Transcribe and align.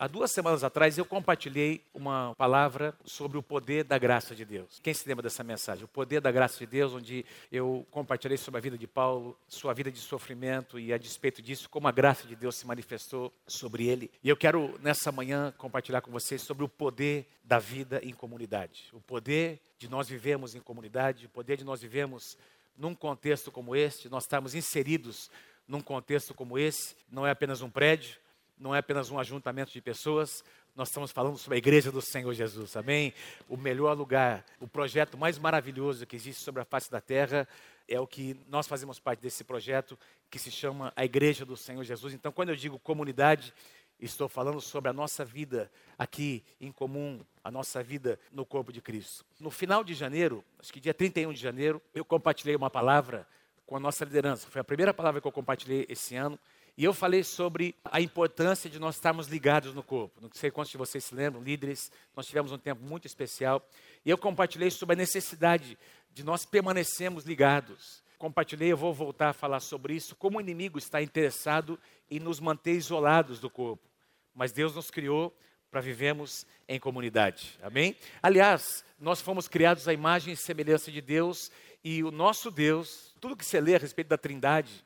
Há 0.00 0.06
duas 0.06 0.32
semanas 0.32 0.64
atrás 0.64 0.96
eu 0.96 1.04
compartilhei 1.04 1.84
uma 1.92 2.34
palavra 2.36 2.96
sobre 3.04 3.36
o 3.36 3.42
poder 3.42 3.84
da 3.84 3.98
graça 3.98 4.34
de 4.34 4.46
Deus. 4.46 4.80
Quem 4.82 4.94
se 4.94 5.06
lembra 5.06 5.24
dessa 5.24 5.44
mensagem? 5.44 5.84
O 5.84 5.88
poder 5.88 6.22
da 6.22 6.32
graça 6.32 6.58
de 6.58 6.64
Deus, 6.64 6.94
onde 6.94 7.22
eu 7.52 7.86
compartilhei 7.90 8.38
sobre 8.38 8.56
a 8.56 8.62
vida 8.62 8.78
de 8.78 8.86
Paulo, 8.86 9.36
sua 9.46 9.74
vida 9.74 9.92
de 9.92 9.98
sofrimento 9.98 10.80
e 10.80 10.90
a 10.90 10.96
despeito 10.96 11.42
disso, 11.42 11.68
como 11.68 11.86
a 11.86 11.92
graça 11.92 12.26
de 12.26 12.34
Deus 12.34 12.56
se 12.56 12.66
manifestou 12.66 13.30
sobre 13.46 13.88
ele. 13.88 14.10
E 14.24 14.30
eu 14.30 14.38
quero 14.38 14.80
nessa 14.82 15.12
manhã 15.12 15.52
compartilhar 15.58 16.00
com 16.00 16.10
vocês 16.10 16.40
sobre 16.40 16.64
o 16.64 16.68
poder 16.68 17.28
da 17.44 17.58
vida 17.58 18.00
em 18.02 18.14
comunidade. 18.14 18.88
O 18.94 19.02
poder 19.02 19.60
de 19.76 19.86
nós 19.86 20.08
vivemos 20.08 20.54
em 20.54 20.60
comunidade, 20.60 21.26
o 21.26 21.28
poder 21.28 21.58
de 21.58 21.64
nós 21.64 21.82
vivemos 21.82 22.38
num 22.74 22.94
contexto 22.94 23.52
como 23.52 23.76
este, 23.76 24.08
nós 24.08 24.24
estamos 24.24 24.54
inseridos 24.54 25.30
num 25.68 25.82
contexto 25.82 26.32
como 26.32 26.58
esse, 26.58 26.96
não 27.12 27.26
é 27.26 27.30
apenas 27.30 27.60
um 27.60 27.68
prédio, 27.68 28.16
não 28.60 28.74
é 28.74 28.78
apenas 28.78 29.10
um 29.10 29.18
ajuntamento 29.18 29.72
de 29.72 29.80
pessoas, 29.80 30.44
nós 30.76 30.88
estamos 30.88 31.10
falando 31.10 31.38
sobre 31.38 31.56
a 31.56 31.58
igreja 31.58 31.90
do 31.90 32.02
Senhor 32.02 32.32
Jesus, 32.34 32.76
amém? 32.76 33.12
O 33.48 33.56
melhor 33.56 33.96
lugar, 33.96 34.44
o 34.60 34.68
projeto 34.68 35.16
mais 35.16 35.38
maravilhoso 35.38 36.06
que 36.06 36.14
existe 36.14 36.42
sobre 36.42 36.60
a 36.60 36.64
face 36.64 36.90
da 36.90 37.00
terra 37.00 37.48
é 37.88 37.98
o 37.98 38.06
que 38.06 38.36
nós 38.48 38.68
fazemos 38.68 39.00
parte 39.00 39.20
desse 39.20 39.42
projeto 39.42 39.98
que 40.30 40.38
se 40.38 40.50
chama 40.50 40.92
a 40.94 41.04
igreja 41.04 41.44
do 41.44 41.56
Senhor 41.56 41.82
Jesus. 41.82 42.12
Então, 42.14 42.30
quando 42.30 42.50
eu 42.50 42.56
digo 42.56 42.78
comunidade, 42.78 43.52
estou 43.98 44.28
falando 44.28 44.60
sobre 44.60 44.90
a 44.90 44.92
nossa 44.92 45.24
vida 45.24 45.70
aqui 45.98 46.44
em 46.60 46.70
comum, 46.70 47.20
a 47.42 47.50
nossa 47.50 47.82
vida 47.82 48.20
no 48.30 48.44
corpo 48.44 48.72
de 48.72 48.80
Cristo. 48.80 49.24
No 49.40 49.50
final 49.50 49.82
de 49.82 49.94
janeiro, 49.94 50.44
acho 50.58 50.72
que 50.72 50.80
dia 50.80 50.94
31 50.94 51.32
de 51.32 51.40
janeiro, 51.40 51.82
eu 51.94 52.04
compartilhei 52.04 52.54
uma 52.54 52.70
palavra 52.70 53.26
com 53.66 53.76
a 53.76 53.80
nossa 53.80 54.04
liderança. 54.04 54.48
Foi 54.48 54.60
a 54.60 54.64
primeira 54.64 54.92
palavra 54.92 55.20
que 55.20 55.26
eu 55.26 55.32
compartilhei 55.32 55.86
esse 55.88 56.16
ano. 56.16 56.38
E 56.80 56.84
eu 56.84 56.94
falei 56.94 57.22
sobre 57.22 57.76
a 57.84 58.00
importância 58.00 58.70
de 58.70 58.78
nós 58.78 58.94
estarmos 58.94 59.28
ligados 59.28 59.74
no 59.74 59.82
corpo. 59.82 60.18
Não 60.18 60.30
sei 60.32 60.50
quantos 60.50 60.70
de 60.70 60.78
vocês 60.78 61.04
se 61.04 61.14
lembram, 61.14 61.42
líderes, 61.42 61.92
nós 62.16 62.26
tivemos 62.26 62.52
um 62.52 62.56
tempo 62.56 62.82
muito 62.82 63.06
especial. 63.06 63.62
E 64.02 64.08
eu 64.08 64.16
compartilhei 64.16 64.70
sobre 64.70 64.94
a 64.94 64.96
necessidade 64.96 65.76
de 66.10 66.24
nós 66.24 66.46
permanecermos 66.46 67.24
ligados. 67.24 68.02
Compartilhei, 68.16 68.72
eu 68.72 68.78
vou 68.78 68.94
voltar 68.94 69.28
a 69.28 69.32
falar 69.34 69.60
sobre 69.60 69.92
isso, 69.92 70.16
como 70.16 70.38
o 70.38 70.40
inimigo 70.40 70.78
está 70.78 71.02
interessado 71.02 71.78
em 72.10 72.18
nos 72.18 72.40
manter 72.40 72.72
isolados 72.72 73.38
do 73.40 73.50
corpo. 73.50 73.86
Mas 74.34 74.50
Deus 74.50 74.74
nos 74.74 74.90
criou 74.90 75.36
para 75.70 75.82
vivermos 75.82 76.46
em 76.66 76.80
comunidade. 76.80 77.58
Amém? 77.62 77.94
Aliás, 78.22 78.82
nós 78.98 79.20
fomos 79.20 79.46
criados 79.46 79.86
à 79.86 79.92
imagem 79.92 80.32
e 80.32 80.36
semelhança 80.36 80.90
de 80.90 81.02
Deus 81.02 81.52
e 81.84 82.02
o 82.02 82.10
nosso 82.10 82.50
Deus, 82.50 83.14
tudo 83.20 83.36
que 83.36 83.44
você 83.44 83.60
lê 83.60 83.74
a 83.74 83.78
respeito 83.78 84.08
da 84.08 84.16
Trindade, 84.16 84.82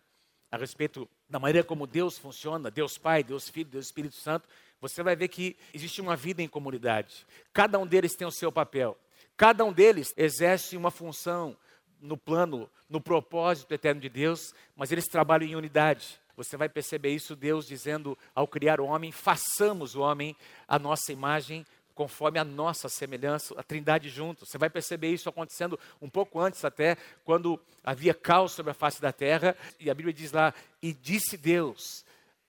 a 0.50 0.56
respeito 0.56 1.08
da 1.28 1.38
maneira 1.38 1.66
como 1.66 1.86
Deus 1.86 2.18
funciona, 2.18 2.70
Deus 2.70 2.98
Pai, 2.98 3.22
Deus 3.22 3.48
Filho, 3.48 3.70
Deus 3.70 3.86
Espírito 3.86 4.16
Santo, 4.16 4.48
você 4.80 5.02
vai 5.02 5.16
ver 5.16 5.28
que 5.28 5.56
existe 5.72 6.00
uma 6.00 6.14
vida 6.14 6.42
em 6.42 6.48
comunidade. 6.48 7.26
Cada 7.52 7.78
um 7.78 7.86
deles 7.86 8.14
tem 8.14 8.26
o 8.26 8.32
seu 8.32 8.52
papel. 8.52 8.98
Cada 9.36 9.64
um 9.64 9.72
deles 9.72 10.12
exerce 10.16 10.76
uma 10.76 10.90
função 10.90 11.56
no 12.00 12.16
plano, 12.16 12.70
no 12.88 13.00
propósito 13.00 13.72
eterno 13.72 14.00
de 14.00 14.08
Deus, 14.08 14.54
mas 14.76 14.92
eles 14.92 15.06
trabalham 15.06 15.48
em 15.48 15.56
unidade. 15.56 16.20
Você 16.36 16.56
vai 16.56 16.68
perceber 16.68 17.14
isso 17.14 17.34
Deus 17.34 17.66
dizendo 17.66 18.18
ao 18.34 18.46
criar 18.46 18.80
o 18.80 18.86
homem, 18.86 19.10
façamos 19.10 19.94
o 19.94 20.00
homem 20.00 20.36
a 20.68 20.78
nossa 20.78 21.12
imagem 21.12 21.64
conforme 21.94 22.38
a 22.38 22.44
nossa 22.44 22.88
semelhança, 22.88 23.54
a 23.58 23.62
Trindade 23.62 24.08
junto. 24.08 24.44
Você 24.44 24.58
vai 24.58 24.68
perceber 24.68 25.08
isso 25.08 25.28
acontecendo 25.28 25.78
um 26.00 26.08
pouco 26.08 26.40
antes 26.40 26.64
até, 26.64 26.96
quando 27.24 27.60
havia 27.82 28.12
caos 28.12 28.52
sobre 28.52 28.72
a 28.72 28.74
face 28.74 29.00
da 29.00 29.12
terra, 29.12 29.56
e 29.78 29.88
a 29.88 29.94
Bíblia 29.94 30.12
diz 30.12 30.32
lá: 30.32 30.52
"E 30.82 30.92
disse 30.92 31.36
Deus". 31.36 32.04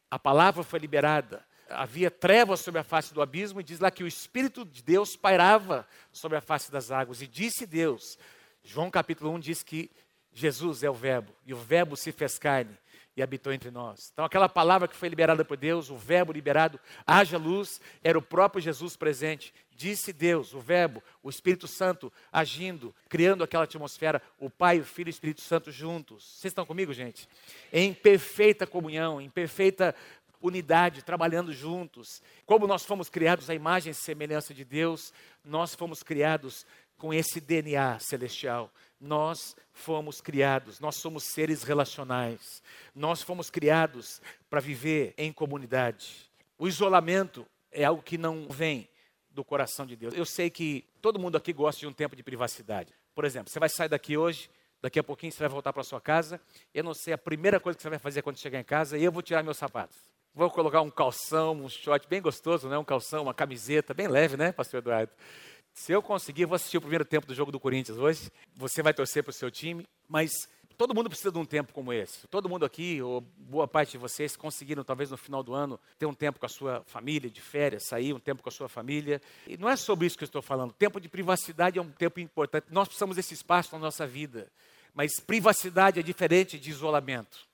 A 0.09 0.19
palavra 0.19 0.63
foi 0.63 0.79
liberada. 0.79 1.45
Havia 1.69 2.11
trevas 2.11 2.59
sobre 2.59 2.79
a 2.79 2.83
face 2.83 3.13
do 3.13 3.21
abismo 3.21 3.59
e 3.59 3.63
diz 3.63 3.79
lá 3.79 3.89
que 3.89 4.03
o 4.03 4.07
espírito 4.07 4.63
de 4.63 4.83
Deus 4.83 5.15
pairava 5.15 5.87
sobre 6.11 6.37
a 6.37 6.41
face 6.41 6.71
das 6.71 6.91
águas 6.91 7.21
e 7.21 7.27
disse 7.27 7.65
Deus. 7.65 8.17
João 8.63 8.91
capítulo 8.91 9.31
1 9.31 9.39
diz 9.39 9.63
que 9.63 9.89
Jesus 10.31 10.83
é 10.83 10.89
o 10.89 10.93
verbo 10.93 11.33
e 11.45 11.53
o 11.53 11.57
verbo 11.57 11.95
se 11.95 12.11
fez 12.11 12.37
carne 12.37 12.77
e 13.15 13.23
habitou 13.23 13.53
entre 13.53 13.71
nós. 13.71 14.09
Então, 14.11 14.25
aquela 14.25 14.49
palavra 14.49 14.87
que 14.87 14.95
foi 14.95 15.07
liberada 15.07 15.45
por 15.45 15.55
Deus, 15.55 15.89
o 15.89 15.95
Verbo 15.95 16.33
liberado, 16.33 16.79
haja 17.07 17.37
luz, 17.37 17.79
era 18.03 18.17
o 18.17 18.21
próprio 18.21 18.61
Jesus 18.61 18.95
presente. 18.97 19.53
Disse 19.75 20.11
Deus, 20.11 20.53
o 20.53 20.59
Verbo, 20.59 21.03
o 21.23 21.29
Espírito 21.29 21.67
Santo 21.67 22.11
agindo, 22.31 22.93
criando 23.09 23.43
aquela 23.43 23.63
atmosfera, 23.63 24.21
o 24.39 24.49
Pai, 24.49 24.79
o 24.79 24.85
Filho 24.85 25.07
e 25.07 25.09
o 25.09 25.11
Espírito 25.11 25.41
Santo 25.41 25.71
juntos. 25.71 26.23
Vocês 26.23 26.51
estão 26.51 26.65
comigo, 26.65 26.93
gente? 26.93 27.27
Em 27.71 27.93
perfeita 27.93 28.67
comunhão, 28.67 29.19
em 29.19 29.29
perfeita 29.29 29.95
unidade, 30.41 31.03
trabalhando 31.03 31.53
juntos. 31.53 32.21
Como 32.45 32.67
nós 32.67 32.85
fomos 32.85 33.09
criados 33.09 33.49
à 33.49 33.55
imagem 33.55 33.91
e 33.91 33.95
semelhança 33.95 34.53
de 34.53 34.63
Deus, 34.63 35.13
nós 35.43 35.73
fomos 35.73 36.03
criados 36.03 36.65
com 36.97 37.13
esse 37.13 37.41
DNA 37.41 37.99
celestial. 37.99 38.71
Nós 38.99 39.55
fomos 39.73 40.21
criados, 40.21 40.79
nós 40.79 40.95
somos 40.95 41.23
seres 41.23 41.63
relacionais. 41.63 42.63
Nós 42.93 43.21
fomos 43.21 43.49
criados 43.49 44.21
para 44.49 44.59
viver 44.59 45.13
em 45.17 45.31
comunidade. 45.31 46.29
O 46.57 46.67
isolamento 46.67 47.45
é 47.71 47.83
algo 47.83 48.01
que 48.01 48.17
não 48.17 48.47
vem 48.47 48.87
do 49.29 49.43
coração 49.43 49.85
de 49.85 49.95
Deus. 49.95 50.13
Eu 50.13 50.25
sei 50.25 50.49
que 50.49 50.85
todo 51.01 51.19
mundo 51.19 51.35
aqui 51.35 51.51
gosta 51.51 51.79
de 51.81 51.87
um 51.87 51.93
tempo 51.93 52.15
de 52.15 52.23
privacidade. 52.23 52.93
Por 53.13 53.25
exemplo, 53.25 53.51
você 53.51 53.59
vai 53.59 53.69
sair 53.69 53.89
daqui 53.89 54.17
hoje, 54.17 54.49
daqui 54.81 54.97
a 54.97 55.03
pouquinho 55.03 55.31
você 55.31 55.39
vai 55.39 55.49
voltar 55.49 55.73
para 55.73 55.83
sua 55.83 55.99
casa. 55.99 56.39
Eu 56.73 56.83
não 56.83 56.93
sei 56.93 57.13
a 57.13 57.17
primeira 57.17 57.59
coisa 57.59 57.75
que 57.75 57.83
você 57.83 57.89
vai 57.89 57.99
fazer 57.99 58.21
quando 58.21 58.37
chegar 58.37 58.59
em 58.59 58.63
casa, 58.63 58.97
e 58.97 59.03
eu 59.03 59.11
vou 59.11 59.21
tirar 59.21 59.43
meus 59.43 59.57
sapatos. 59.57 59.97
Vou 60.33 60.49
colocar 60.49 60.81
um 60.81 60.89
calção, 60.89 61.53
um 61.53 61.69
short 61.69 62.07
bem 62.07 62.21
gostoso, 62.21 62.67
né? 62.67 62.77
Um 62.77 62.83
calção, 62.83 63.23
uma 63.23 63.33
camiseta 63.33 63.93
bem 63.93 64.07
leve, 64.07 64.35
né, 64.35 64.51
Pastor 64.51 64.79
Eduardo? 64.79 65.11
Se 65.75 65.91
eu 65.91 66.01
conseguir, 66.01 66.43
eu 66.43 66.47
vou 66.47 66.55
assistir 66.55 66.77
o 66.77 66.81
primeiro 66.81 67.03
tempo 67.03 67.27
do 67.27 67.35
jogo 67.35 67.51
do 67.51 67.59
Corinthians 67.59 67.97
hoje. 67.97 68.31
Você 68.55 68.81
vai 68.81 68.93
torcer 68.93 69.21
para 69.21 69.31
o 69.31 69.33
seu 69.33 69.51
time, 69.51 69.85
mas 70.07 70.47
todo 70.77 70.95
mundo 70.95 71.09
precisa 71.09 71.33
de 71.33 71.37
um 71.37 71.43
tempo 71.43 71.73
como 71.73 71.91
esse. 71.91 72.25
Todo 72.29 72.47
mundo 72.47 72.65
aqui, 72.65 73.01
ou 73.01 73.19
boa 73.19 73.67
parte 73.67 73.91
de 73.91 73.97
vocês, 73.97 74.37
conseguiram, 74.37 74.85
talvez 74.85 75.11
no 75.11 75.17
final 75.17 75.43
do 75.43 75.53
ano, 75.53 75.77
ter 75.99 76.05
um 76.05 76.13
tempo 76.13 76.39
com 76.39 76.45
a 76.45 76.49
sua 76.49 76.81
família, 76.85 77.29
de 77.29 77.41
férias, 77.41 77.87
sair 77.87 78.13
um 78.13 78.19
tempo 78.21 78.41
com 78.41 78.47
a 78.47 78.51
sua 78.53 78.69
família. 78.69 79.21
E 79.45 79.57
não 79.57 79.69
é 79.69 79.75
sobre 79.75 80.07
isso 80.07 80.17
que 80.17 80.23
eu 80.23 80.27
estou 80.27 80.41
falando. 80.41 80.71
Tempo 80.71 80.97
de 80.97 81.09
privacidade 81.09 81.77
é 81.77 81.81
um 81.81 81.91
tempo 81.91 82.21
importante. 82.21 82.67
Nós 82.71 82.87
precisamos 82.87 83.17
desse 83.17 83.33
espaço 83.33 83.75
na 83.75 83.79
nossa 83.79 84.07
vida. 84.07 84.49
Mas 84.93 85.19
privacidade 85.19 85.99
é 85.99 86.03
diferente 86.03 86.57
de 86.57 86.69
isolamento. 86.69 87.45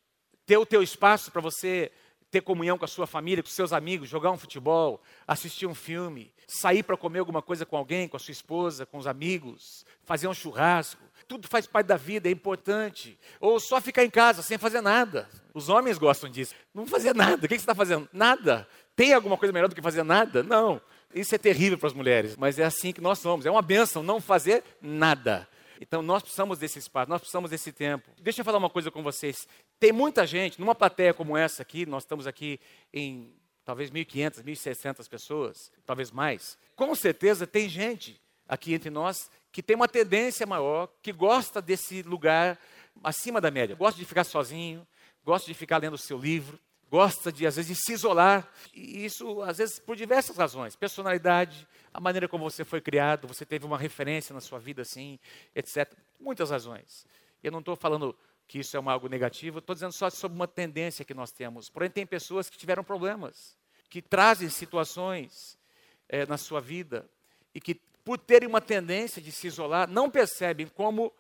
Ter 0.46 0.58
o 0.58 0.66
teu 0.66 0.84
espaço 0.84 1.32
para 1.32 1.42
você 1.42 1.92
ter 2.32 2.42
comunhão 2.42 2.78
com 2.78 2.86
a 2.86 2.88
sua 2.88 3.06
família, 3.06 3.44
com 3.44 3.50
seus 3.50 3.74
amigos, 3.74 4.08
jogar 4.08 4.32
um 4.32 4.38
futebol, 4.38 5.02
assistir 5.28 5.68
um 5.68 5.76
filme, 5.76 6.32
sair 6.52 6.84
para 6.84 6.98
comer 6.98 7.20
alguma 7.20 7.42
coisa 7.42 7.66
com 7.66 7.78
alguém, 7.78 8.10
com 8.10 8.18
a 8.18 8.20
sua 8.20 8.34
esposa, 8.34 8.86
com 8.86 8.98
os 8.98 9.08
amigos, 9.08 9.86
fazer 10.04 10.28
um 10.28 10.34
churrasco. 10.34 11.02
Tudo 11.26 11.48
faz 11.48 11.66
parte 11.66 11.88
da 11.88 11.96
vida, 11.96 12.28
é 12.28 12.32
importante. 12.32 13.18
Ou 13.40 13.58
só 13.58 13.80
ficar 13.80 14.04
em 14.04 14.10
casa 14.10 14.42
sem 14.42 14.58
fazer 14.58 14.82
nada. 14.82 15.30
Os 15.54 15.70
homens 15.70 15.98
gostam 15.98 16.30
disso. 16.30 16.54
Não 16.74 16.86
fazer 16.86 17.16
nada. 17.16 17.46
O 17.46 17.48
que 17.48 17.56
você 17.56 17.56
está 17.56 17.74
fazendo? 17.74 18.10
Nada. 18.12 18.68
Tem 18.98 19.14
alguma 19.14 19.38
coisa 19.38 19.54
melhor 19.54 19.70
do 19.70 19.76
que 19.76 19.82
fazer 19.82 20.04
nada? 20.04 20.44
Não. 20.44 20.82
Isso 21.16 21.34
é 21.34 21.38
terrível 21.38 21.78
para 21.78 21.88
as 21.88 21.94
mulheres, 21.94 22.36
mas 22.36 22.60
é 22.60 22.66
assim 22.66 22.92
que 22.92 23.00
nós 23.00 23.20
somos. 23.20 23.46
É 23.46 23.52
uma 23.52 23.62
benção 23.62 24.04
não 24.04 24.20
fazer 24.20 24.62
nada. 24.82 25.48
Então 25.80 26.02
nós 26.02 26.22
precisamos 26.22 26.60
desse 26.60 26.80
espaço, 26.80 27.10
nós 27.10 27.22
precisamos 27.22 27.50
desse 27.50 27.72
tempo. 27.72 28.12
Deixa 28.22 28.42
eu 28.42 28.46
falar 28.46 28.58
uma 28.58 28.70
coisa 28.70 28.92
com 28.92 29.02
vocês. 29.02 29.48
Tem 29.80 29.94
muita 29.94 30.28
gente, 30.28 30.60
numa 30.60 30.76
plateia 30.76 31.14
como 31.14 31.38
essa 31.38 31.62
aqui, 31.62 31.86
nós 31.86 32.04
estamos 32.04 32.28
aqui 32.28 32.60
em 32.94 33.34
talvez 33.72 33.90
1.500, 33.90 34.44
1.600 34.44 35.08
pessoas, 35.08 35.72
talvez 35.86 36.12
mais. 36.12 36.58
Com 36.76 36.94
certeza 36.94 37.48
tem 37.48 37.70
gente 37.70 38.22
aqui 38.46 38.74
entre 38.74 38.90
nós 38.90 39.32
que 39.50 39.64
tem 39.64 39.78
uma 39.78 39.88
tendência 39.88 40.46
maior, 40.46 40.90
que 41.02 41.14
gosta 41.14 41.62
desse 41.62 42.02
lugar 42.02 42.60
acima 43.02 43.40
da 43.40 43.50
média, 43.50 43.74
gosta 43.74 43.98
de 43.98 44.06
ficar 44.06 44.26
sozinho, 44.26 44.86
gosta 45.24 45.48
de 45.48 45.54
ficar 45.54 45.78
lendo 45.78 45.94
o 45.94 45.98
seu 45.98 46.18
livro, 46.18 46.60
gosta 46.90 47.32
de, 47.32 47.48
às 47.48 47.56
vezes, 47.56 47.78
de 47.78 47.82
se 47.82 47.94
isolar. 47.94 48.46
E 48.74 49.06
isso, 49.06 49.42
às 49.42 49.58
vezes, 49.58 49.80
por 49.80 49.96
diversas 49.96 50.36
razões. 50.36 50.76
Personalidade, 50.76 51.66
a 51.94 52.02
maneira 52.02 52.28
como 52.28 52.44
você 52.44 52.66
foi 52.66 52.82
criado, 52.82 53.26
você 53.26 53.46
teve 53.46 53.66
uma 53.66 53.78
referência 53.78 54.34
na 54.34 54.42
sua 54.42 54.60
vida 54.60 54.82
assim, 54.82 55.18
etc. 55.56 55.94
Muitas 56.20 56.50
razões. 56.50 57.06
Eu 57.42 57.54
não 57.54 57.60
estou 57.60 57.78
falando 57.78 58.14
que 58.52 58.60
isso 58.60 58.76
é 58.76 58.82
algo 58.86 59.08
negativo, 59.08 59.60
estou 59.60 59.74
dizendo 59.74 59.94
só 59.94 60.10
sobre 60.10 60.36
uma 60.36 60.46
tendência 60.46 61.06
que 61.06 61.14
nós 61.14 61.32
temos. 61.32 61.70
Porém, 61.70 61.90
tem 61.90 62.06
pessoas 62.06 62.50
que 62.50 62.58
tiveram 62.58 62.84
problemas, 62.84 63.58
que 63.92 64.02
trazem 64.02 64.50
situações 64.50 65.60
é, 66.08 66.26
na 66.26 66.38
sua 66.38 66.62
vida 66.62 67.06
e 67.54 67.60
que, 67.60 67.76
por 67.76 68.18
terem 68.18 68.48
uma 68.48 68.62
tendência 68.62 69.22
de 69.22 69.34
se 69.34 69.48
isolar, 69.48 69.86
não 69.86 70.10
percebem 70.10 70.66
como 70.66 71.14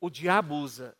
o 0.00 0.08
diabo 0.08 0.54
usa 0.54 0.96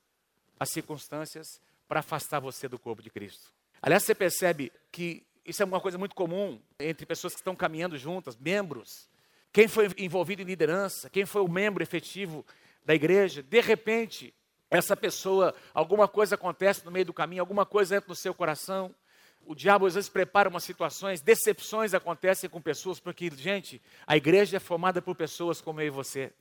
as 0.59 0.71
circunstâncias 0.71 1.61
para 1.87 2.01
afastar 2.01 2.41
você 2.41 2.67
do 2.67 2.77
corpo 2.77 3.01
de 3.01 3.09
Cristo. 3.09 3.53
Aliás, 3.81 4.03
você 4.03 4.17
percebe 4.17 4.73
que 4.91 5.25
isso 5.45 5.63
é 5.63 5.65
uma 5.65 5.81
coisa 5.81 5.97
muito 5.97 6.13
comum 6.13 6.61
entre 6.77 7.07
pessoas 7.07 7.35
que 7.35 7.41
estão 7.41 7.55
caminhando 7.55 7.97
juntas, 7.97 8.37
membros. 8.37 9.09
Quem 9.53 9.69
foi 9.69 9.89
envolvido 9.99 10.43
em 10.43 10.45
liderança, 10.45 11.09
quem 11.09 11.25
foi 11.25 11.43
o 11.43 11.49
membro 11.49 11.85
efetivo 11.85 12.45
da 12.85 12.97
igreja, 12.97 13.45
de 13.45 13.61
repente, 13.61 14.35
essa 14.69 14.97
pessoa, 14.97 15.55
alguma 15.73 16.09
coisa 16.09 16.35
acontece 16.35 16.85
no 16.85 16.91
meio 16.91 17.05
do 17.05 17.13
caminho, 17.13 17.43
alguma 17.43 17.65
coisa 17.65 17.95
entra 17.95 18.09
no 18.09 18.17
seu 18.17 18.35
coração, 18.35 18.93
O 19.45 19.55
diabo 19.55 19.87
às 19.87 19.95
vezes 19.95 20.09
prepara 20.09 20.49
umas 20.49 20.65
situações, 20.65 21.21
decepções 21.21 21.95
acontecem 21.95 22.49
com 22.49 22.61
pessoas, 22.61 23.01
porque, 23.01 23.31
gente, 23.37 23.83
a 24.07 24.17
igreja 24.17 24.57
é 24.57 24.61
formada 24.61 25.03
por 25.03 25.15
pessoas 25.15 25.61
como 25.61 25.81
eu 25.81 25.87
e 25.87 25.91
você. 25.91 26.33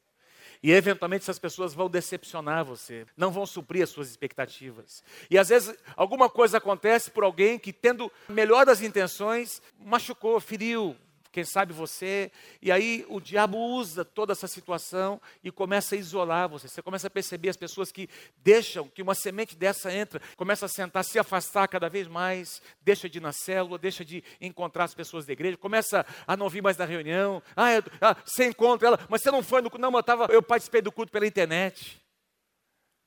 E 0.64 0.72
eventualmente 0.72 1.24
essas 1.24 1.40
pessoas 1.40 1.74
vão 1.74 1.90
decepcionar 1.90 2.64
você, 2.64 3.06
não 3.18 3.32
vão 3.32 3.48
suprir 3.48 3.84
as 3.84 3.90
suas 3.90 4.10
expectativas. 4.10 5.04
E 5.30 5.38
às 5.38 5.50
vezes 5.50 5.76
alguma 5.96 6.30
coisa 6.30 6.60
acontece 6.60 7.10
por 7.10 7.24
alguém 7.24 7.58
que, 7.58 7.74
tendo 7.74 8.12
melhor 8.30 8.66
das 8.66 8.82
intenções, 8.82 9.62
machucou, 9.80 10.40
feriu, 10.40 10.96
quem 11.32 11.44
sabe 11.44 11.74
você. 11.74 12.32
E 12.62 12.72
aí 12.72 13.06
o 13.10 13.20
diabo 13.20 13.58
usa 13.58 14.04
toda 14.04 14.34
essa 14.34 14.48
situação 14.48 15.22
e 15.44 15.52
começa 15.52 15.96
a 15.96 15.98
isolar 15.98 16.50
você. 16.50 16.68
Você 16.68 16.82
começa 16.82 17.08
a 17.08 17.10
perceber 17.10 17.50
as 17.50 17.58
pessoas 17.58 17.92
que 17.92 18.10
deixam 18.38 18.88
que 18.88 19.02
uma 19.02 19.16
semente 19.16 19.56
dessa 19.56 19.94
entra, 19.94 20.22
começa 20.36 20.66
a 20.66 20.70
sentar, 20.70 21.04
se 21.04 21.18
afastar 21.18 21.68
cada 21.68 21.90
vez 21.90 22.08
mais, 22.08 22.62
deixa 22.82 23.10
de 23.10 23.20
ir 23.20 23.22
na 23.22 23.32
célula, 23.32 23.78
deixa 23.78 24.04
de 24.04 24.24
encontrar 24.40 24.84
as 24.84 24.94
pessoas 24.94 25.26
da 25.26 25.34
igreja, 25.34 25.58
começa 25.58 26.06
a 26.28 26.36
não 26.36 26.50
vir 26.50 26.62
mais 26.62 26.78
na 26.78 26.86
reunião. 26.86 27.42
Ah, 27.56 27.74
eu, 27.74 27.84
ah 28.02 28.16
você 28.26 28.46
encontra 28.46 28.90
ela, 28.90 29.00
mas 29.10 29.22
você 29.22 29.32
não 29.32 29.42
foi 29.42 29.62
no 29.62 29.70
culto. 29.70 29.82
Não, 29.82 29.92
eu, 29.92 30.04
tava, 30.04 30.28
eu 30.30 30.42
participei 30.42 30.82
do 30.82 30.92
culto 30.92 31.12
pela 31.12 31.26
internet. 31.26 32.02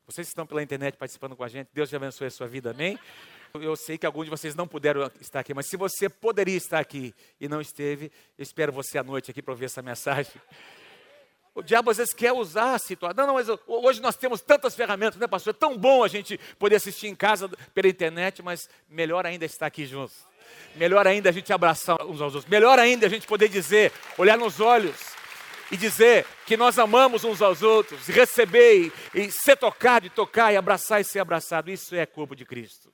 Vocês 0.07 0.29
estão 0.29 0.47
pela 0.47 0.63
internet 0.63 0.97
participando 0.97 1.35
com 1.35 1.45
a 1.45 1.49
gente, 1.49 1.69
Deus 1.73 1.89
te 1.89 1.97
abençoe 1.97 2.27
a 2.27 2.31
sua 2.31 2.47
vida, 2.47 2.71
amém? 2.71 2.99
Eu 3.61 3.77
sei 3.77 3.97
que 3.97 4.05
alguns 4.05 4.25
de 4.25 4.31
vocês 4.31 4.57
não 4.57 4.67
puderam 4.67 5.09
estar 5.21 5.39
aqui, 5.39 5.55
mas 5.55 5.69
se 5.69 5.77
você 5.77 6.09
poderia 6.09 6.57
estar 6.57 6.81
aqui 6.81 7.15
e 7.41 7.47
não 7.47 7.61
esteve, 7.61 8.11
eu 8.37 8.43
espero 8.43 8.73
você 8.73 8.99
à 8.99 9.05
noite 9.05 9.31
aqui 9.31 9.41
para 9.41 9.53
ouvir 9.53 9.67
essa 9.67 9.81
mensagem. 9.81 10.33
O 11.55 11.63
diabo 11.63 11.89
às 11.89 11.99
vezes 11.99 12.13
quer 12.13 12.33
usar 12.33 12.75
a 12.75 12.79
situação. 12.81 13.15
Não, 13.17 13.29
não, 13.29 13.35
mas 13.35 13.47
hoje 13.69 14.03
nós 14.03 14.17
temos 14.17 14.41
tantas 14.41 14.75
ferramentas, 14.75 15.21
né, 15.21 15.29
pastor? 15.29 15.55
É 15.55 15.57
tão 15.57 15.79
bom 15.79 16.03
a 16.03 16.09
gente 16.09 16.37
poder 16.59 16.75
assistir 16.75 17.07
em 17.07 17.15
casa 17.15 17.49
pela 17.73 17.87
internet, 17.87 18.43
mas 18.43 18.69
melhor 18.89 19.25
ainda 19.25 19.45
estar 19.45 19.67
aqui 19.67 19.87
juntos. 19.87 20.17
Melhor 20.75 21.07
ainda 21.07 21.29
a 21.29 21.33
gente 21.33 21.53
abraçar 21.53 22.05
uns 22.05 22.21
aos 22.21 22.35
outros. 22.35 22.51
Melhor 22.51 22.77
ainda 22.81 23.07
a 23.07 23.09
gente 23.09 23.25
poder 23.25 23.49
dizer, 23.49 23.93
olhar 24.19 24.37
nos 24.37 24.59
olhos 24.59 24.97
e 25.71 25.77
dizer 25.77 26.27
que 26.45 26.57
nós 26.57 26.77
amamos 26.77 27.23
uns 27.23 27.41
aos 27.41 27.63
outros, 27.63 28.09
receber 28.09 28.93
e 29.15 29.31
ser 29.31 29.57
tocado 29.57 30.07
e 30.07 30.11
tocar 30.11 30.53
e 30.53 30.57
abraçar 30.57 31.01
e 31.01 31.05
ser 31.05 31.21
abraçado. 31.21 31.71
Isso 31.71 31.95
é 31.95 32.05
corpo 32.05 32.35
de 32.35 32.45
Cristo. 32.45 32.93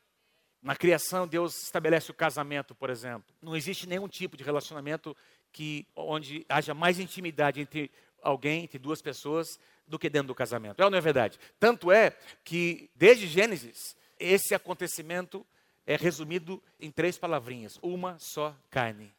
Na 0.63 0.77
criação, 0.77 1.27
Deus 1.27 1.63
estabelece 1.63 2.11
o 2.11 2.15
casamento, 2.15 2.75
por 2.75 2.91
exemplo. 2.91 3.35
Não 3.41 3.57
existe 3.57 3.89
nenhum 3.89 4.07
tipo 4.07 4.37
de 4.37 4.45
relacionamento 4.45 5.17
que 5.53 5.87
onde 5.97 6.45
haja 6.49 6.75
mais 6.75 6.99
intimidade 6.99 7.61
entre 7.61 7.91
alguém, 8.23 8.65
entre 8.65 8.79
duas 8.79 9.01
pessoas, 9.01 9.59
do 9.87 9.99
que 9.99 10.11
dentro 10.11 10.29
do 10.29 10.35
casamento. 10.35 10.81
É 10.81 10.85
ou 10.85 10.91
não 10.91 10.99
é 10.99 11.01
verdade? 11.01 11.39
Tanto 11.59 11.91
é 11.91 12.17
que, 12.45 12.91
desde 12.95 13.27
Gênesis, 13.27 13.97
esse 14.19 14.55
acontecimento 14.55 15.45
é 15.87 15.97
resumido 15.97 16.63
em 16.79 16.91
três 16.91 17.19
palavrinhas: 17.19 17.79
uma 17.83 18.19
só 18.19 18.55
carne. 18.71 19.13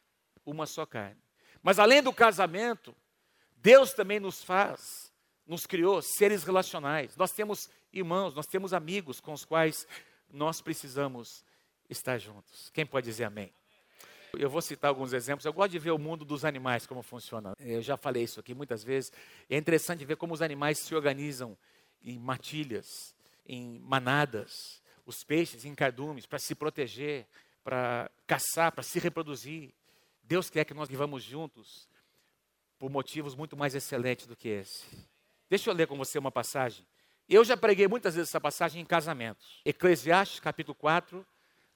Uma 0.46 0.66
só 0.66 0.86
carne. 0.86 1.20
Mas 1.62 1.78
além 1.78 2.02
do 2.02 2.12
casamento, 2.12 2.94
Deus 3.56 3.92
também 3.92 4.18
nos 4.18 4.42
faz, 4.42 5.12
nos 5.46 5.66
criou 5.66 6.00
seres 6.02 6.42
relacionais. 6.44 7.16
Nós 7.16 7.32
temos 7.32 7.68
irmãos, 7.92 8.34
nós 8.34 8.46
temos 8.46 8.72
amigos 8.72 9.20
com 9.20 9.32
os 9.32 9.44
quais 9.44 9.86
nós 10.32 10.60
precisamos 10.60 11.44
estar 11.88 12.18
juntos. 12.18 12.70
Quem 12.70 12.86
pode 12.86 13.06
dizer 13.06 13.24
amém? 13.24 13.52
Eu 14.38 14.48
vou 14.48 14.62
citar 14.62 14.88
alguns 14.88 15.12
exemplos. 15.12 15.44
Eu 15.44 15.52
gosto 15.52 15.72
de 15.72 15.78
ver 15.78 15.90
o 15.90 15.98
mundo 15.98 16.24
dos 16.24 16.44
animais, 16.44 16.86
como 16.86 17.02
funciona. 17.02 17.52
Eu 17.60 17.82
já 17.82 17.98
falei 17.98 18.22
isso 18.22 18.40
aqui 18.40 18.54
muitas 18.54 18.82
vezes. 18.82 19.12
É 19.48 19.58
interessante 19.58 20.04
ver 20.04 20.16
como 20.16 20.32
os 20.32 20.40
animais 20.40 20.78
se 20.78 20.94
organizam 20.94 21.56
em 22.02 22.18
matilhas, 22.18 22.86
em 23.46 23.78
manadas, 23.80 24.82
os 25.04 25.22
peixes 25.22 25.66
em 25.66 25.74
cardumes, 25.74 26.24
para 26.24 26.38
se 26.38 26.54
proteger, 26.54 27.26
para 27.62 28.10
caçar, 28.26 28.72
para 28.72 28.82
se 28.82 28.98
reproduzir. 28.98 29.74
Deus 30.22 30.48
quer 30.48 30.64
que 30.64 30.72
nós 30.72 30.88
vivamos 30.88 31.22
juntos 31.22 31.86
por 32.78 32.90
motivos 32.90 33.34
muito 33.34 33.56
mais 33.56 33.74
excelentes 33.74 34.26
do 34.26 34.34
que 34.34 34.48
esse. 34.48 34.86
Deixa 35.50 35.68
eu 35.68 35.74
ler 35.74 35.86
com 35.86 35.96
você 35.96 36.18
uma 36.18 36.32
passagem 36.32 36.86
eu 37.34 37.44
já 37.44 37.56
preguei 37.56 37.88
muitas 37.88 38.14
vezes 38.14 38.30
essa 38.30 38.40
passagem 38.40 38.82
em 38.82 38.84
casamentos. 38.84 39.60
Eclesiastes, 39.64 40.40
capítulo 40.40 40.74
4, 40.74 41.26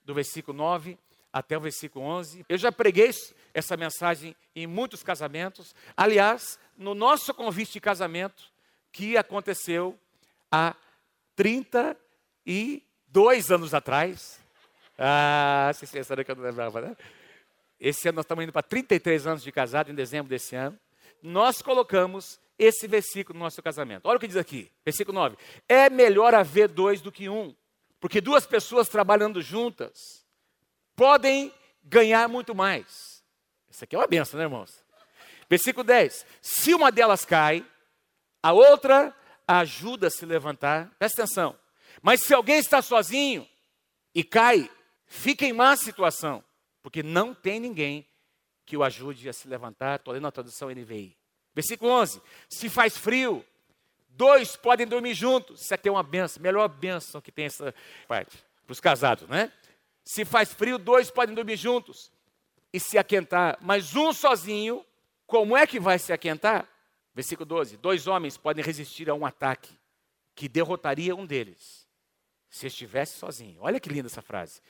do 0.05 0.15
versículo 0.15 0.57
9 0.57 0.99
até 1.33 1.57
o 1.57 1.61
versículo 1.61 2.05
11. 2.05 2.45
Eu 2.49 2.59
já 2.59 2.73
preguei 2.73 3.11
essa 3.53 3.77
mensagem 3.77 4.35
em 4.55 4.67
muitos 4.67 5.03
casamentos. 5.03 5.75
Aliás, 5.97 6.59
no 6.77 6.95
nosso 6.95 7.35
convite 7.35 7.75
de 7.75 7.81
casamento, 7.81 8.45
que 8.93 9.17
aconteceu 9.17 9.99
há 10.51 10.75
32 11.35 13.51
anos 13.51 13.75
atrás. 13.75 14.41
Ah, 14.99 15.71
vocês 15.75 15.91
pensaram 15.91 16.25
que 16.25 16.31
eu 16.31 16.37
não 16.37 16.45
lembrava, 16.45 16.81
né? 16.81 16.97
Esse 17.79 18.09
ano 18.09 18.17
nós 18.17 18.25
estamos 18.25 18.45
indo 18.45 18.53
para 18.53 18.63
33 18.63 19.27
anos 19.27 19.43
de 19.43 19.53
casado, 19.53 19.91
em 19.91 19.95
dezembro 19.95 20.31
desse 20.31 20.57
ano. 20.57 20.79
Nós 21.23 21.61
colocamos 21.61 22.41
esse 22.59 22.87
versículo 22.87 23.39
no 23.39 23.45
nosso 23.45 23.63
casamento. 23.63 24.07
Olha 24.07 24.17
o 24.17 24.21
que 24.21 24.27
diz 24.27 24.37
aqui, 24.37 24.71
versículo 24.85 25.19
9. 25.19 25.37
É 25.69 25.91
melhor 25.91 26.35
haver 26.35 26.69
dois 26.69 27.01
do 27.01 27.13
que 27.13 27.29
um, 27.29 27.55
porque 28.01 28.21
duas 28.21 28.47
pessoas 28.47 28.89
trabalhando 28.89 29.43
juntas 29.43 30.25
podem 30.95 31.53
ganhar 31.83 32.29
muito 32.29 32.55
mais. 32.55 33.23
Isso 33.69 33.85
aqui 33.85 33.95
é 33.95 33.99
uma 33.99 34.07
benção, 34.07 34.39
né, 34.39 34.45
irmãos? 34.45 34.83
Versículo 35.49 35.85
10. 35.85 36.25
Se 36.41 36.75
uma 36.75 36.91
delas 36.91 37.25
cai, 37.25 37.65
a 38.43 38.53
outra 38.53 39.15
ajuda 39.47 40.09
a 40.09 40.11
se 40.11 40.25
levantar. 40.27 40.91
Presta 40.99 41.23
atenção. 41.23 41.59
Mas 42.03 42.23
se 42.23 42.35
alguém 42.35 42.59
está 42.59 42.83
sozinho 42.83 43.49
e 44.15 44.25
cai, 44.25 44.71
fica 45.07 45.45
em 45.45 45.53
má 45.53 45.77
situação, 45.77 46.43
porque 46.83 47.03
não 47.03 47.35
tem 47.35 47.61
ninguém 47.61 48.07
que 48.65 48.77
o 48.77 48.83
ajude 48.83 49.29
a 49.29 49.33
se 49.33 49.47
levantar. 49.47 49.97
Estou 49.97 50.15
lendo 50.15 50.27
a 50.27 50.33
tradução 50.33 50.71
NVI. 50.71 51.17
Versículo 51.57 51.91
11: 51.91 52.21
Se 52.51 52.69
faz 52.69 52.99
frio, 52.99 53.43
dois 54.11 54.55
podem 54.57 54.87
dormir 54.87 55.15
juntos. 55.15 55.63
Isso 55.63 55.75
aqui 55.75 55.89
é 55.89 55.93
uma 55.93 56.03
benção, 56.03 56.43
melhor 56.43 56.69
benção 56.69 57.19
que 57.19 57.33
tem 57.33 57.47
essa 57.47 57.75
parte, 58.07 58.37
para 58.67 58.73
os 58.73 58.81
casados, 58.81 59.27
né? 59.27 59.51
Se 60.05 60.27
faz 60.27 60.53
frio, 60.53 60.77
dois 60.77 61.11
podem 61.11 61.35
dormir 61.35 61.57
juntos 61.57 62.13
e 62.73 62.79
se 62.79 62.99
aquentar, 62.99 63.57
mas 63.63 63.97
um 63.97 64.13
sozinho, 64.13 64.85
como 65.27 65.57
é 65.57 65.67
que 65.67 65.81
vai 65.81 65.99
se 65.99 66.13
aquentar? 66.13 66.69
Versículo 67.15 67.47
12: 67.47 67.79
Dois 67.79 68.07
homens 68.07 68.37
podem 68.37 68.63
resistir 68.63 69.09
a 69.09 69.15
um 69.15 69.25
ataque 69.25 69.75
que 70.35 70.51
derrotaria 70.51 71.17
um 71.17 71.25
deles, 71.25 71.89
se 72.51 72.67
estivesse 72.67 73.19
sozinho. 73.19 73.63
Olha 73.63 73.81
que 73.81 73.89
linda 73.89 74.09
essa 74.09 74.21
frase. 74.21 74.61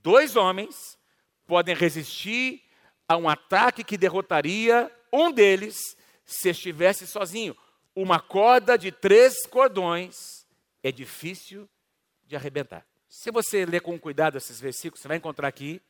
Dois 0.00 0.36
homens 0.36 0.96
podem 1.44 1.74
resistir 1.74 2.62
a 3.08 3.16
um 3.16 3.28
ataque 3.28 3.82
que 3.82 3.98
derrotaria 3.98 4.88
um 5.12 5.32
deles, 5.32 5.96
se 6.26 6.50
estivesse 6.50 7.06
sozinho. 7.06 7.56
Uma 7.94 8.20
corda 8.20 8.76
de 8.76 8.90
três 8.90 9.46
cordões 9.46 10.44
é 10.82 10.92
difícil 10.92 11.68
de 12.26 12.36
arrebentar. 12.36 12.84
Se 13.08 13.30
você 13.30 13.64
ler 13.64 13.80
com 13.80 13.98
cuidado 13.98 14.36
esses 14.36 14.60
versículos, 14.60 15.00
você 15.00 15.08
vai 15.08 15.16
encontrar 15.16 15.48
aqui 15.48 15.80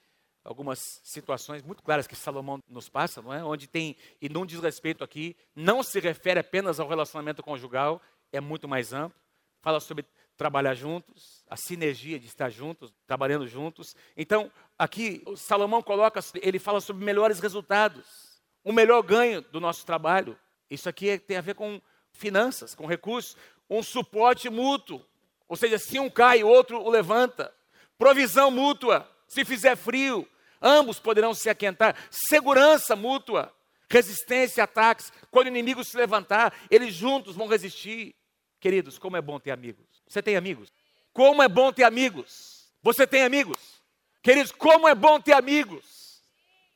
algumas 0.44 1.00
situações 1.02 1.62
muito 1.62 1.82
claras 1.82 2.06
que 2.06 2.14
Salomão 2.14 2.62
nos 2.68 2.88
passa, 2.88 3.20
não 3.20 3.34
é? 3.34 3.42
Onde 3.42 3.66
tem, 3.66 3.96
e 4.22 4.28
não 4.28 4.46
diz 4.46 4.60
respeito 4.60 5.02
aqui, 5.02 5.34
não 5.56 5.82
se 5.82 5.98
refere 5.98 6.38
apenas 6.38 6.78
ao 6.78 6.86
relacionamento 6.86 7.42
conjugal, 7.42 8.00
é 8.32 8.40
muito 8.40 8.68
mais 8.68 8.92
amplo. 8.92 9.18
Fala 9.60 9.80
sobre 9.80 10.04
trabalhar 10.36 10.74
juntos, 10.74 11.42
a 11.48 11.56
sinergia 11.56 12.20
de 12.20 12.26
estar 12.26 12.50
juntos, 12.50 12.94
trabalhando 13.06 13.48
juntos. 13.48 13.96
Então, 14.16 14.52
aqui 14.78 15.24
Salomão 15.34 15.82
coloca, 15.82 16.20
ele 16.40 16.60
fala 16.60 16.80
sobre 16.80 17.04
melhores 17.04 17.40
resultados 17.40 18.35
um 18.66 18.72
melhor 18.72 19.00
ganho 19.00 19.40
do 19.40 19.60
nosso 19.60 19.86
trabalho. 19.86 20.36
Isso 20.68 20.88
aqui 20.88 21.16
tem 21.20 21.36
a 21.36 21.40
ver 21.40 21.54
com 21.54 21.80
finanças, 22.12 22.74
com 22.74 22.84
recursos, 22.84 23.36
um 23.70 23.80
suporte 23.80 24.50
mútuo. 24.50 25.00
Ou 25.48 25.56
seja, 25.56 25.78
se 25.78 26.00
um 26.00 26.10
cai, 26.10 26.42
o 26.42 26.48
outro 26.48 26.82
o 26.82 26.90
levanta. 26.90 27.54
Provisão 27.96 28.50
mútua. 28.50 29.08
Se 29.28 29.44
fizer 29.44 29.76
frio, 29.76 30.28
ambos 30.60 30.98
poderão 30.98 31.32
se 31.32 31.48
aquentar. 31.48 31.96
Segurança 32.10 32.96
mútua. 32.96 33.54
Resistência 33.88 34.62
a 34.62 34.64
ataques. 34.64 35.12
Quando 35.30 35.46
o 35.46 35.50
inimigo 35.50 35.84
se 35.84 35.96
levantar, 35.96 36.52
eles 36.68 36.92
juntos 36.92 37.36
vão 37.36 37.46
resistir. 37.46 38.16
Queridos, 38.58 38.98
como 38.98 39.16
é 39.16 39.22
bom 39.22 39.38
ter 39.38 39.52
amigos. 39.52 39.86
Você 40.08 40.20
tem 40.20 40.36
amigos? 40.36 40.72
Como 41.12 41.40
é 41.40 41.48
bom 41.48 41.72
ter 41.72 41.84
amigos? 41.84 42.68
Você 42.82 43.06
tem 43.06 43.22
amigos? 43.22 43.80
Queridos, 44.20 44.50
como 44.50 44.88
é 44.88 44.94
bom 44.94 45.20
ter 45.20 45.34
amigos? 45.34 46.20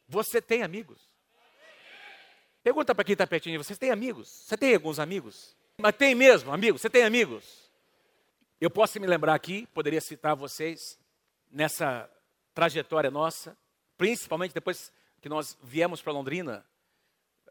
Você 0.09 0.41
tem 0.41 0.63
amigos? 0.63 1.10
Pergunta 2.63 2.95
para 2.95 3.05
quem 3.05 3.15
está 3.15 3.27
pertinho 3.27 3.59
de 3.59 3.65
vocês: 3.65 3.79
tem 3.79 3.91
amigos? 3.91 4.29
Você 4.29 4.57
tem 4.57 4.75
alguns 4.75 4.99
amigos? 4.99 5.57
Mas 5.79 5.97
tem 5.97 6.15
mesmo, 6.15 6.53
amigos? 6.53 6.83
Você 6.83 6.91
tem 6.91 7.05
amigos? 7.05 7.71
Eu 8.61 8.71
posso 8.71 9.01
me 9.01 9.07
lembrar 9.07 9.35
aqui, 9.35 9.67
poderia 9.73 10.01
citar 10.01 10.37
vocês 10.37 10.99
nessa 11.51 12.11
trajetória 12.55 13.11
nossa, 13.11 13.57
principalmente 13.97 14.53
depois 14.53 14.93
que 15.23 15.29
nós 15.29 15.57
viemos 15.63 16.03
para 16.03 16.13
Londrina 16.13 16.65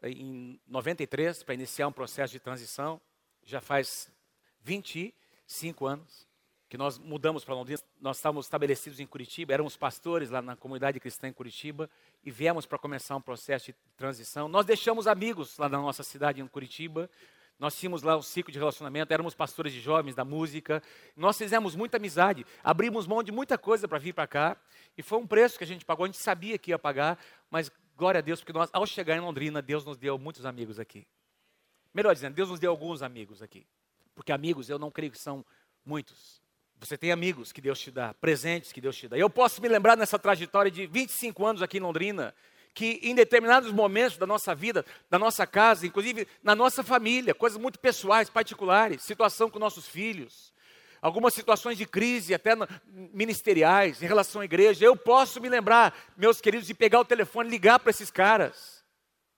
em 0.02 0.60
93 0.66 1.42
para 1.42 1.54
iniciar 1.54 1.88
um 1.88 1.92
processo 1.92 2.32
de 2.32 2.40
transição, 2.40 3.00
já 3.44 3.60
faz 3.60 4.10
25 4.62 5.86
anos. 5.86 6.29
Que 6.70 6.78
nós 6.78 7.00
mudamos 7.00 7.44
para 7.44 7.52
Londrina, 7.52 7.80
nós 8.00 8.18
estávamos 8.18 8.46
estabelecidos 8.46 9.00
em 9.00 9.06
Curitiba, 9.06 9.52
éramos 9.52 9.76
pastores 9.76 10.30
lá 10.30 10.40
na 10.40 10.54
comunidade 10.54 11.00
cristã 11.00 11.26
em 11.26 11.32
Curitiba 11.32 11.90
e 12.24 12.30
viemos 12.30 12.64
para 12.64 12.78
começar 12.78 13.16
um 13.16 13.20
processo 13.20 13.66
de 13.66 13.74
transição. 13.96 14.48
Nós 14.48 14.64
deixamos 14.64 15.08
amigos 15.08 15.58
lá 15.58 15.68
na 15.68 15.78
nossa 15.78 16.04
cidade 16.04 16.40
em 16.40 16.46
Curitiba, 16.46 17.10
nós 17.58 17.76
tínhamos 17.76 18.04
lá 18.04 18.16
um 18.16 18.22
ciclo 18.22 18.52
de 18.52 18.58
relacionamento, 18.60 19.12
éramos 19.12 19.34
pastores 19.34 19.72
de 19.72 19.80
jovens 19.80 20.14
da 20.14 20.24
música, 20.24 20.80
nós 21.16 21.36
fizemos 21.36 21.74
muita 21.74 21.96
amizade, 21.96 22.46
abrimos 22.62 23.04
mão 23.04 23.20
de 23.20 23.32
muita 23.32 23.58
coisa 23.58 23.88
para 23.88 23.98
vir 23.98 24.14
para 24.14 24.28
cá 24.28 24.56
e 24.96 25.02
foi 25.02 25.18
um 25.18 25.26
preço 25.26 25.58
que 25.58 25.64
a 25.64 25.66
gente 25.66 25.84
pagou, 25.84 26.04
a 26.04 26.06
gente 26.06 26.18
sabia 26.18 26.56
que 26.56 26.70
ia 26.70 26.78
pagar, 26.78 27.18
mas 27.50 27.68
glória 27.96 28.18
a 28.18 28.22
Deus, 28.22 28.38
porque 28.38 28.52
nós, 28.52 28.70
ao 28.72 28.86
chegar 28.86 29.16
em 29.16 29.20
Londrina, 29.20 29.60
Deus 29.60 29.84
nos 29.84 29.98
deu 29.98 30.16
muitos 30.16 30.46
amigos 30.46 30.78
aqui. 30.78 31.04
Melhor 31.92 32.14
dizendo, 32.14 32.34
Deus 32.34 32.48
nos 32.48 32.60
deu 32.60 32.70
alguns 32.70 33.02
amigos 33.02 33.42
aqui, 33.42 33.66
porque 34.14 34.30
amigos 34.30 34.70
eu 34.70 34.78
não 34.78 34.88
creio 34.88 35.10
que 35.10 35.18
são 35.18 35.44
muitos. 35.84 36.40
Você 36.80 36.96
tem 36.96 37.12
amigos 37.12 37.52
que 37.52 37.60
Deus 37.60 37.78
te 37.78 37.90
dá, 37.90 38.14
presentes 38.14 38.72
que 38.72 38.80
Deus 38.80 38.96
te 38.96 39.06
dá. 39.06 39.16
Eu 39.16 39.28
posso 39.28 39.60
me 39.60 39.68
lembrar 39.68 39.98
nessa 39.98 40.18
trajetória 40.18 40.70
de 40.70 40.86
25 40.86 41.44
anos 41.44 41.62
aqui 41.62 41.76
em 41.76 41.80
Londrina, 41.80 42.34
que 42.72 42.98
em 43.02 43.14
determinados 43.14 43.70
momentos 43.70 44.16
da 44.16 44.26
nossa 44.26 44.54
vida, 44.54 44.84
da 45.10 45.18
nossa 45.18 45.46
casa, 45.46 45.86
inclusive 45.86 46.26
na 46.42 46.54
nossa 46.54 46.82
família, 46.82 47.34
coisas 47.34 47.60
muito 47.60 47.78
pessoais, 47.78 48.30
particulares, 48.30 49.02
situação 49.02 49.50
com 49.50 49.58
nossos 49.58 49.86
filhos, 49.86 50.54
algumas 51.02 51.34
situações 51.34 51.76
de 51.76 51.84
crise, 51.84 52.32
até 52.32 52.52
ministeriais, 53.12 54.02
em 54.02 54.06
relação 54.06 54.40
à 54.40 54.46
igreja, 54.46 54.82
eu 54.82 54.96
posso 54.96 55.38
me 55.38 55.50
lembrar, 55.50 55.94
meus 56.16 56.40
queridos, 56.40 56.66
de 56.66 56.72
pegar 56.72 57.00
o 57.00 57.04
telefone 57.04 57.50
e 57.50 57.52
ligar 57.52 57.78
para 57.78 57.90
esses 57.90 58.10
caras, 58.10 58.82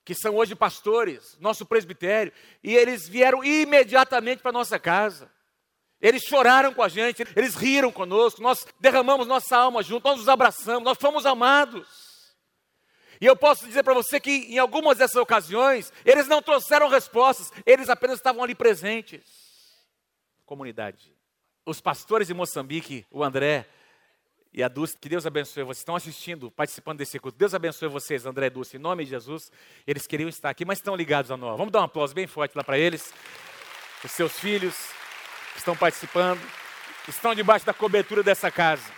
que 0.05 0.15
são 0.15 0.37
hoje 0.37 0.55
pastores, 0.55 1.37
nosso 1.41 1.67
presbitério, 1.67 2.33
e 2.63 2.73
eles 2.77 3.09
vieram 3.09 3.43
imediatamente 3.43 4.43
para 4.43 4.53
nossa 4.53 4.79
casa. 4.79 5.29
Eles 6.03 6.25
choraram 6.25 6.75
com 6.75 6.83
a 6.83 6.89
gente, 6.89 7.25
eles 7.37 7.55
riram 7.55 7.93
conosco, 7.93 8.43
nós 8.43 8.67
derramamos 8.81 9.25
nossa 9.29 9.57
alma 9.57 9.85
junto, 9.85 10.09
nós 10.09 10.21
os 10.21 10.29
abraçamos, 10.29 10.83
nós 10.83 10.99
fomos 10.99 11.25
amados. 11.25 12.35
E 13.21 13.27
eu 13.27 13.37
posso 13.37 13.65
dizer 13.69 13.85
para 13.85 13.95
você 13.95 14.19
que 14.19 14.53
em 14.53 14.59
algumas 14.59 14.99
dessas 14.99 15.15
ocasiões, 15.15 15.93
eles 16.05 16.27
não 16.27 16.43
trouxeram 16.43 16.89
respostas, 16.89 17.53
eles 17.65 17.89
apenas 17.89 18.17
estavam 18.17 18.43
ali 18.43 18.53
presentes. 18.53 19.23
Comunidade. 20.45 21.15
Os 21.65 21.81
pastores 21.81 22.27
de 22.27 22.35
Moçambique, 22.35 23.07
o 23.09 23.23
André 23.23 23.69
e 24.53 24.61
a 24.61 24.67
Dulce, 24.67 24.99
que 24.99 25.09
Deus 25.09 25.25
abençoe 25.25 25.63
vocês, 25.63 25.79
estão 25.79 25.95
assistindo, 25.95 26.51
participando 26.51 26.99
desse 26.99 27.17
culto. 27.21 27.39
Deus 27.39 27.55
abençoe 27.55 27.89
vocês, 27.89 28.27
André 28.27 28.47
e 28.47 28.51
Dulce, 28.51 28.77
em 28.77 28.81
nome 28.81 29.05
de 29.05 29.11
Jesus. 29.11 29.53
Eles 29.87 30.05
queriam 30.05 30.29
estar 30.29 30.51
aqui, 30.51 30.65
mas 30.65 30.79
estão 30.79 30.97
ligados 30.97 31.31
a 31.31 31.37
nós. 31.37 31.57
Vamos 31.57 31.73
dar 31.73 31.81
um 31.81 31.85
aplauso 31.85 32.13
bem 32.13 32.27
forte 32.27 32.57
lá 32.57 32.65
para 32.65 32.77
eles, 32.77 33.15
os 34.05 34.11
seus 34.11 34.33
filhos 34.33 34.75
que 35.53 35.59
estão 35.59 35.77
participando, 35.77 36.41
estão 37.09 37.35
debaixo 37.35 37.67
da 37.67 37.75
cobertura 37.75 38.23
dessa 38.23 38.51
casa. 38.51 38.91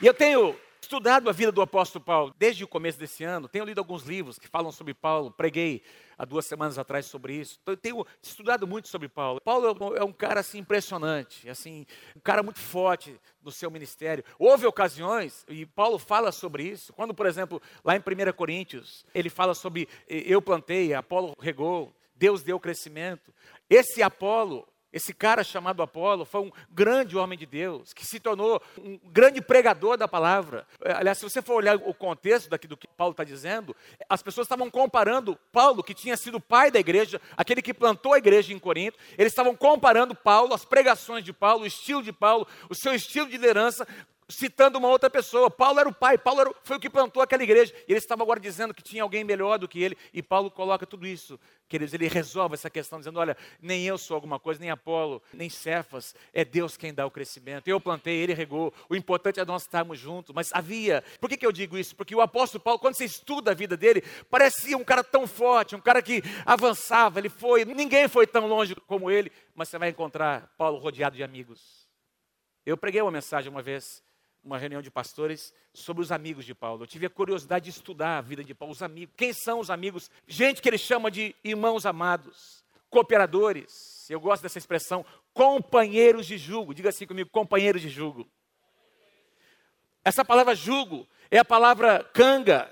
E 0.00 0.06
eu 0.06 0.14
tenho 0.14 0.56
estudado 0.80 1.30
a 1.30 1.32
vida 1.32 1.52
do 1.52 1.62
apóstolo 1.62 2.04
Paulo 2.04 2.34
desde 2.36 2.64
o 2.64 2.68
começo 2.68 2.98
desse 2.98 3.24
ano, 3.24 3.48
tenho 3.48 3.64
lido 3.64 3.78
alguns 3.78 4.02
livros 4.02 4.38
que 4.38 4.48
falam 4.48 4.72
sobre 4.72 4.92
Paulo, 4.92 5.30
preguei 5.30 5.82
há 6.18 6.24
duas 6.24 6.44
semanas 6.44 6.76
atrás 6.76 7.06
sobre 7.06 7.34
isso. 7.34 7.58
Então, 7.62 7.72
eu 7.72 7.78
tenho 7.78 8.06
estudado 8.20 8.66
muito 8.66 8.88
sobre 8.88 9.08
Paulo. 9.08 9.40
Paulo 9.40 9.96
é 9.96 10.04
um 10.04 10.12
cara 10.12 10.40
assim 10.40 10.58
impressionante, 10.58 11.48
assim, 11.48 11.86
um 12.16 12.20
cara 12.20 12.42
muito 12.42 12.58
forte 12.58 13.18
no 13.42 13.50
seu 13.50 13.70
ministério. 13.70 14.24
Houve 14.38 14.66
ocasiões, 14.66 15.44
e 15.48 15.64
Paulo 15.64 15.98
fala 15.98 16.30
sobre 16.32 16.64
isso, 16.64 16.92
quando, 16.92 17.14
por 17.14 17.26
exemplo, 17.26 17.62
lá 17.84 17.96
em 17.96 18.00
1 18.00 18.32
Coríntios, 18.34 19.06
ele 19.14 19.30
fala 19.30 19.54
sobre 19.54 19.88
eu 20.08 20.42
plantei, 20.42 20.92
Apolo 20.92 21.34
regou, 21.40 21.94
Deus 22.14 22.42
deu 22.42 22.60
crescimento. 22.60 23.32
Esse 23.70 24.02
Apolo 24.02 24.68
esse 24.92 25.14
cara 25.14 25.42
chamado 25.42 25.82
Apolo 25.82 26.24
foi 26.24 26.42
um 26.42 26.52
grande 26.70 27.16
homem 27.16 27.38
de 27.38 27.46
Deus, 27.46 27.92
que 27.92 28.04
se 28.04 28.20
tornou 28.20 28.60
um 28.78 28.98
grande 29.10 29.40
pregador 29.40 29.96
da 29.96 30.06
palavra. 30.06 30.66
É, 30.84 30.92
aliás, 30.92 31.18
se 31.18 31.24
você 31.24 31.40
for 31.40 31.54
olhar 31.54 31.76
o 31.76 31.94
contexto 31.94 32.50
daqui 32.50 32.66
do 32.66 32.76
que 32.76 32.86
Paulo 32.86 33.12
está 33.12 33.24
dizendo, 33.24 33.74
as 34.08 34.22
pessoas 34.22 34.44
estavam 34.44 34.70
comparando 34.70 35.38
Paulo, 35.50 35.82
que 35.82 35.94
tinha 35.94 36.16
sido 36.16 36.40
pai 36.40 36.70
da 36.70 36.78
igreja, 36.78 37.20
aquele 37.36 37.62
que 37.62 37.72
plantou 37.72 38.12
a 38.12 38.18
igreja 38.18 38.52
em 38.52 38.58
Corinto, 38.58 38.98
eles 39.16 39.32
estavam 39.32 39.56
comparando 39.56 40.14
Paulo, 40.14 40.54
as 40.54 40.64
pregações 40.64 41.24
de 41.24 41.32
Paulo, 41.32 41.62
o 41.62 41.66
estilo 41.66 42.02
de 42.02 42.12
Paulo, 42.12 42.46
o 42.68 42.74
seu 42.74 42.94
estilo 42.94 43.26
de 43.26 43.32
liderança, 43.32 43.86
citando 44.32 44.78
uma 44.78 44.88
outra 44.88 45.08
pessoa. 45.08 45.50
Paulo 45.50 45.78
era 45.78 45.88
o 45.88 45.94
pai, 45.94 46.18
Paulo 46.18 46.40
era, 46.40 46.54
foi 46.62 46.76
o 46.76 46.80
que 46.80 46.90
plantou 46.90 47.22
aquela 47.22 47.42
igreja. 47.42 47.72
E 47.86 47.92
ele 47.92 47.98
estava 47.98 48.22
agora 48.22 48.40
dizendo 48.40 48.74
que 48.74 48.82
tinha 48.82 49.02
alguém 49.02 49.22
melhor 49.22 49.58
do 49.58 49.68
que 49.68 49.82
ele. 49.82 49.96
E 50.12 50.22
Paulo 50.22 50.50
coloca 50.50 50.86
tudo 50.86 51.06
isso. 51.06 51.38
Queridos, 51.68 51.94
ele 51.94 52.06
resolve 52.06 52.54
essa 52.54 52.68
questão 52.68 52.98
dizendo: 52.98 53.18
olha, 53.18 53.36
nem 53.60 53.84
eu 53.84 53.96
sou 53.96 54.14
alguma 54.14 54.38
coisa, 54.38 54.60
nem 54.60 54.70
Apolo, 54.70 55.22
nem 55.32 55.48
Cefas. 55.48 56.14
É 56.32 56.44
Deus 56.44 56.76
quem 56.76 56.92
dá 56.92 57.06
o 57.06 57.10
crescimento. 57.10 57.68
Eu 57.68 57.80
plantei, 57.80 58.16
ele 58.16 58.34
regou. 58.34 58.74
O 58.88 58.96
importante 58.96 59.40
é 59.40 59.44
nós 59.44 59.62
estarmos 59.62 59.98
juntos. 59.98 60.34
Mas 60.34 60.52
havia. 60.52 61.02
Por 61.20 61.30
que, 61.30 61.36
que 61.36 61.46
eu 61.46 61.52
digo 61.52 61.78
isso? 61.78 61.96
Porque 61.96 62.14
o 62.14 62.20
apóstolo 62.20 62.62
Paulo, 62.62 62.78
quando 62.78 62.94
você 62.94 63.04
estuda 63.04 63.52
a 63.52 63.54
vida 63.54 63.76
dele, 63.76 64.02
parecia 64.30 64.76
um 64.76 64.84
cara 64.84 65.02
tão 65.02 65.26
forte, 65.26 65.74
um 65.74 65.80
cara 65.80 66.02
que 66.02 66.22
avançava. 66.44 67.18
Ele 67.18 67.28
foi. 67.28 67.64
Ninguém 67.64 68.08
foi 68.08 68.26
tão 68.26 68.46
longe 68.46 68.74
como 68.74 69.10
ele. 69.10 69.32
Mas 69.54 69.68
você 69.68 69.78
vai 69.78 69.88
encontrar 69.88 70.52
Paulo 70.58 70.78
rodeado 70.78 71.16
de 71.16 71.22
amigos. 71.22 71.88
Eu 72.64 72.76
preguei 72.76 73.02
uma 73.02 73.10
mensagem 73.10 73.50
uma 73.50 73.62
vez 73.62 74.02
uma 74.44 74.58
reunião 74.58 74.82
de 74.82 74.90
pastores 74.90 75.54
sobre 75.72 76.02
os 76.02 76.10
amigos 76.10 76.44
de 76.44 76.54
Paulo. 76.54 76.82
Eu 76.82 76.86
tive 76.86 77.06
a 77.06 77.10
curiosidade 77.10 77.66
de 77.66 77.70
estudar 77.70 78.18
a 78.18 78.20
vida 78.20 78.42
de 78.42 78.54
Paulo, 78.54 78.72
os 78.72 78.82
amigos. 78.82 79.14
Quem 79.16 79.32
são 79.32 79.60
os 79.60 79.70
amigos? 79.70 80.10
Gente 80.26 80.60
que 80.60 80.68
ele 80.68 80.78
chama 80.78 81.10
de 81.10 81.34
irmãos 81.44 81.86
amados, 81.86 82.64
cooperadores. 82.90 84.08
Eu 84.10 84.20
gosto 84.20 84.42
dessa 84.42 84.58
expressão, 84.58 85.04
companheiros 85.32 86.26
de 86.26 86.36
jugo. 86.36 86.74
Diga 86.74 86.88
assim 86.88 87.06
comigo, 87.06 87.30
companheiros 87.30 87.80
de 87.80 87.88
jugo. 87.88 88.28
Essa 90.04 90.24
palavra 90.24 90.54
jugo 90.54 91.06
é 91.30 91.38
a 91.38 91.44
palavra 91.44 92.02
canga, 92.12 92.70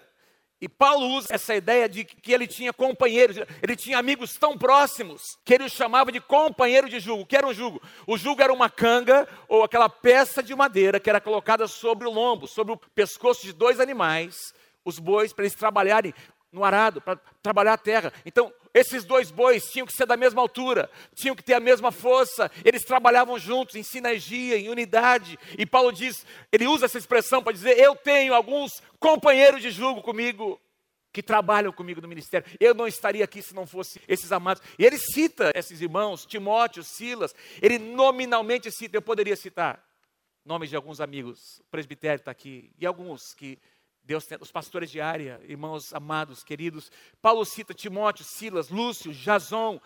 e 0.60 0.68
Paulo 0.68 1.06
usa 1.16 1.28
essa 1.30 1.54
ideia 1.54 1.88
de 1.88 2.04
que 2.04 2.32
ele 2.32 2.46
tinha 2.46 2.70
companheiros, 2.70 3.38
ele 3.62 3.74
tinha 3.74 3.98
amigos 3.98 4.36
tão 4.36 4.58
próximos 4.58 5.38
que 5.42 5.54
ele 5.54 5.64
os 5.64 5.72
chamava 5.72 6.12
de 6.12 6.20
companheiro 6.20 6.86
de 6.86 7.00
jugo. 7.00 7.22
O 7.22 7.26
que 7.26 7.36
era 7.36 7.46
um 7.46 7.54
jugo? 7.54 7.80
O 8.06 8.18
jugo 8.18 8.42
era 8.42 8.52
uma 8.52 8.68
canga 8.68 9.26
ou 9.48 9.64
aquela 9.64 9.88
peça 9.88 10.42
de 10.42 10.54
madeira 10.54 11.00
que 11.00 11.08
era 11.08 11.20
colocada 11.20 11.66
sobre 11.66 12.06
o 12.06 12.10
lombo, 12.10 12.46
sobre 12.46 12.74
o 12.74 12.76
pescoço 12.76 13.42
de 13.42 13.54
dois 13.54 13.80
animais, 13.80 14.52
os 14.84 14.98
bois, 14.98 15.32
para 15.32 15.44
eles 15.44 15.54
trabalharem 15.54 16.12
no 16.52 16.62
arado, 16.62 17.00
para 17.00 17.16
trabalhar 17.42 17.72
a 17.72 17.78
terra. 17.78 18.12
Então, 18.26 18.52
esses 18.72 19.04
dois 19.04 19.30
bois 19.30 19.70
tinham 19.70 19.86
que 19.86 19.92
ser 19.92 20.06
da 20.06 20.16
mesma 20.16 20.40
altura, 20.40 20.90
tinham 21.14 21.34
que 21.34 21.42
ter 21.42 21.54
a 21.54 21.60
mesma 21.60 21.90
força, 21.90 22.50
eles 22.64 22.84
trabalhavam 22.84 23.38
juntos 23.38 23.74
em 23.74 23.82
sinergia, 23.82 24.56
em 24.56 24.68
unidade. 24.68 25.38
E 25.58 25.66
Paulo 25.66 25.92
diz, 25.92 26.24
ele 26.52 26.66
usa 26.66 26.86
essa 26.86 26.98
expressão 26.98 27.42
para 27.42 27.52
dizer: 27.52 27.78
Eu 27.78 27.96
tenho 27.96 28.34
alguns 28.34 28.82
companheiros 28.98 29.62
de 29.62 29.70
julgo 29.70 30.02
comigo, 30.02 30.60
que 31.12 31.22
trabalham 31.22 31.72
comigo 31.72 32.00
no 32.00 32.08
ministério. 32.08 32.46
Eu 32.60 32.74
não 32.74 32.86
estaria 32.86 33.24
aqui 33.24 33.42
se 33.42 33.54
não 33.54 33.66
fosse 33.66 34.00
esses 34.06 34.30
amados. 34.32 34.62
E 34.78 34.84
ele 34.84 34.98
cita 34.98 35.50
esses 35.54 35.80
irmãos, 35.80 36.24
Timóteo, 36.24 36.84
Silas, 36.84 37.34
ele 37.60 37.78
nominalmente 37.78 38.70
cita, 38.70 38.96
eu 38.96 39.02
poderia 39.02 39.36
citar 39.36 39.84
nomes 40.44 40.70
de 40.70 40.76
alguns 40.76 41.00
amigos, 41.00 41.60
o 41.60 41.64
presbitério 41.70 42.20
está 42.20 42.30
aqui, 42.30 42.72
e 42.78 42.86
alguns 42.86 43.34
que 43.34 43.58
Deus 44.02 44.26
tem, 44.26 44.38
os 44.40 44.50
pastores 44.50 44.90
de 44.90 45.00
área, 45.00 45.40
irmãos 45.44 45.92
amados, 45.92 46.42
queridos. 46.42 46.90
Paulo 47.20 47.44
cita 47.44 47.74
Timóteo, 47.74 48.24
Silas, 48.24 48.68
Lúcio, 48.68 49.12
Jason, 49.12 49.80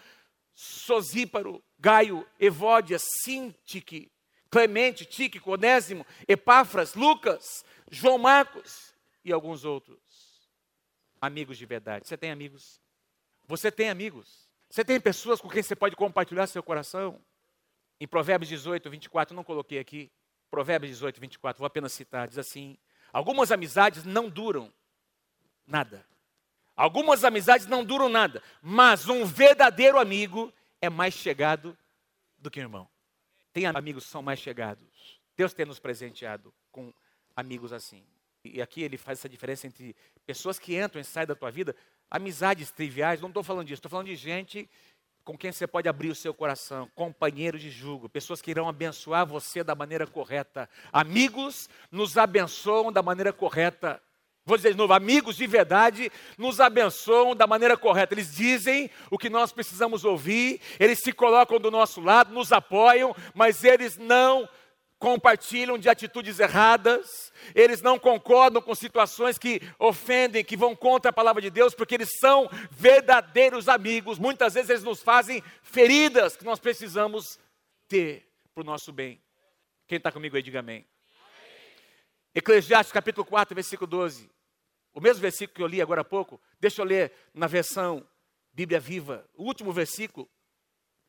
Sosíparo, 0.55 1.63
Gaio, 1.79 2.27
Evódia, 2.39 2.99
Sintique, 2.99 4.11
Clemente, 4.51 5.05
Tíquico, 5.05 5.53
Onésimo, 5.53 6.07
Epáfras, 6.29 6.95
Lucas, 6.95 7.65
João 7.91 8.19
Marcos 8.19 8.95
e 9.25 9.33
alguns 9.33 9.65
outros. 9.65 9.99
Amigos 11.21 11.59
de 11.59 11.67
verdade. 11.67 12.07
Você 12.07 12.17
tem 12.17 12.31
amigos? 12.31 12.81
Você 13.47 13.71
tem 13.71 13.91
amigos? 13.91 14.49
Você 14.71 14.85
tem 14.85 15.01
pessoas 15.01 15.41
com 15.41 15.49
quem 15.49 15.63
você 15.63 15.75
pode 15.75 15.97
compartilhar 15.97 16.47
seu 16.47 16.63
coração? 16.63 17.21
Em 18.01 18.07
Provérbios 18.07 18.49
18, 18.49 18.91
24, 18.91 19.35
não 19.35 19.45
coloquei 19.45 19.79
aqui. 19.79 20.11
Provérbios 20.51 20.93
18, 20.93 21.21
24, 21.21 21.59
vou 21.59 21.67
apenas 21.67 21.93
citar, 21.93 22.29
diz 22.29 22.39
assim: 22.39 22.77
Algumas 23.15 23.53
amizades 23.53 24.03
não 24.03 24.29
duram 24.29 24.73
nada. 25.65 26.05
Algumas 26.75 27.23
amizades 27.23 27.65
não 27.65 27.85
duram 27.85 28.09
nada, 28.09 28.43
mas 28.61 29.09
um 29.09 29.25
verdadeiro 29.25 30.01
amigo 30.01 30.53
é 30.83 30.91
mais 30.91 31.15
chegado 31.15 31.79
do 32.37 32.51
que 32.51 32.59
um 32.59 32.65
irmão. 32.65 32.89
Tem 33.53 33.67
amigos 33.67 34.07
que 34.07 34.11
são 34.11 34.21
mais 34.21 34.41
chegados. 34.41 35.21
Deus 35.37 35.55
tem 35.55 35.65
nos 35.65 35.79
presenteado 35.79 36.53
com 36.73 36.93
amigos 37.37 37.73
assim. 37.73 38.05
E 38.45 38.61
aqui 38.61 38.83
ele 38.83 38.99
faz 38.99 39.21
essa 39.21 39.29
diferença 39.29 39.69
entre 39.69 39.95
pessoas 40.27 40.59
que 40.59 40.77
entram 40.77 41.01
e 41.01 41.05
saem 41.05 41.29
da 41.29 41.37
tua 41.37 41.53
vida, 41.53 41.77
amizades 42.11 42.73
triviais, 42.73 43.21
não 43.21 43.29
estou 43.29 43.45
falando 43.45 43.69
disso, 43.69 43.79
estou 43.79 43.91
falando 43.91 44.09
de 44.09 44.17
gente 44.17 44.69
com 45.25 45.39
quem 45.39 45.51
você 45.51 45.67
pode 45.67 45.89
abrir 45.89 46.11
o 46.11 46.15
seu 46.15 46.35
coração, 46.35 46.89
companheiros 46.95 47.63
de 47.63 47.71
jugo, 47.71 48.09
pessoas 48.09 48.43
que 48.43 48.51
irão 48.51 48.69
abençoar 48.69 49.27
você 49.27 49.65
da 49.65 49.75
maneira 49.75 50.07
correta. 50.07 50.69
Amigos 50.93 51.69
nos 51.91 52.19
abençoam 52.19 52.93
da 52.93 53.03
maneira 53.03 53.33
correta. 53.33 54.01
Vou 54.45 54.59
dizer 54.59 54.73
de 54.73 54.77
novo, 54.77 54.93
amigos 54.93 55.37
de 55.37 55.47
verdade 55.47 56.13
nos 56.37 56.61
abençoam 56.61 57.35
da 57.35 57.47
maneira 57.47 57.79
correta. 57.79 58.13
Eles 58.13 58.35
dizem 58.35 58.91
o 59.11 59.17
que 59.17 59.31
nós 59.31 59.51
precisamos 59.51 60.05
ouvir, 60.05 60.61
eles 60.79 60.99
se 60.99 61.13
colocam 61.13 61.59
do 61.59 61.71
nosso 61.71 62.03
lado, 62.03 62.35
nos 62.35 62.53
apoiam, 62.53 63.17
mas 63.35 63.65
eles 63.65 63.97
não 63.97 64.47
compartilham 65.05 65.77
de 65.77 65.87
atitudes 65.87 66.41
erradas, 66.41 67.31
eles 67.55 67.83
não 67.83 67.99
concordam 67.99 68.63
com 68.63 68.75
situações 68.75 69.37
que 69.37 69.61
ofendem, 69.79 70.43
que 70.43 70.57
vão 70.57 70.75
contra 70.75 71.11
a 71.11 71.13
palavra 71.13 71.43
de 71.43 71.51
Deus, 71.51 71.75
porque 71.75 71.95
eles 71.95 72.09
são 72.19 72.49
verdadeiros 72.71 73.69
amigos. 73.69 74.19
Muitas 74.19 74.55
vezes 74.55 74.71
eles 74.71 74.83
nos 74.83 75.03
fazem 75.03 75.43
feridas 75.63 76.39
que 76.39 76.45
nós 76.47 76.59
precisamos 76.59 77.39
ter 77.87 78.27
para 78.55 78.63
o 78.63 78.65
nosso 78.65 78.95
bem. 78.95 79.21
Quem 79.87 79.99
está 79.99 80.11
comigo 80.11 80.37
aí, 80.37 80.43
diga 80.43 80.61
amém. 80.61 80.87
Eclesiastes 82.35 82.91
capítulo 82.91 83.27
4, 83.27 83.55
versículo 83.55 83.87
12. 83.87 84.31
O 84.95 85.03
mesmo 85.03 85.21
versículo 85.21 85.55
que 85.55 85.63
eu 85.63 85.67
li 85.67 85.83
agora 85.83 86.01
há 86.01 86.05
pouco, 86.05 86.41
deixa 86.59 86.81
eu 86.81 86.87
ler 86.87 87.13
na 87.35 87.47
versão 87.47 88.09
Bíblia 88.55 88.81
Viva. 88.81 89.29
O 89.35 89.45
último 89.45 89.71
versículo 89.71 90.27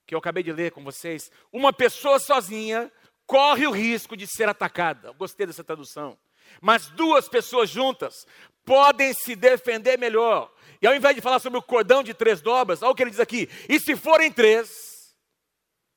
que 0.06 0.14
eu 0.14 0.20
acabei 0.20 0.44
de 0.44 0.52
ler 0.52 0.72
com 0.72 0.84
vocês. 0.84 1.32
Uma 1.52 1.74
pessoa 1.74 2.20
sozinha 2.20 2.92
corre 3.26 3.68
o 3.68 3.72
risco 3.72 4.16
de 4.16 4.28
ser 4.28 4.48
atacada. 4.48 5.12
Gostei 5.14 5.46
dessa 5.46 5.64
tradução. 5.64 6.18
Mas 6.62 6.88
duas 6.88 7.28
pessoas 7.28 7.70
juntas 7.70 8.26
podem 8.64 9.14
se 9.14 9.36
defender 9.36 9.98
melhor. 9.98 10.52
E 10.82 10.88
ao 10.88 10.96
invés 10.96 11.16
de 11.16 11.22
falar 11.22 11.40
sobre 11.40 11.58
o 11.58 11.64
cordão 11.64 12.04
de 12.04 12.14
três 12.14 12.42
dobras, 12.42 12.82
olha 12.82 12.92
o 12.92 12.96
que 12.96 13.04
ele 13.04 13.12
diz 13.12 13.20
aqui: 13.20 13.50
e 13.70 13.80
se 13.80 13.96
forem 13.96 14.32
três, 14.32 15.16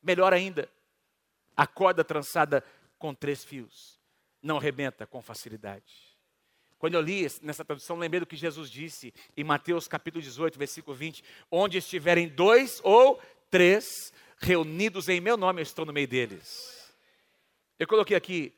melhor 0.03 0.33
ainda, 0.33 0.71
a 1.57 1.67
corda 1.67 2.05
trançada 2.05 2.65
com 2.99 3.15
três 3.15 3.45
fios 3.45 3.99
não 4.43 4.57
arrebenta 4.57 5.07
com 5.07 5.21
facilidade. 5.21 6.09
Quando 6.79 6.95
eu 6.95 7.01
li 7.01 7.27
nessa 7.43 7.65
tradução, 7.65 7.97
lembrei 7.97 8.21
do 8.21 8.27
que 8.27 8.37
Jesus 8.37 8.71
disse 8.71 9.13
em 9.37 9.43
Mateus 9.43 9.89
capítulo 9.89 10.23
18, 10.23 10.59
versículo 10.59 10.97
20: 10.97 11.25
onde 11.51 11.79
estiverem 11.79 12.29
dois 12.29 12.81
ou 12.85 13.21
três 13.51 14.13
reunidos 14.39 15.09
em 15.09 15.21
meu 15.21 15.37
nome, 15.37 15.61
eu 15.61 15.65
estou 15.65 15.85
no 15.85 15.93
meio 15.93 16.07
deles. 16.07 16.78
Eu 17.79 17.87
coloquei 17.87 18.17
aqui, 18.17 18.55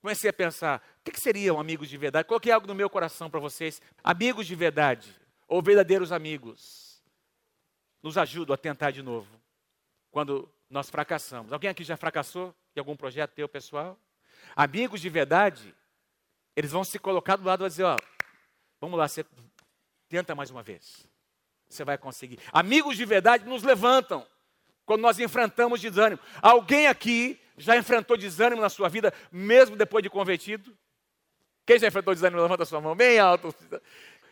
comecei 0.00 0.28
a 0.28 0.32
pensar, 0.32 0.82
o 1.00 1.10
que, 1.10 1.20
seriam 1.20 1.60
amigos 1.60 1.88
de 1.88 1.96
verdade? 1.96 2.26
Coloquei 2.26 2.50
algo 2.50 2.66
no 2.66 2.74
meu 2.74 2.90
coração 2.90 3.30
para 3.30 3.38
vocês. 3.38 3.80
Amigos 4.02 4.46
de 4.46 4.54
verdade, 4.54 5.14
ou 5.46 5.62
verdadeiros 5.62 6.10
amigos, 6.10 7.02
nos 8.02 8.18
ajudam 8.18 8.54
a 8.54 8.58
tentar 8.58 8.90
de 8.90 9.02
novo, 9.02 9.40
quando 10.10 10.52
nós 10.68 10.90
fracassamos. 10.90 11.52
Alguém 11.52 11.70
aqui 11.70 11.84
já 11.84 11.96
fracassou 11.96 12.54
em 12.74 12.80
algum 12.80 12.96
projeto 12.96 13.32
teu, 13.32 13.48
pessoal? 13.48 13.98
Amigos 14.56 15.00
de 15.00 15.08
verdade, 15.08 15.74
eles 16.56 16.72
vão 16.72 16.82
se 16.82 16.98
colocar 16.98 17.36
do 17.36 17.44
lado 17.44 17.64
e 17.64 17.68
dizer, 17.68 17.84
ó, 17.84 17.96
vamos 18.80 18.98
lá, 18.98 19.06
você 19.06 19.24
tenta 20.08 20.34
mais 20.34 20.50
uma 20.50 20.62
vez. 20.62 21.06
Você 21.68 21.84
vai 21.84 21.96
conseguir. 21.96 22.40
Amigos 22.52 22.96
de 22.96 23.04
verdade 23.04 23.44
nos 23.44 23.62
levantam 23.62 24.26
quando 24.90 25.02
nós 25.02 25.20
enfrentamos 25.20 25.80
desânimo. 25.80 26.20
Alguém 26.42 26.88
aqui 26.88 27.40
já 27.56 27.76
enfrentou 27.76 28.16
desânimo 28.16 28.60
na 28.60 28.68
sua 28.68 28.88
vida, 28.88 29.14
mesmo 29.30 29.76
depois 29.76 30.02
de 30.02 30.10
convertido? 30.10 30.76
Quem 31.64 31.78
já 31.78 31.86
enfrentou 31.86 32.12
desânimo, 32.12 32.42
levanta 32.42 32.64
a 32.64 32.66
sua 32.66 32.80
mão 32.80 32.96
bem 32.96 33.16
alto. 33.20 33.54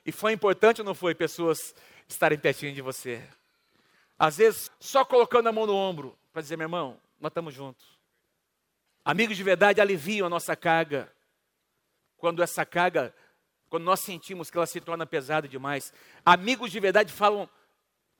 E 0.05 0.11
foi 0.11 0.33
importante 0.33 0.81
ou 0.81 0.85
não 0.85 0.97
foi 0.97 1.15
pessoas 1.15 1.73
estarem 2.09 2.37
pertinho 2.37 2.75
de 2.75 2.83
você? 2.83 3.23
Às 4.19 4.39
vezes, 4.39 4.69
só 4.81 5.05
colocando 5.05 5.49
a 5.49 5.53
mão 5.53 5.65
no 5.65 5.77
ombro 5.77 6.19
para 6.33 6.43
dizer, 6.43 6.57
meu 6.57 6.65
irmão, 6.65 6.99
nós 7.21 7.31
estamos 7.31 7.55
juntos. 7.55 7.87
Amigos 9.05 9.37
de 9.37 9.45
verdade 9.45 9.81
aliviam 9.81 10.27
a 10.27 10.31
nossa 10.31 10.57
carga. 10.57 11.09
Quando 12.17 12.43
essa 12.43 12.67
carga, 12.67 13.15
quando 13.69 13.85
nós 13.85 14.01
sentimos 14.01 14.51
que 14.51 14.57
ela 14.57 14.67
se 14.67 14.81
torna 14.81 15.07
pesada 15.07 15.47
demais. 15.47 15.93
Amigos 16.27 16.73
de 16.73 16.81
verdade 16.81 17.13
falam 17.13 17.49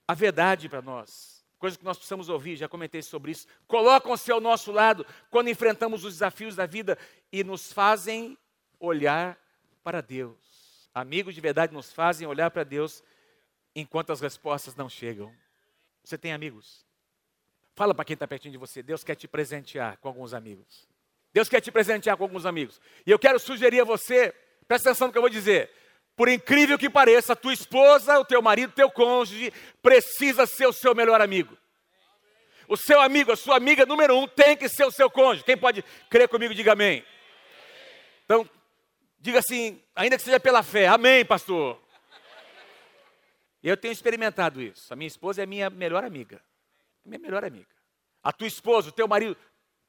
a 0.07 0.15
verdade 0.15 0.69
para 0.69 0.81
nós 0.81 1.38
coisa 1.59 1.77
que 1.77 1.85
nós 1.85 1.97
precisamos 1.97 2.29
ouvir, 2.29 2.57
já 2.57 2.69
comentei 2.69 3.03
sobre 3.03 3.33
isso, 3.33 3.47
colocam-se 3.67 4.31
ao 4.31 4.41
nosso 4.41 4.71
lado 4.73 5.05
quando 5.31 5.49
enfrentamos 5.49 6.05
os 6.05 6.15
desafios 6.15 6.55
da 6.55 6.67
vida 6.67 6.97
e 7.33 7.43
nos 7.43 7.73
fazem 7.73 8.39
olhar 8.79 9.39
para 9.83 10.01
Deus. 10.01 10.37
Amigos 10.95 11.35
de 11.35 11.41
verdade 11.41 11.73
nos 11.73 11.93
fazem 11.93 12.27
olhar 12.27 12.51
para 12.51 12.65
Deus 12.65 13.03
enquanto 13.75 14.13
as 14.13 14.21
respostas 14.21 14.75
não 14.75 14.89
chegam. 14.89 15.35
Você 16.03 16.17
tem 16.17 16.33
amigos? 16.33 16.87
Fala 17.75 17.95
para 17.95 18.05
quem 18.05 18.15
está 18.15 18.27
pertinho 18.27 18.53
de 18.53 18.59
você, 18.59 18.83
Deus 18.83 19.05
quer 19.05 19.15
te 19.15 19.29
presentear 19.29 19.99
com 19.99 20.09
alguns 20.09 20.35
amigos. 20.35 20.89
Deus 21.33 21.49
quer 21.49 21.61
te 21.61 21.71
presentear 21.71 22.17
com 22.17 22.25
alguns 22.25 22.47
amigos. 22.47 22.81
E 23.07 23.11
eu 23.11 23.19
quero 23.19 23.39
sugerir 23.39 23.81
a 23.81 23.85
você, 23.85 24.35
presta 24.67 24.91
atenção 24.91 25.09
no 25.09 25.13
que 25.13 25.19
eu 25.19 25.23
vou 25.23 25.31
dizer. 25.31 25.71
Por 26.19 26.29
incrível 26.29 26.77
que 26.77 26.91
pareça, 26.91 27.33
a 27.33 27.37
tua 27.37 27.55
esposa, 27.55 28.19
o 28.19 28.25
teu 28.25 28.43
marido, 28.43 28.71
o 28.71 28.75
teu 28.75 28.91
cônjuge, 28.91 29.53
precisa 29.81 30.47
ser 30.47 30.67
o 30.67 30.73
seu 30.73 30.93
melhor 30.93 31.21
amigo. 31.21 31.57
O 32.67 32.77
seu 32.77 33.01
amigo, 33.01 33.31
a 33.31 33.37
sua 33.37 33.57
amiga 33.57 33.87
número 33.87 34.19
um 34.19 34.27
tem 34.27 34.57
que 34.57 34.69
ser 34.69 34.85
o 34.85 34.91
seu 34.91 35.09
cônjuge. 35.09 35.45
Quem 35.45 35.57
pode 35.57 35.85
crer 36.11 36.29
comigo, 36.29 36.53
diga 36.53 36.73
amém. 36.73 37.05
Então, 38.25 38.51
diga 39.21 39.39
assim, 39.39 39.81
ainda 39.95 40.17
que 40.17 40.25
seja 40.25 40.41
pela 40.41 40.61
fé, 40.65 40.89
amém, 40.89 41.25
pastor. 41.25 41.81
Eu 43.63 43.77
tenho 43.77 43.93
experimentado 43.93 44.61
isso. 44.61 44.93
A 44.93 44.97
minha 44.97 45.07
esposa 45.07 45.45
é 45.45 45.47
minha 45.47 45.71
melhor 45.71 46.03
amiga. 46.03 46.43
Minha 47.05 47.21
melhor 47.21 47.45
amiga. 47.45 47.71
A 48.25 48.33
tua 48.33 48.49
esposa, 48.49 48.89
o 48.89 48.93
teu 48.93 49.07
marido, 49.07 49.37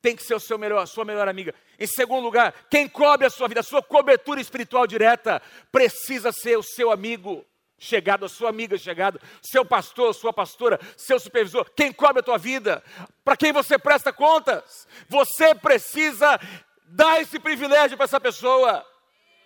tem 0.01 0.15
que 0.15 0.23
ser 0.23 0.35
o 0.35 0.39
seu 0.39 0.57
melhor, 0.57 0.81
a 0.81 0.85
sua 0.85 1.03
melhor 1.03 1.27
amiga. 1.27 1.53
Em 1.77 1.87
segundo 1.87 2.23
lugar, 2.23 2.53
quem 2.69 2.87
cobre 2.87 3.27
a 3.27 3.29
sua 3.29 3.47
vida, 3.47 3.59
a 3.59 3.63
sua 3.63 3.81
cobertura 3.81 4.39
espiritual 4.39 4.87
direta, 4.87 5.41
precisa 5.71 6.31
ser 6.31 6.57
o 6.57 6.63
seu 6.63 6.91
amigo 6.91 7.45
chegado, 7.77 8.25
a 8.25 8.29
sua 8.29 8.49
amiga 8.49 8.77
chegado, 8.77 9.19
seu 9.41 9.65
pastor, 9.65 10.13
sua 10.13 10.33
pastora, 10.33 10.79
seu 10.97 11.19
supervisor, 11.19 11.69
quem 11.75 11.91
cobre 11.91 12.19
a 12.19 12.23
tua 12.23 12.37
vida, 12.37 12.83
para 13.23 13.37
quem 13.37 13.51
você 13.51 13.77
presta 13.77 14.11
contas. 14.11 14.87
Você 15.07 15.53
precisa 15.55 16.39
dar 16.85 17.21
esse 17.21 17.39
privilégio 17.39 17.97
para 17.97 18.05
essa 18.05 18.19
pessoa, 18.19 18.85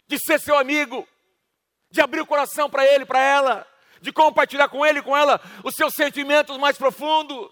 de 0.08 0.20
ser 0.20 0.40
seu 0.40 0.58
amigo, 0.58 1.08
de 1.90 2.02
abrir 2.02 2.22
o 2.22 2.26
coração 2.26 2.70
para 2.70 2.86
ele, 2.86 3.06
para 3.06 3.20
ela, 3.20 3.68
de 4.02 4.12
compartilhar 4.12 4.68
com 4.68 4.86
ele, 4.86 5.02
com 5.02 5.16
ela, 5.16 5.40
os 5.64 5.76
seus 5.76 5.94
sentimentos 5.94 6.58
mais 6.58 6.78
profundos. 6.78 7.52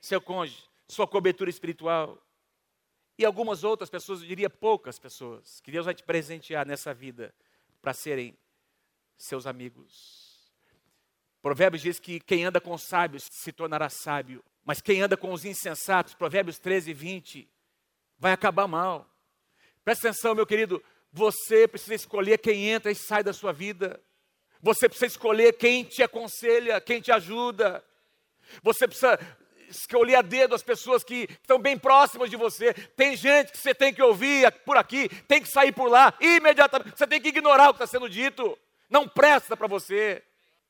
Seu 0.00 0.20
cônjuge 0.20 0.71
sua 0.92 1.06
cobertura 1.06 1.50
espiritual. 1.50 2.22
E 3.18 3.24
algumas 3.24 3.64
outras 3.64 3.90
pessoas, 3.90 4.20
eu 4.20 4.26
diria 4.26 4.48
poucas 4.48 4.98
pessoas, 4.98 5.60
que 5.60 5.70
Deus 5.70 5.84
vai 5.84 5.94
te 5.94 6.02
presentear 6.02 6.66
nessa 6.66 6.94
vida 6.94 7.34
para 7.80 7.92
serem 7.92 8.36
seus 9.16 9.46
amigos. 9.46 10.52
Provérbios 11.40 11.82
diz 11.82 11.98
que 11.98 12.20
quem 12.20 12.44
anda 12.44 12.60
com 12.60 12.76
sábios 12.78 13.24
se 13.30 13.52
tornará 13.52 13.88
sábio, 13.88 14.42
mas 14.64 14.80
quem 14.80 15.02
anda 15.02 15.16
com 15.16 15.32
os 15.32 15.44
insensatos, 15.44 16.14
Provérbios 16.14 16.58
13, 16.58 16.92
20, 16.92 17.48
vai 18.18 18.32
acabar 18.32 18.68
mal. 18.68 19.08
Presta 19.84 20.08
atenção, 20.08 20.34
meu 20.34 20.46
querido, 20.46 20.82
você 21.12 21.66
precisa 21.66 21.94
escolher 21.94 22.38
quem 22.38 22.68
entra 22.68 22.90
e 22.90 22.94
sai 22.94 23.22
da 23.24 23.32
sua 23.32 23.52
vida. 23.52 24.00
Você 24.60 24.88
precisa 24.88 25.06
escolher 25.06 25.54
quem 25.54 25.82
te 25.82 26.02
aconselha, 26.02 26.80
quem 26.80 27.00
te 27.00 27.10
ajuda. 27.10 27.84
Você 28.62 28.86
precisa 28.86 29.18
escolher 29.76 30.16
a 30.16 30.22
dedo 30.22 30.54
as 30.54 30.62
pessoas 30.62 31.02
que 31.02 31.28
estão 31.40 31.58
bem 31.58 31.78
próximas 31.78 32.30
de 32.30 32.36
você. 32.36 32.72
Tem 32.96 33.16
gente 33.16 33.52
que 33.52 33.58
você 33.58 33.74
tem 33.74 33.92
que 33.92 34.02
ouvir 34.02 34.50
por 34.64 34.76
aqui, 34.76 35.08
tem 35.26 35.40
que 35.40 35.48
sair 35.48 35.72
por 35.72 35.90
lá, 35.90 36.14
imediatamente. 36.20 36.96
Você 36.96 37.06
tem 37.06 37.20
que 37.20 37.28
ignorar 37.28 37.70
o 37.70 37.74
que 37.74 37.82
está 37.82 37.86
sendo 37.86 38.08
dito. 38.08 38.58
Não 38.88 39.08
presta 39.08 39.56
para 39.56 39.66
você. 39.66 40.22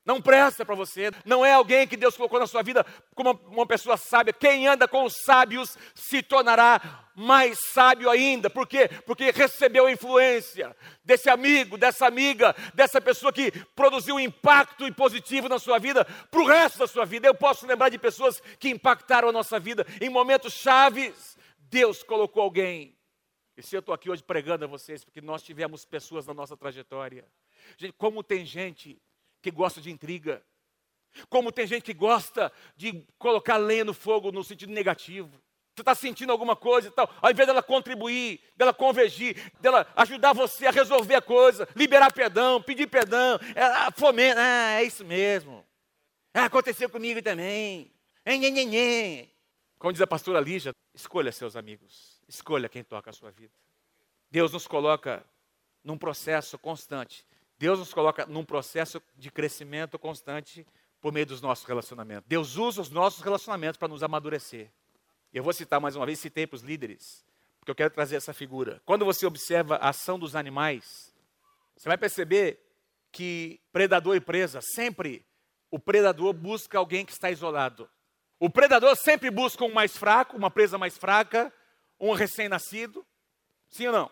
Não 0.05 0.21
presta 0.21 0.65
para 0.65 0.75
você. 0.75 1.11
Não 1.23 1.45
é 1.45 1.53
alguém 1.53 1.87
que 1.87 1.95
Deus 1.95 2.17
colocou 2.17 2.39
na 2.39 2.47
sua 2.47 2.61
vida 2.61 2.85
como 3.15 3.31
uma 3.47 3.65
pessoa 3.65 3.95
sábia. 3.95 4.33
Quem 4.33 4.67
anda 4.67 4.87
com 4.87 5.05
os 5.05 5.13
sábios 5.23 5.77
se 5.95 6.21
tornará 6.21 7.03
mais 7.15 7.57
sábio 7.71 8.09
ainda. 8.09 8.49
Por 8.49 8.67
quê? 8.67 8.89
Porque 9.05 9.31
recebeu 9.31 9.85
a 9.85 9.91
influência 9.91 10.75
desse 11.05 11.29
amigo, 11.29 11.77
dessa 11.77 12.05
amiga, 12.05 12.53
dessa 12.73 12.99
pessoa 12.99 13.31
que 13.31 13.51
produziu 13.75 14.15
um 14.15 14.19
impacto 14.19 14.91
positivo 14.93 15.47
na 15.47 15.57
sua 15.57 15.79
vida 15.79 16.03
para 16.29 16.41
o 16.41 16.47
resto 16.47 16.79
da 16.79 16.87
sua 16.87 17.05
vida. 17.05 17.27
Eu 17.27 17.35
posso 17.35 17.65
lembrar 17.65 17.87
de 17.87 17.97
pessoas 17.97 18.41
que 18.59 18.69
impactaram 18.69 19.29
a 19.29 19.33
nossa 19.33 19.57
vida 19.57 19.85
em 20.01 20.09
momentos 20.09 20.53
chaves. 20.53 21.37
Deus 21.57 22.03
colocou 22.03 22.43
alguém. 22.43 22.97
E 23.55 23.63
se 23.63 23.75
eu 23.75 23.79
estou 23.79 23.93
aqui 23.93 24.09
hoje 24.09 24.23
pregando 24.23 24.65
a 24.65 24.67
vocês, 24.67 25.05
porque 25.05 25.21
nós 25.21 25.43
tivemos 25.43 25.85
pessoas 25.85 26.25
na 26.25 26.33
nossa 26.33 26.57
trajetória. 26.57 27.25
Gente, 27.77 27.93
como 27.93 28.21
tem 28.21 28.45
gente 28.45 28.99
que 29.43 29.51
gosta 29.51 29.81
de 29.81 29.91
intriga. 29.91 30.41
Como 31.29 31.51
tem 31.51 31.67
gente 31.67 31.83
que 31.83 31.93
gosta 31.93 32.51
de 32.75 33.05
colocar 33.19 33.57
lenha 33.57 33.85
no 33.85 33.93
fogo 33.93 34.31
no 34.31 34.43
sentido 34.43 34.71
negativo. 34.71 35.29
Você 35.75 35.81
está 35.81 35.93
sentindo 35.93 36.31
alguma 36.31 36.55
coisa 36.55 36.87
e 36.87 36.91
tal, 36.91 37.11
ao 37.19 37.31
invés 37.31 37.47
dela 37.47 37.61
contribuir, 37.61 38.39
dela 38.55 38.73
convergir, 38.73 39.51
dela 39.59 39.91
ajudar 39.95 40.31
você 40.31 40.67
a 40.67 40.71
resolver 40.71 41.15
a 41.15 41.21
coisa, 41.21 41.67
liberar 41.75 42.13
perdão, 42.13 42.61
pedir 42.61 42.87
perdão, 42.87 43.39
ela 43.55 43.91
fomenta, 43.91 44.39
ah, 44.39 44.79
é 44.79 44.83
isso 44.83 45.03
mesmo. 45.03 45.65
Ah, 46.31 46.45
aconteceu 46.45 46.87
comigo 46.89 47.23
também. 47.23 47.91
Como 49.79 49.91
diz 49.91 50.01
a 50.01 50.07
pastora 50.07 50.39
Lígia, 50.39 50.71
escolha 50.93 51.31
seus 51.31 51.55
amigos, 51.55 52.21
escolha 52.27 52.69
quem 52.69 52.83
toca 52.83 53.09
a 53.09 53.13
sua 53.13 53.31
vida. 53.31 53.53
Deus 54.29 54.53
nos 54.53 54.67
coloca 54.67 55.25
num 55.83 55.97
processo 55.97 56.57
constante 56.59 57.25
Deus 57.63 57.79
nos 57.79 57.93
coloca 57.93 58.25
num 58.25 58.43
processo 58.43 59.01
de 59.15 59.31
crescimento 59.31 59.97
constante 59.97 60.67
por 60.99 61.13
meio 61.13 61.25
dos 61.25 61.39
nossos 61.39 61.63
relacionamentos. 61.63 62.27
Deus 62.27 62.57
usa 62.57 62.81
os 62.81 62.89
nossos 62.89 63.21
relacionamentos 63.21 63.77
para 63.77 63.87
nos 63.87 64.03
amadurecer. 64.03 64.69
Eu 65.33 65.45
vou 65.45 65.53
citar 65.53 65.79
mais 65.79 65.95
uma 65.95 66.05
vez, 66.05 66.19
citei 66.19 66.45
para 66.45 66.57
os 66.57 66.61
líderes, 66.61 67.25
porque 67.61 67.71
eu 67.71 67.75
quero 67.75 67.93
trazer 67.93 68.17
essa 68.17 68.33
figura. 68.33 68.81
Quando 68.83 69.05
você 69.05 69.25
observa 69.25 69.77
a 69.77 69.87
ação 69.87 70.19
dos 70.19 70.35
animais, 70.35 71.15
você 71.73 71.87
vai 71.87 71.97
perceber 71.97 72.59
que 73.13 73.61
predador 73.71 74.17
e 74.17 74.19
presa, 74.19 74.59
sempre 74.61 75.25
o 75.71 75.79
predador 75.79 76.33
busca 76.33 76.77
alguém 76.77 77.05
que 77.05 77.13
está 77.13 77.31
isolado. 77.31 77.89
O 78.41 78.49
predador 78.49 78.93
sempre 78.97 79.31
busca 79.31 79.63
um 79.63 79.71
mais 79.71 79.95
fraco, 79.95 80.35
uma 80.35 80.51
presa 80.51 80.77
mais 80.77 80.97
fraca, 80.97 81.49
um 81.97 82.11
recém-nascido, 82.11 83.07
sim 83.69 83.87
ou 83.87 83.93
não? 83.93 84.11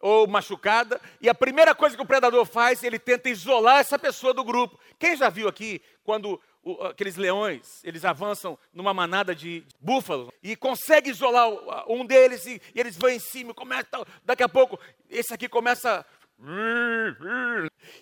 Ou 0.00 0.26
machucada, 0.26 1.00
e 1.20 1.28
a 1.28 1.34
primeira 1.34 1.74
coisa 1.74 1.94
que 1.94 2.02
o 2.02 2.06
predador 2.06 2.46
faz, 2.46 2.82
ele 2.82 2.98
tenta 2.98 3.28
isolar 3.28 3.80
essa 3.80 3.98
pessoa 3.98 4.32
do 4.32 4.42
grupo. 4.42 4.80
Quem 4.98 5.14
já 5.14 5.28
viu 5.28 5.46
aqui 5.46 5.82
quando 6.02 6.40
o, 6.62 6.82
aqueles 6.84 7.16
leões, 7.16 7.82
eles 7.84 8.04
avançam 8.04 8.58
numa 8.72 8.94
manada 8.94 9.34
de 9.34 9.64
búfalos 9.78 10.30
e 10.42 10.56
consegue 10.56 11.10
isolar 11.10 11.48
um 11.86 12.04
deles 12.04 12.46
e, 12.46 12.60
e 12.74 12.80
eles 12.80 12.96
vão 12.96 13.10
em 13.10 13.18
cima, 13.18 13.54
começa, 13.54 13.86
daqui 14.24 14.42
a 14.42 14.48
pouco 14.48 14.78
esse 15.08 15.32
aqui 15.34 15.48
começa 15.48 16.04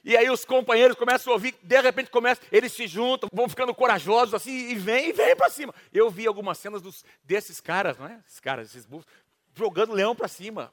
e 0.05 0.17
aí 0.17 0.31
os 0.31 0.45
companheiros 0.45 0.97
começam 0.97 1.33
a 1.33 1.35
ouvir, 1.35 1.57
de 1.61 1.81
repente 1.81 2.09
começa, 2.09 2.41
eles 2.53 2.73
se 2.73 2.87
juntam, 2.87 3.29
vão 3.33 3.49
ficando 3.49 3.75
corajosos 3.75 4.33
assim 4.33 4.71
e 4.71 4.75
vem 4.77 5.09
e 5.09 5.13
vem 5.13 5.35
para 5.35 5.51
cima. 5.51 5.75
Eu 5.93 6.09
vi 6.09 6.27
algumas 6.27 6.59
cenas 6.59 6.81
dos, 6.81 7.05
desses 7.25 7.61
caras, 7.61 7.99
não 7.99 8.07
é? 8.07 8.21
Esses 8.27 8.39
caras, 8.39 8.69
esses 8.69 8.87
búfalos, 8.87 9.13
jogando 9.57 9.93
leão 9.93 10.15
para 10.15 10.29
cima. 10.29 10.73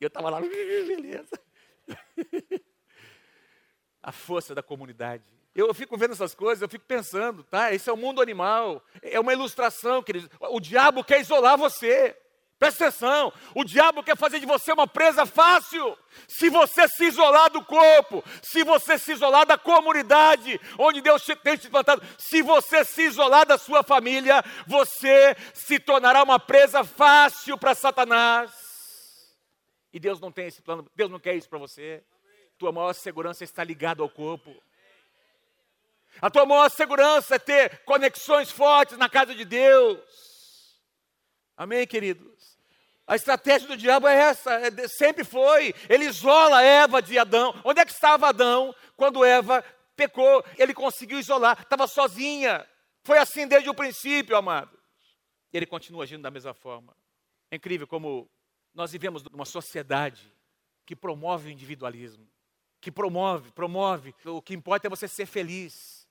E 0.00 0.04
eu 0.04 0.08
estava 0.08 0.30
lá, 0.30 0.40
beleza. 0.40 1.40
A 4.02 4.12
força 4.12 4.54
da 4.54 4.62
comunidade. 4.62 5.24
Eu 5.54 5.72
fico 5.72 5.96
vendo 5.96 6.12
essas 6.12 6.34
coisas, 6.34 6.60
eu 6.60 6.68
fico 6.68 6.84
pensando, 6.84 7.42
tá? 7.44 7.72
Esse 7.72 7.88
é 7.88 7.92
o 7.92 7.96
mundo 7.96 8.20
animal. 8.20 8.84
É 9.00 9.18
uma 9.18 9.32
ilustração, 9.32 10.02
queridos. 10.02 10.28
O 10.38 10.60
diabo 10.60 11.02
quer 11.02 11.20
isolar 11.20 11.56
você. 11.56 12.14
Presta 12.58 12.86
atenção, 12.86 13.30
o 13.54 13.64
diabo 13.64 14.02
quer 14.02 14.16
fazer 14.16 14.40
de 14.40 14.46
você 14.46 14.72
uma 14.72 14.86
presa 14.86 15.26
fácil. 15.26 15.96
Se 16.26 16.48
você 16.48 16.88
se 16.88 17.04
isolar 17.04 17.50
do 17.50 17.62
corpo, 17.62 18.24
se 18.42 18.64
você 18.64 18.98
se 18.98 19.12
isolar 19.12 19.44
da 19.44 19.58
comunidade 19.58 20.58
onde 20.78 21.02
Deus 21.02 21.22
tem 21.42 21.56
te 21.58 21.68
plantado, 21.68 22.02
se 22.16 22.40
você 22.40 22.82
se 22.82 23.02
isolar 23.02 23.46
da 23.46 23.58
sua 23.58 23.82
família, 23.82 24.42
você 24.66 25.36
se 25.52 25.78
tornará 25.78 26.22
uma 26.22 26.40
presa 26.40 26.82
fácil 26.82 27.58
para 27.58 27.74
Satanás. 27.74 28.65
E 29.96 29.98
Deus 29.98 30.20
não 30.20 30.30
tem 30.30 30.46
esse 30.46 30.60
plano, 30.60 30.86
Deus 30.94 31.10
não 31.10 31.18
quer 31.18 31.34
isso 31.36 31.48
para 31.48 31.58
você. 31.58 32.04
Tua 32.58 32.70
maior 32.70 32.92
segurança 32.92 33.44
está 33.44 33.64
ligada 33.64 34.02
ao 34.02 34.10
corpo. 34.10 34.54
A 36.20 36.28
tua 36.30 36.44
maior 36.44 36.70
segurança 36.70 37.36
é 37.36 37.38
ter 37.38 37.78
conexões 37.78 38.50
fortes 38.50 38.98
na 38.98 39.08
casa 39.08 39.34
de 39.34 39.42
Deus. 39.46 39.98
Amém, 41.56 41.86
queridos? 41.86 42.58
A 43.06 43.16
estratégia 43.16 43.68
do 43.68 43.74
diabo 43.74 44.06
é 44.06 44.14
essa, 44.16 44.52
é, 44.60 44.86
sempre 44.86 45.24
foi. 45.24 45.74
Ele 45.88 46.04
isola 46.04 46.62
Eva 46.62 47.00
de 47.00 47.18
Adão. 47.18 47.58
Onde 47.64 47.80
é 47.80 47.86
que 47.86 47.92
estava 47.92 48.28
Adão 48.28 48.74
quando 48.98 49.24
Eva 49.24 49.64
pecou? 49.96 50.44
Ele 50.58 50.74
conseguiu 50.74 51.18
isolar, 51.18 51.62
estava 51.62 51.86
sozinha. 51.86 52.68
Foi 53.02 53.16
assim 53.16 53.48
desde 53.48 53.70
o 53.70 53.74
princípio, 53.74 54.36
amado. 54.36 54.78
E 55.54 55.56
ele 55.56 55.64
continua 55.64 56.04
agindo 56.04 56.20
da 56.20 56.30
mesma 56.30 56.52
forma. 56.52 56.94
É 57.50 57.56
incrível 57.56 57.86
como 57.86 58.28
nós 58.76 58.92
vivemos 58.92 59.24
numa 59.24 59.46
sociedade 59.46 60.30
que 60.84 60.94
promove 60.94 61.48
o 61.48 61.50
individualismo, 61.50 62.28
que 62.78 62.92
promove, 62.92 63.50
promove. 63.52 64.14
O 64.26 64.42
que 64.42 64.54
importa 64.54 64.86
é 64.86 64.90
você 64.90 65.08
ser 65.08 65.24
feliz. 65.24 66.06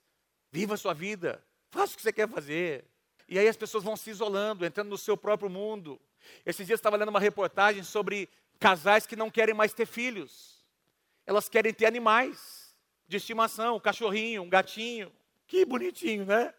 Viva 0.51 0.73
a 0.73 0.78
sua 0.78 0.93
vida. 0.93 1.41
Faça 1.69 1.93
o 1.93 1.95
que 1.95 2.01
você 2.01 2.12
quer 2.12 2.28
fazer. 2.28 2.84
E 3.30 3.38
aí 3.38 3.47
as 3.47 3.56
pessoas 3.56 3.84
vão 3.84 3.95
se 3.95 4.10
isolando, 4.10 4.65
entrando 4.65 4.89
no 4.89 4.97
seu 4.97 5.15
próprio 5.15 5.49
mundo. 5.49 6.01
Esses 6.43 6.65
dias 6.65 6.80
estava 6.80 6.97
lendo 6.97 7.10
uma 7.10 7.19
reportagem 7.19 7.84
sobre 7.84 8.28
casais 8.60 9.06
que 9.06 9.15
não 9.15 9.30
querem 9.30 9.54
mais 9.54 9.71
ter 9.71 9.86
filhos. 9.86 10.65
Elas 11.23 11.47
querem 11.47 11.73
ter 11.73 11.86
animais 11.86 12.75
de 13.08 13.17
estimação, 13.17 13.75
um 13.75 13.80
cachorrinho, 13.80 14.41
um 14.41 14.49
gatinho. 14.49 15.12
Que 15.45 15.65
bonitinho, 15.65 16.25
né? 16.25 16.51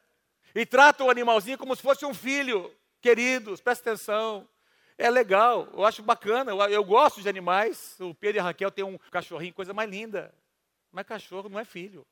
E 0.54 0.64
tratam 0.64 1.08
o 1.08 1.10
animalzinho 1.10 1.58
como 1.58 1.74
se 1.74 1.82
fosse 1.82 2.06
um 2.06 2.14
filho. 2.14 2.72
Queridos, 3.00 3.60
presta 3.60 3.90
atenção. 3.90 4.48
É 4.98 5.10
legal, 5.10 5.68
eu 5.74 5.84
acho 5.84 6.02
bacana, 6.02 6.52
eu, 6.52 6.58
eu 6.70 6.84
gosto 6.84 7.20
de 7.20 7.28
animais. 7.28 7.96
O 8.00 8.14
Pedro 8.14 8.38
e 8.38 8.40
a 8.40 8.44
Raquel 8.44 8.70
têm 8.70 8.84
um 8.84 8.98
cachorrinho, 9.10 9.52
coisa 9.52 9.74
mais 9.74 9.90
linda. 9.90 10.34
Mas 10.90 11.06
cachorro 11.06 11.48
não 11.48 11.58
é 11.58 11.64
filho. 11.64 12.06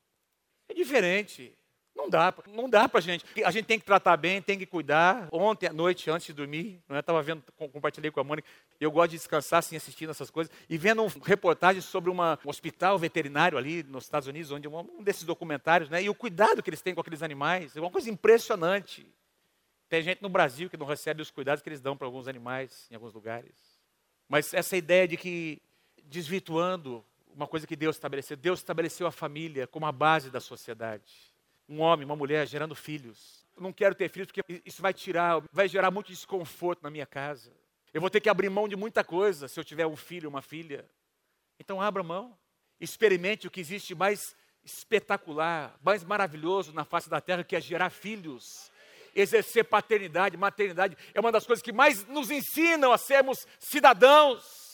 É 0.69 0.73
diferente. 0.73 1.57
Não 1.95 2.09
dá, 2.09 2.33
não 2.47 2.69
dá 2.69 2.89
para 2.89 2.99
gente. 2.99 3.23
A 3.43 3.49
gente 3.51 3.65
tem 3.65 3.79
que 3.79 3.85
tratar 3.85 4.17
bem, 4.17 4.41
tem 4.41 4.59
que 4.59 4.65
cuidar. 4.65 5.29
Ontem 5.31 5.67
à 5.67 5.73
noite, 5.73 6.11
antes 6.11 6.27
de 6.27 6.33
dormir, 6.33 6.83
eu 6.89 6.99
estava 6.99 7.23
vendo, 7.23 7.41
compartilhei 7.71 8.11
com 8.11 8.19
a 8.19 8.23
Mônica, 8.23 8.47
eu 8.79 8.91
gosto 8.91 9.11
de 9.11 9.17
descansar 9.17 9.59
assim, 9.59 9.77
assistindo 9.77 10.09
essas 10.09 10.29
coisas, 10.29 10.53
e 10.69 10.77
vendo 10.77 11.01
um 11.01 11.07
reportagem 11.07 11.81
sobre 11.81 12.11
uma, 12.11 12.37
um 12.45 12.49
hospital 12.49 12.99
veterinário 12.99 13.57
ali 13.57 13.81
nos 13.81 14.03
Estados 14.03 14.27
Unidos, 14.27 14.51
onde 14.51 14.67
um, 14.67 14.77
um 14.77 15.01
desses 15.01 15.23
documentários, 15.23 15.89
né, 15.89 16.03
e 16.03 16.09
o 16.09 16.13
cuidado 16.13 16.61
que 16.61 16.69
eles 16.69 16.81
têm 16.81 16.93
com 16.93 16.99
aqueles 16.99 17.23
animais, 17.23 17.77
é 17.77 17.79
uma 17.79 17.89
coisa 17.89 18.09
impressionante. 18.09 19.07
Tem 19.87 20.01
gente 20.01 20.21
no 20.21 20.29
Brasil 20.29 20.69
que 20.69 20.77
não 20.77 20.85
recebe 20.85 21.21
os 21.21 21.31
cuidados 21.31 21.61
que 21.61 21.69
eles 21.69 21.81
dão 21.81 21.95
para 21.95 22.07
alguns 22.07 22.27
animais 22.27 22.87
em 22.89 22.95
alguns 22.95 23.13
lugares. 23.13 23.53
Mas 24.27 24.53
essa 24.53 24.75
ideia 24.75 25.07
de 25.07 25.17
que, 25.17 25.61
desvirtuando 26.03 27.05
uma 27.33 27.47
coisa 27.47 27.67
que 27.67 27.75
Deus 27.75 27.95
estabeleceu, 27.95 28.35
Deus 28.35 28.59
estabeleceu 28.59 29.05
a 29.05 29.11
família 29.11 29.67
como 29.67 29.85
a 29.85 29.91
base 29.91 30.29
da 30.29 30.39
sociedade 30.39 31.35
um 31.67 31.81
homem, 31.81 32.05
uma 32.05 32.15
mulher 32.15 32.47
gerando 32.47 32.75
filhos. 32.75 33.45
Eu 33.55 33.63
não 33.63 33.73
quero 33.73 33.95
ter 33.95 34.09
filhos 34.09 34.27
porque 34.31 34.61
isso 34.65 34.81
vai 34.81 34.93
tirar, 34.93 35.41
vai 35.51 35.67
gerar 35.67 35.91
muito 35.91 36.07
desconforto 36.07 36.83
na 36.83 36.89
minha 36.89 37.05
casa. 37.05 37.51
Eu 37.93 38.01
vou 38.01 38.09
ter 38.09 38.19
que 38.19 38.29
abrir 38.29 38.49
mão 38.49 38.67
de 38.67 38.75
muita 38.75 39.03
coisa 39.03 39.47
se 39.47 39.59
eu 39.59 39.63
tiver 39.63 39.87
um 39.87 39.95
filho, 39.95 40.29
uma 40.29 40.41
filha. 40.41 40.85
Então 41.59 41.81
abra 41.81 42.03
mão. 42.03 42.37
Experimente 42.79 43.47
o 43.47 43.51
que 43.51 43.61
existe 43.61 43.95
mais 43.95 44.35
espetacular, 44.63 45.77
mais 45.81 46.03
maravilhoso 46.03 46.73
na 46.73 46.83
face 46.83 47.09
da 47.09 47.21
terra, 47.21 47.43
que 47.43 47.55
é 47.55 47.61
gerar 47.61 47.89
filhos. 47.89 48.69
Exercer 49.15 49.63
paternidade, 49.63 50.35
maternidade, 50.35 50.97
é 51.13 51.19
uma 51.19 51.31
das 51.31 51.47
coisas 51.47 51.63
que 51.63 51.71
mais 51.71 52.05
nos 52.07 52.29
ensinam 52.29 52.91
a 52.91 52.97
sermos 52.97 53.47
cidadãos 53.57 54.65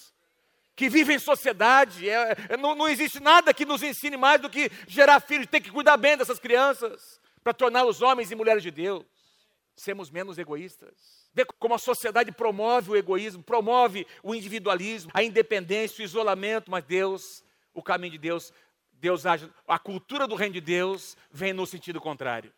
que 0.76 0.90
vive 0.90 1.14
em 1.14 1.20
sociedade. 1.20 2.10
É, 2.10 2.36
é, 2.50 2.58
não, 2.58 2.74
não 2.74 2.88
existe 2.88 3.20
nada 3.20 3.54
que 3.54 3.66
nos 3.66 3.84
ensine 3.84 4.18
mais 4.18 4.42
do 4.42 4.50
que 4.50 4.72
gerar 4.88 5.20
filhos, 5.20 5.46
ter 5.46 5.62
que 5.62 5.70
cuidar 5.70 5.96
bem 5.96 6.18
dessas 6.18 6.40
crianças, 6.40 7.22
para 7.44 7.54
torná-los 7.54 8.02
homens 8.02 8.32
e 8.32 8.36
mulheres 8.36 8.64
de 8.64 8.72
Deus. 8.72 9.06
Sermos 9.76 10.10
menos 10.10 10.40
egoístas. 10.40 11.30
Vê 11.34 11.46
como 11.46 11.76
a 11.76 11.78
sociedade 11.78 12.32
promove 12.32 12.92
o 12.92 12.96
egoísmo, 12.96 13.44
promove 13.44 14.06
o 14.22 14.36
individualismo, 14.36 15.12
a 15.14 15.24
independência, 15.24 16.02
o 16.02 16.06
isolamento, 16.06 16.70
mas 16.70 16.84
Deus, 16.84 17.44
o 17.74 17.82
caminho 17.82 18.14
de 18.14 18.18
Deus, 18.18 18.52
Deus 18.94 19.26
age. 19.26 19.50
A 19.68 19.80
cultura 19.80 20.28
do 20.28 20.36
reino 20.36 20.54
de 20.54 20.62
Deus 20.62 21.16
vem 21.32 21.54
no 21.54 21.66
sentido 21.66 22.02
contrário. 22.02 22.52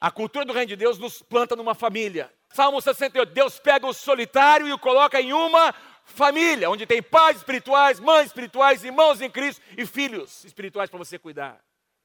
A 0.00 0.10
cultura 0.12 0.44
do 0.44 0.52
reino 0.52 0.68
de 0.68 0.76
Deus 0.76 0.96
nos 0.96 1.22
planta 1.22 1.56
numa 1.56 1.74
família. 1.74 2.32
Salmo 2.50 2.80
68, 2.80 3.32
Deus 3.32 3.58
pega 3.58 3.86
o 3.86 3.92
solitário 3.92 4.68
e 4.68 4.72
o 4.72 4.78
coloca 4.78 5.20
em 5.20 5.32
uma 5.32 5.74
família, 6.04 6.70
onde 6.70 6.86
tem 6.86 7.02
pais 7.02 7.38
espirituais, 7.38 7.98
mães 7.98 8.28
espirituais, 8.28 8.84
irmãos 8.84 9.20
em 9.20 9.30
Cristo 9.30 9.60
e 9.76 9.84
filhos 9.84 10.44
espirituais 10.44 10.88
para 10.88 10.98
você 10.98 11.18
cuidar. 11.18 11.60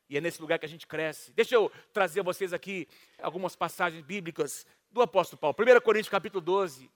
E 0.09 0.17
é 0.17 0.21
nesse 0.21 0.41
lugar 0.41 0.57
que 0.57 0.65
a 0.65 0.69
gente 0.69 0.87
cresce. 0.87 1.31
Deixa 1.33 1.55
eu 1.55 1.71
trazer 1.93 2.21
a 2.21 2.23
vocês 2.23 2.51
aqui 2.51 2.87
algumas 3.21 3.55
passagens 3.55 4.03
bíblicas 4.03 4.65
do 4.91 5.01
apóstolo 5.01 5.39
Paulo. 5.39 5.55
1 5.57 5.81
Coríntios 5.81 6.09
capítulo 6.09 6.41
12, 6.41 6.89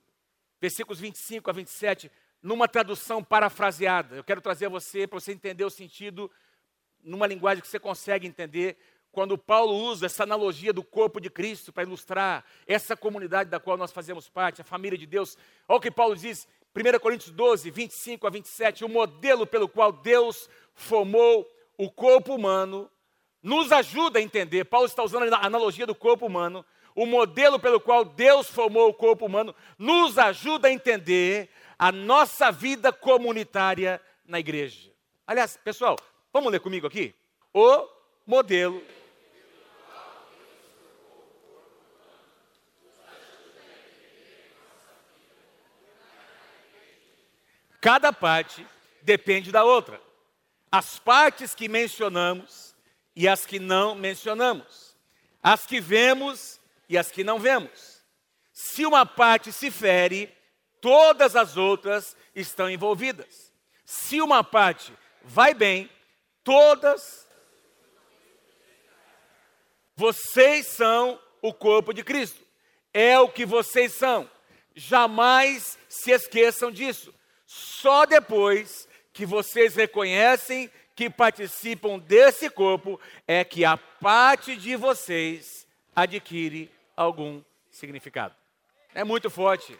versículos 0.60 0.98
25 0.98 1.48
a 1.48 1.52
27, 1.52 2.10
numa 2.42 2.66
tradução 2.66 3.22
parafraseada. 3.22 4.16
Eu 4.16 4.24
quero 4.24 4.40
trazer 4.40 4.66
a 4.66 4.68
você 4.68 5.06
para 5.06 5.18
você 5.18 5.32
entender 5.32 5.64
o 5.64 5.70
sentido 5.70 6.30
numa 7.02 7.26
linguagem 7.26 7.62
que 7.62 7.68
você 7.68 7.78
consegue 7.78 8.26
entender 8.26 8.76
quando 9.12 9.38
Paulo 9.38 9.74
usa 9.74 10.06
essa 10.06 10.22
analogia 10.22 10.72
do 10.72 10.82
corpo 10.82 11.20
de 11.20 11.30
Cristo 11.30 11.72
para 11.72 11.82
ilustrar 11.82 12.44
essa 12.66 12.96
comunidade 12.96 13.50
da 13.50 13.58
qual 13.58 13.76
nós 13.76 13.92
fazemos 13.92 14.28
parte, 14.28 14.60
a 14.60 14.64
família 14.64 14.98
de 14.98 15.06
Deus. 15.06 15.36
Olha 15.68 15.78
o 15.78 15.80
que 15.80 15.90
Paulo 15.90 16.14
diz: 16.14 16.46
1 16.74 16.98
Coríntios 17.00 17.30
12, 17.32 17.70
25 17.70 18.26
a 18.26 18.30
27, 18.30 18.84
o 18.84 18.88
modelo 18.88 19.46
pelo 19.46 19.68
qual 19.68 19.90
Deus 19.90 20.48
formou 20.74 21.48
o 21.76 21.90
corpo 21.90 22.34
humano, 22.34 22.90
nos 23.42 23.72
ajuda 23.72 24.18
a 24.18 24.22
entender. 24.22 24.64
Paulo 24.64 24.86
está 24.86 25.02
usando 25.02 25.32
a 25.32 25.46
analogia 25.46 25.86
do 25.86 25.94
corpo 25.94 26.26
humano. 26.26 26.64
O 26.94 27.06
modelo 27.06 27.60
pelo 27.60 27.78
qual 27.78 28.04
Deus 28.04 28.48
formou 28.48 28.88
o 28.88 28.94
corpo 28.94 29.26
humano 29.26 29.54
nos 29.78 30.18
ajuda 30.18 30.66
a 30.66 30.72
entender 30.72 31.48
a 31.78 31.92
nossa 31.92 32.50
vida 32.50 32.92
comunitária 32.92 34.00
na 34.26 34.40
igreja. 34.40 34.90
Aliás, 35.24 35.56
pessoal, 35.56 35.96
vamos 36.32 36.50
ler 36.50 36.58
comigo 36.58 36.88
aqui? 36.88 37.14
O 37.54 37.86
modelo 38.26 38.82
Cada 47.80 48.12
parte 48.12 48.66
depende 49.02 49.52
da 49.52 49.64
outra. 49.64 50.00
As 50.70 50.98
partes 50.98 51.54
que 51.54 51.68
mencionamos 51.68 52.74
e 53.14 53.26
as 53.26 53.46
que 53.46 53.58
não 53.58 53.94
mencionamos. 53.94 54.96
As 55.42 55.66
que 55.66 55.80
vemos 55.80 56.60
e 56.88 56.98
as 56.98 57.10
que 57.10 57.22
não 57.24 57.38
vemos. 57.38 58.02
Se 58.52 58.84
uma 58.84 59.06
parte 59.06 59.52
se 59.52 59.70
fere, 59.70 60.34
todas 60.80 61.36
as 61.36 61.56
outras 61.56 62.16
estão 62.34 62.68
envolvidas. 62.68 63.52
Se 63.84 64.20
uma 64.20 64.42
parte 64.42 64.92
vai 65.22 65.54
bem, 65.54 65.88
todas. 66.42 67.26
Vocês 69.96 70.66
são 70.66 71.20
o 71.40 71.54
corpo 71.54 71.92
de 71.92 72.02
Cristo. 72.02 72.40
É 72.92 73.18
o 73.18 73.28
que 73.28 73.46
vocês 73.46 73.92
são. 73.92 74.30
Jamais 74.74 75.78
se 75.88 76.10
esqueçam 76.10 76.70
disso. 76.70 77.14
Só 77.50 78.04
depois 78.04 78.86
que 79.10 79.24
vocês 79.24 79.74
reconhecem 79.74 80.70
que 80.94 81.08
participam 81.08 81.98
desse 81.98 82.50
corpo 82.50 83.00
é 83.26 83.42
que 83.42 83.64
a 83.64 83.78
parte 83.78 84.54
de 84.54 84.76
vocês 84.76 85.66
adquire 85.96 86.70
algum 86.94 87.42
significado. 87.70 88.34
É 88.94 89.02
muito 89.02 89.30
forte. 89.30 89.74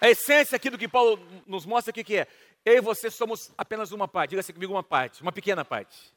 A 0.00 0.10
essência 0.10 0.56
aqui 0.56 0.68
do 0.68 0.76
que 0.76 0.88
Paulo 0.88 1.24
nos 1.46 1.64
mostra 1.64 1.92
aqui 1.92 2.02
que 2.02 2.16
é: 2.16 2.26
eu 2.64 2.74
e 2.78 2.80
você 2.80 3.08
somos 3.08 3.52
apenas 3.56 3.92
uma 3.92 4.08
parte. 4.08 4.30
Diga 4.30 4.40
assim 4.40 4.52
comigo 4.52 4.72
uma 4.72 4.82
parte, 4.82 5.22
uma 5.22 5.30
pequena 5.30 5.64
parte. 5.64 6.12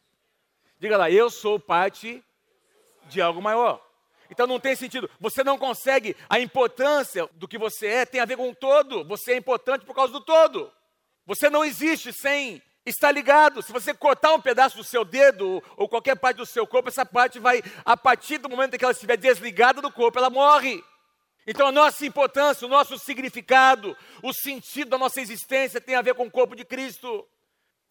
Diga 0.79 0.97
lá, 0.97 1.11
eu 1.11 1.29
sou 1.29 1.59
parte 1.59 2.23
de 3.05 3.21
algo 3.21 3.43
maior. 3.43 3.79
Então 4.31 4.47
não 4.47 4.59
tem 4.59 4.75
sentido. 4.75 5.09
Você 5.19 5.43
não 5.43 5.57
consegue. 5.57 6.15
A 6.29 6.39
importância 6.39 7.29
do 7.33 7.49
que 7.49 7.57
você 7.57 7.87
é 7.87 8.05
tem 8.05 8.21
a 8.21 8.25
ver 8.25 8.37
com 8.37 8.49
o 8.49 8.55
todo. 8.55 9.03
Você 9.03 9.33
é 9.33 9.37
importante 9.37 9.85
por 9.85 9.93
causa 9.93 10.13
do 10.13 10.21
todo. 10.21 10.71
Você 11.25 11.49
não 11.49 11.65
existe 11.65 12.13
sem 12.13 12.63
estar 12.85 13.11
ligado. 13.11 13.61
Se 13.61 13.73
você 13.73 13.93
cortar 13.93 14.33
um 14.33 14.41
pedaço 14.41 14.77
do 14.77 14.85
seu 14.85 15.03
dedo 15.03 15.61
ou 15.75 15.89
qualquer 15.89 16.15
parte 16.15 16.37
do 16.37 16.45
seu 16.45 16.65
corpo, 16.65 16.87
essa 16.87 17.05
parte 17.05 17.39
vai, 17.39 17.61
a 17.83 17.97
partir 17.97 18.37
do 18.37 18.49
momento 18.49 18.73
em 18.73 18.77
que 18.77 18.85
ela 18.85 18.93
estiver 18.93 19.17
desligada 19.17 19.81
do 19.81 19.91
corpo, 19.91 20.17
ela 20.17 20.29
morre. 20.29 20.81
Então 21.45 21.67
a 21.67 21.71
nossa 21.71 22.05
importância, 22.05 22.65
o 22.65 22.69
nosso 22.69 22.97
significado, 22.97 23.97
o 24.23 24.31
sentido 24.31 24.91
da 24.91 24.97
nossa 24.97 25.19
existência 25.19 25.81
tem 25.81 25.95
a 25.95 26.01
ver 26.01 26.15
com 26.15 26.25
o 26.25 26.31
corpo 26.31 26.55
de 26.55 26.63
Cristo, 26.63 27.27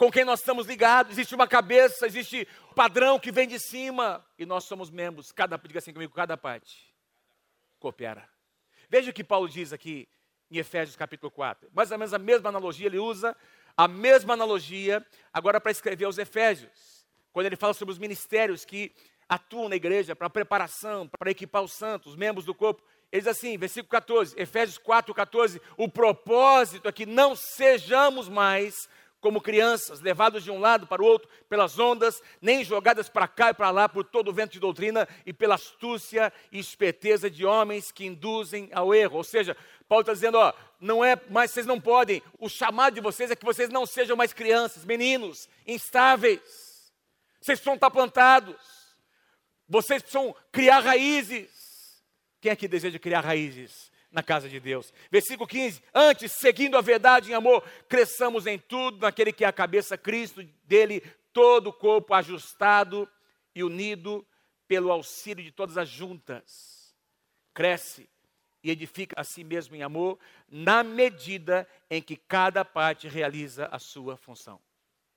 com 0.00 0.10
quem 0.10 0.24
nós 0.24 0.40
estamos 0.40 0.66
ligados. 0.66 1.12
Existe 1.12 1.34
uma 1.34 1.46
cabeça, 1.46 2.06
existe 2.06 2.48
um 2.70 2.72
padrão 2.72 3.20
que 3.20 3.30
vem 3.30 3.46
de 3.46 3.58
cima 3.58 4.24
e 4.38 4.46
nós 4.46 4.64
somos 4.64 4.88
membros. 4.88 5.30
Cada, 5.30 5.58
diga 5.58 5.78
assim 5.78 5.92
comigo, 5.92 6.14
cada 6.14 6.38
parte 6.38 6.90
coopera. 7.78 8.26
Veja 8.88 9.10
o 9.10 9.12
que 9.12 9.22
Paulo 9.22 9.46
diz 9.46 9.74
aqui 9.74 10.08
em 10.50 10.56
Efésios 10.56 10.96
capítulo 10.96 11.30
4. 11.30 11.68
Mais 11.74 11.90
ou 11.90 11.98
menos 11.98 12.14
a 12.14 12.18
mesma 12.18 12.48
analogia, 12.48 12.86
ele 12.86 12.98
usa 12.98 13.36
a 13.76 13.86
mesma 13.86 14.32
analogia 14.32 15.06
agora 15.30 15.60
para 15.60 15.70
escrever 15.70 16.06
aos 16.06 16.16
Efésios, 16.16 17.06
quando 17.30 17.44
ele 17.44 17.56
fala 17.56 17.74
sobre 17.74 17.92
os 17.92 17.98
ministérios 17.98 18.64
que 18.64 18.94
atuam 19.28 19.68
na 19.68 19.76
igreja 19.76 20.16
para 20.16 20.30
preparação, 20.30 21.06
para 21.08 21.30
equipar 21.30 21.62
os 21.62 21.72
santos, 21.72 22.12
os 22.12 22.16
membros 22.16 22.46
do 22.46 22.54
corpo. 22.54 22.82
Ele 23.12 23.20
diz 23.20 23.28
assim, 23.28 23.58
versículo 23.58 23.90
14, 23.90 24.34
Efésios 24.40 24.78
4, 24.78 25.12
14: 25.12 25.60
o 25.76 25.90
propósito 25.90 26.88
é 26.88 26.92
que 26.92 27.04
não 27.04 27.36
sejamos 27.36 28.30
mais 28.30 28.88
como 29.20 29.40
crianças, 29.40 30.00
levados 30.00 30.42
de 30.42 30.50
um 30.50 30.59
lado 30.59 30.87
para 30.87 31.02
o 31.02 31.04
outro 31.04 31.28
pelas 31.48 31.78
ondas, 31.78 32.22
nem 32.40 32.64
jogadas 32.64 33.09
para 33.09 33.28
cá 33.28 33.50
e 33.50 33.54
para 33.54 33.70
lá 33.70 33.88
por 33.88 34.04
todo 34.04 34.28
o 34.28 34.33
vento 34.33 34.52
de 34.52 34.61
doutrina 34.61 35.06
e 35.26 35.33
pela 35.33 35.56
astúcia 35.56 36.33
e 36.50 36.59
esperteza 36.59 37.30
de 37.30 37.44
homens 37.44 37.92
que 37.92 38.06
induzem 38.06 38.70
ao 38.72 38.94
erro. 38.94 39.18
Ou 39.18 39.24
seja, 39.24 39.56
Paulo 39.88 40.02
está 40.02 40.12
dizendo, 40.12 40.38
ó, 40.38 40.52
não 40.80 41.04
é 41.04 41.20
mais, 41.28 41.50
vocês 41.50 41.66
não 41.66 41.80
podem, 41.80 42.22
o 42.38 42.48
chamado 42.48 42.94
de 42.94 43.00
vocês 43.00 43.30
é 43.30 43.37
que 43.37 43.44
vocês 43.44 43.68
não 43.68 43.85
sejam 43.85 44.16
mais 44.16 44.33
crianças, 44.33 44.85
meninos, 44.85 45.48
instáveis. 45.66 46.40
Vocês 47.40 47.59
precisam 47.59 47.74
estar 47.74 47.90
plantados. 47.90 48.56
Vocês 49.68 50.02
precisam 50.02 50.35
criar 50.50 50.80
raízes. 50.80 51.48
Quem 52.40 52.50
aqui 52.50 52.66
deseja 52.66 52.98
criar 52.98 53.20
raízes 53.20 53.89
na 54.11 54.23
casa 54.23 54.49
de 54.49 54.59
Deus? 54.59 54.92
Versículo 55.11 55.46
15: 55.46 55.83
Antes, 55.94 56.33
seguindo 56.33 56.77
a 56.77 56.81
verdade 56.81 57.31
em 57.31 57.35
amor, 57.35 57.62
cresçamos 57.88 58.46
em 58.46 58.59
tudo 58.59 58.99
naquele 58.99 59.33
que 59.33 59.44
é 59.44 59.49
a 59.49 59.53
cabeça, 59.53 59.96
Cristo, 59.96 60.42
dele 60.64 61.01
todo 61.33 61.68
o 61.68 61.73
corpo 61.73 62.14
ajustado 62.14 63.09
e 63.55 63.62
unido 63.62 64.27
pelo 64.66 64.90
auxílio 64.90 65.42
de 65.42 65.51
todas 65.51 65.77
as 65.77 65.88
juntas. 65.88 66.94
Cresce 67.53 68.09
e 68.62 68.70
edifica 68.70 69.18
a 69.18 69.25
si 69.25 69.42
mesmo 69.42 69.75
em 69.75 69.83
amor, 69.83 70.18
na 70.49 70.83
medida 70.83 71.66
em 71.88 72.03
que 72.03 72.16
cada 72.16 72.64
parte 72.64 73.09
realiza 73.09 73.66
a 73.66 73.79
sua 73.79 74.16
função. 74.16 74.61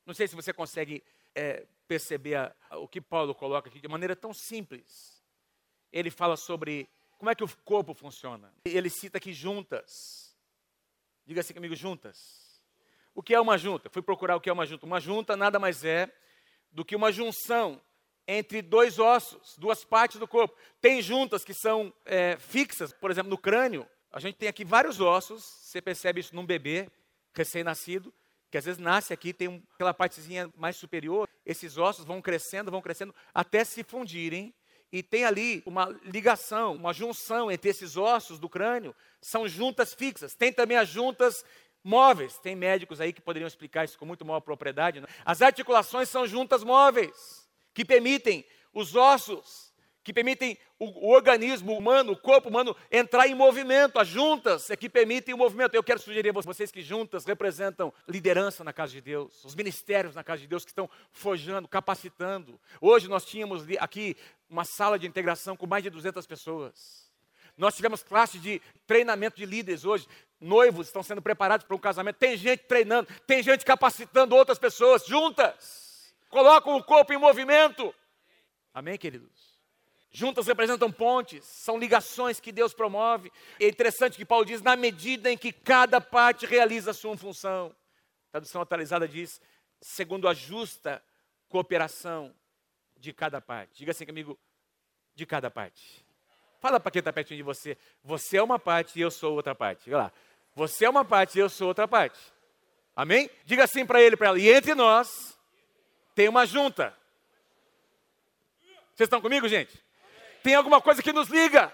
Não 0.05 0.13
sei 0.13 0.27
se 0.27 0.35
você 0.35 0.53
consegue 0.53 1.03
é, 1.35 1.65
perceber 1.87 2.35
a, 2.35 2.55
a, 2.69 2.77
o 2.77 2.87
que 2.87 3.01
Paulo 3.01 3.35
coloca 3.35 3.69
aqui 3.69 3.79
de 3.79 3.87
maneira 3.87 4.15
tão 4.15 4.33
simples. 4.33 5.23
Ele 5.91 6.09
fala 6.09 6.35
sobre 6.35 6.89
como 7.23 7.31
é 7.31 7.35
que 7.35 7.43
o 7.45 7.49
corpo 7.63 7.93
funciona? 7.93 8.53
Ele 8.65 8.89
cita 8.89 9.17
aqui 9.17 9.31
juntas. 9.31 10.35
Diga 11.25 11.39
assim 11.39 11.53
comigo, 11.53 11.73
juntas. 11.73 12.61
O 13.15 13.23
que 13.23 13.33
é 13.33 13.39
uma 13.39 13.57
junta? 13.57 13.89
Fui 13.89 14.01
procurar 14.01 14.35
o 14.35 14.41
que 14.41 14.49
é 14.49 14.53
uma 14.53 14.65
junta. 14.65 14.85
Uma 14.85 14.99
junta 14.99 15.37
nada 15.37 15.57
mais 15.57 15.85
é 15.85 16.13
do 16.69 16.83
que 16.83 16.97
uma 16.97 17.13
junção 17.13 17.81
entre 18.27 18.61
dois 18.61 18.99
ossos, 18.99 19.57
duas 19.57 19.85
partes 19.85 20.19
do 20.19 20.27
corpo. 20.27 20.53
Tem 20.81 21.01
juntas 21.01 21.45
que 21.45 21.53
são 21.53 21.93
é, 22.03 22.35
fixas, 22.35 22.91
por 22.91 23.09
exemplo, 23.09 23.29
no 23.29 23.37
crânio. 23.37 23.87
A 24.11 24.19
gente 24.19 24.35
tem 24.35 24.49
aqui 24.49 24.65
vários 24.65 24.99
ossos, 24.99 25.45
você 25.45 25.81
percebe 25.81 26.19
isso 26.19 26.35
num 26.35 26.45
bebê 26.45 26.91
recém-nascido, 27.33 28.13
que 28.51 28.57
às 28.57 28.65
vezes 28.65 28.79
nasce 28.81 29.13
aqui, 29.13 29.31
tem 29.31 29.65
aquela 29.75 29.93
partezinha 29.93 30.51
mais 30.57 30.75
superior, 30.75 31.29
esses 31.45 31.77
ossos 31.77 32.03
vão 32.03 32.21
crescendo, 32.21 32.69
vão 32.69 32.81
crescendo, 32.81 33.15
até 33.33 33.63
se 33.63 33.81
fundirem 33.81 34.53
e 34.93 35.01
tem 35.01 35.25
ali 35.25 35.63
uma 35.65 35.85
ligação, 36.03 36.75
uma 36.75 36.93
junção 36.93 37.51
entre 37.51 37.67
esses 37.67 37.97
ossos 37.97 38.37
do 38.37 38.47
crânio, 38.47 38.95
são 39.19 39.47
juntas 39.47 39.91
fixas. 39.91 40.35
Tem 40.35 40.53
também 40.53 40.77
as 40.77 40.87
juntas 40.87 41.43
móveis. 41.83 42.37
Tem 42.37 42.55
médicos 42.55 43.01
aí 43.01 43.11
que 43.11 43.19
poderiam 43.19 43.47
explicar 43.47 43.85
isso 43.85 43.97
com 43.97 44.05
muito 44.05 44.23
maior 44.23 44.41
propriedade. 44.41 45.01
Né? 45.01 45.07
As 45.25 45.41
articulações 45.41 46.09
são 46.09 46.27
juntas 46.27 46.63
móveis, 46.63 47.49
que 47.73 47.83
permitem 47.83 48.45
os 48.71 48.95
ossos 48.95 49.73
que 50.03 50.11
permitem 50.11 50.57
o, 50.77 51.07
o, 51.07 51.11
organismo 51.13 51.77
humano, 51.77 52.11
o 52.11 52.17
corpo 52.17 52.49
humano, 52.49 52.75
entrar 52.91 53.25
em 53.27 53.33
movimento. 53.33 53.97
As 53.97 54.07
juntas 54.07 54.69
é 54.69 54.75
que 54.75 54.89
permitem 54.89 55.33
o 55.33 55.37
movimento. 55.37 55.75
Eu 55.75 55.83
quero 55.83 55.99
sugerir 55.99 56.29
a 56.29 56.33
vocês 56.33 56.71
que 56.71 56.81
juntas 56.81 57.23
representam 57.23 57.93
liderança 58.07 58.63
na 58.63 58.73
casa 58.73 58.91
de 58.91 59.01
Deus, 59.01 59.43
os 59.45 59.55
ministérios 59.55 60.13
na 60.13 60.23
casa 60.23 60.41
de 60.41 60.47
Deus 60.47 60.65
que 60.65 60.71
estão 60.71 60.89
forjando, 61.11 61.67
capacitando. 61.67 62.59
Hoje 62.81 63.07
nós 63.07 63.23
tínhamos 63.23 63.65
aqui 63.79 64.17
uma 64.53 64.63
sala 64.63 64.99
de 64.99 65.07
integração 65.07 65.57
com 65.57 65.65
mais 65.65 65.83
de 65.83 65.89
200 65.89 66.27
pessoas. 66.27 67.11
Nós 67.57 67.75
tivemos 67.75 68.03
classe 68.03 68.37
de 68.37 68.61
treinamento 68.85 69.35
de 69.35 69.45
líderes 69.47 69.83
hoje. 69.83 70.07
Noivos 70.39 70.87
estão 70.87 71.01
sendo 71.01 71.23
preparados 71.23 71.65
para 71.65 71.75
um 71.75 71.79
casamento. 71.79 72.17
Tem 72.17 72.37
gente 72.37 72.63
treinando, 72.65 73.11
tem 73.25 73.41
gente 73.41 73.65
capacitando 73.65 74.35
outras 74.35 74.59
pessoas 74.59 75.05
juntas. 75.07 76.15
Colocam 76.29 76.75
o 76.77 76.83
corpo 76.83 77.11
em 77.11 77.17
movimento. 77.17 77.93
Amém, 78.71 78.95
queridos? 78.95 79.53
Juntas 80.11 80.45
representam 80.45 80.91
pontes, 80.91 81.43
são 81.43 81.79
ligações 81.79 82.39
que 82.39 82.51
Deus 82.51 82.75
promove. 82.75 83.31
É 83.59 83.67
interessante 83.67 84.17
que 84.17 84.25
Paulo 84.25 84.45
diz, 84.45 84.61
na 84.61 84.75
medida 84.75 85.31
em 85.31 85.37
que 85.37 85.51
cada 85.51 85.99
parte 85.99 86.45
realiza 86.45 86.91
a 86.91 86.93
sua 86.93 87.17
função. 87.17 87.75
A 88.29 88.31
tradução 88.33 88.61
atualizada 88.61 89.07
diz, 89.07 89.41
segundo 89.81 90.27
a 90.27 90.33
justa 90.35 91.03
cooperação 91.49 92.33
de 93.03 93.11
cada 93.11 93.41
parte. 93.41 93.79
Diga 93.79 93.91
assim 93.91 94.05
comigo, 94.05 94.39
de 95.13 95.25
cada 95.25 95.51
parte. 95.51 96.05
Fala 96.61 96.79
para 96.79 96.89
quem 96.89 96.99
está 96.99 97.11
pertinho 97.11 97.37
de 97.37 97.43
você. 97.43 97.77
Você 98.01 98.37
é 98.37 98.41
uma 98.43 98.57
parte 98.57 98.97
e 98.97 99.01
eu 99.01 99.11
sou 99.11 99.33
outra 99.33 99.53
parte. 99.53 99.83
Diga 99.83 99.97
lá. 99.97 100.11
Você 100.55 100.85
é 100.85 100.89
uma 100.89 101.03
parte 101.03 101.37
e 101.37 101.41
eu 101.41 101.49
sou 101.49 101.67
outra 101.67 101.85
parte. 101.85 102.17
Amém? 102.95 103.29
Diga 103.43 103.65
assim 103.65 103.85
para 103.85 104.01
ele, 104.01 104.15
para 104.15 104.27
ela. 104.29 104.39
E 104.39 104.49
entre 104.49 104.73
nós 104.73 105.37
tem 106.15 106.29
uma 106.29 106.45
junta. 106.45 106.97
Vocês 108.95 109.07
estão 109.07 109.19
comigo, 109.19 109.49
gente? 109.49 109.83
tem 110.41 110.55
alguma 110.55 110.79
coisa 110.79 111.03
que 111.03 111.11
nos 111.11 111.27
liga. 111.27 111.73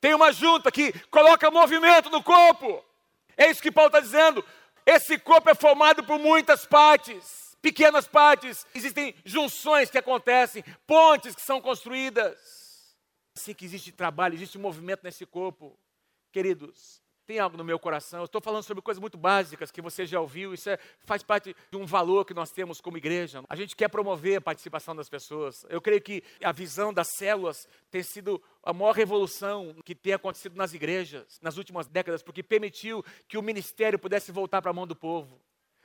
Tem 0.00 0.14
uma 0.14 0.32
junta 0.32 0.72
que 0.72 0.90
coloca 1.08 1.50
movimento 1.50 2.08
no 2.08 2.22
corpo. 2.22 2.82
É 3.36 3.50
isso 3.50 3.60
que 3.60 3.70
Paulo 3.70 3.88
está 3.88 4.00
dizendo. 4.00 4.42
Esse 4.86 5.18
corpo 5.18 5.50
é 5.50 5.54
formado 5.54 6.02
por 6.04 6.18
muitas 6.18 6.64
partes, 6.64 7.39
pequenas 7.60 8.06
partes. 8.06 8.66
Existem 8.74 9.14
junções 9.24 9.90
que 9.90 9.98
acontecem, 9.98 10.64
pontes 10.86 11.34
que 11.34 11.42
são 11.42 11.60
construídas. 11.60 12.36
Assim 13.36 13.54
que 13.54 13.64
existe 13.64 13.92
trabalho, 13.92 14.34
existe 14.34 14.58
movimento 14.58 15.00
nesse 15.02 15.24
corpo. 15.24 15.78
Queridos, 16.32 17.00
tem 17.30 17.38
algo 17.38 17.56
no 17.56 17.64
meu 17.64 17.78
coração. 17.78 18.18
Eu 18.18 18.24
estou 18.24 18.40
falando 18.40 18.64
sobre 18.64 18.82
coisas 18.82 19.00
muito 19.00 19.16
básicas 19.16 19.70
que 19.70 19.80
você 19.80 20.04
já 20.04 20.20
ouviu. 20.20 20.52
Isso 20.52 20.68
é, 20.68 20.76
faz 21.04 21.22
parte 21.22 21.54
de 21.70 21.76
um 21.76 21.86
valor 21.86 22.24
que 22.24 22.34
nós 22.34 22.50
temos 22.50 22.80
como 22.80 22.96
igreja. 22.96 23.40
A 23.48 23.54
gente 23.54 23.76
quer 23.76 23.88
promover 23.88 24.38
a 24.38 24.40
participação 24.40 24.96
das 24.96 25.08
pessoas. 25.08 25.64
Eu 25.68 25.80
creio 25.80 26.00
que 26.00 26.24
a 26.42 26.50
visão 26.50 26.92
das 26.92 27.06
células 27.16 27.68
tem 27.88 28.02
sido 28.02 28.42
a 28.64 28.72
maior 28.72 28.96
revolução 28.96 29.76
que 29.84 29.94
tem 29.94 30.12
acontecido 30.12 30.56
nas 30.56 30.74
igrejas 30.74 31.38
nas 31.40 31.56
últimas 31.56 31.86
décadas, 31.86 32.20
porque 32.20 32.42
permitiu 32.42 33.04
que 33.28 33.38
o 33.38 33.42
ministério 33.42 33.96
pudesse 33.96 34.32
voltar 34.32 34.60
para 34.60 34.72
a 34.72 34.74
mão 34.74 34.86
do 34.86 34.96
povo. 34.96 35.40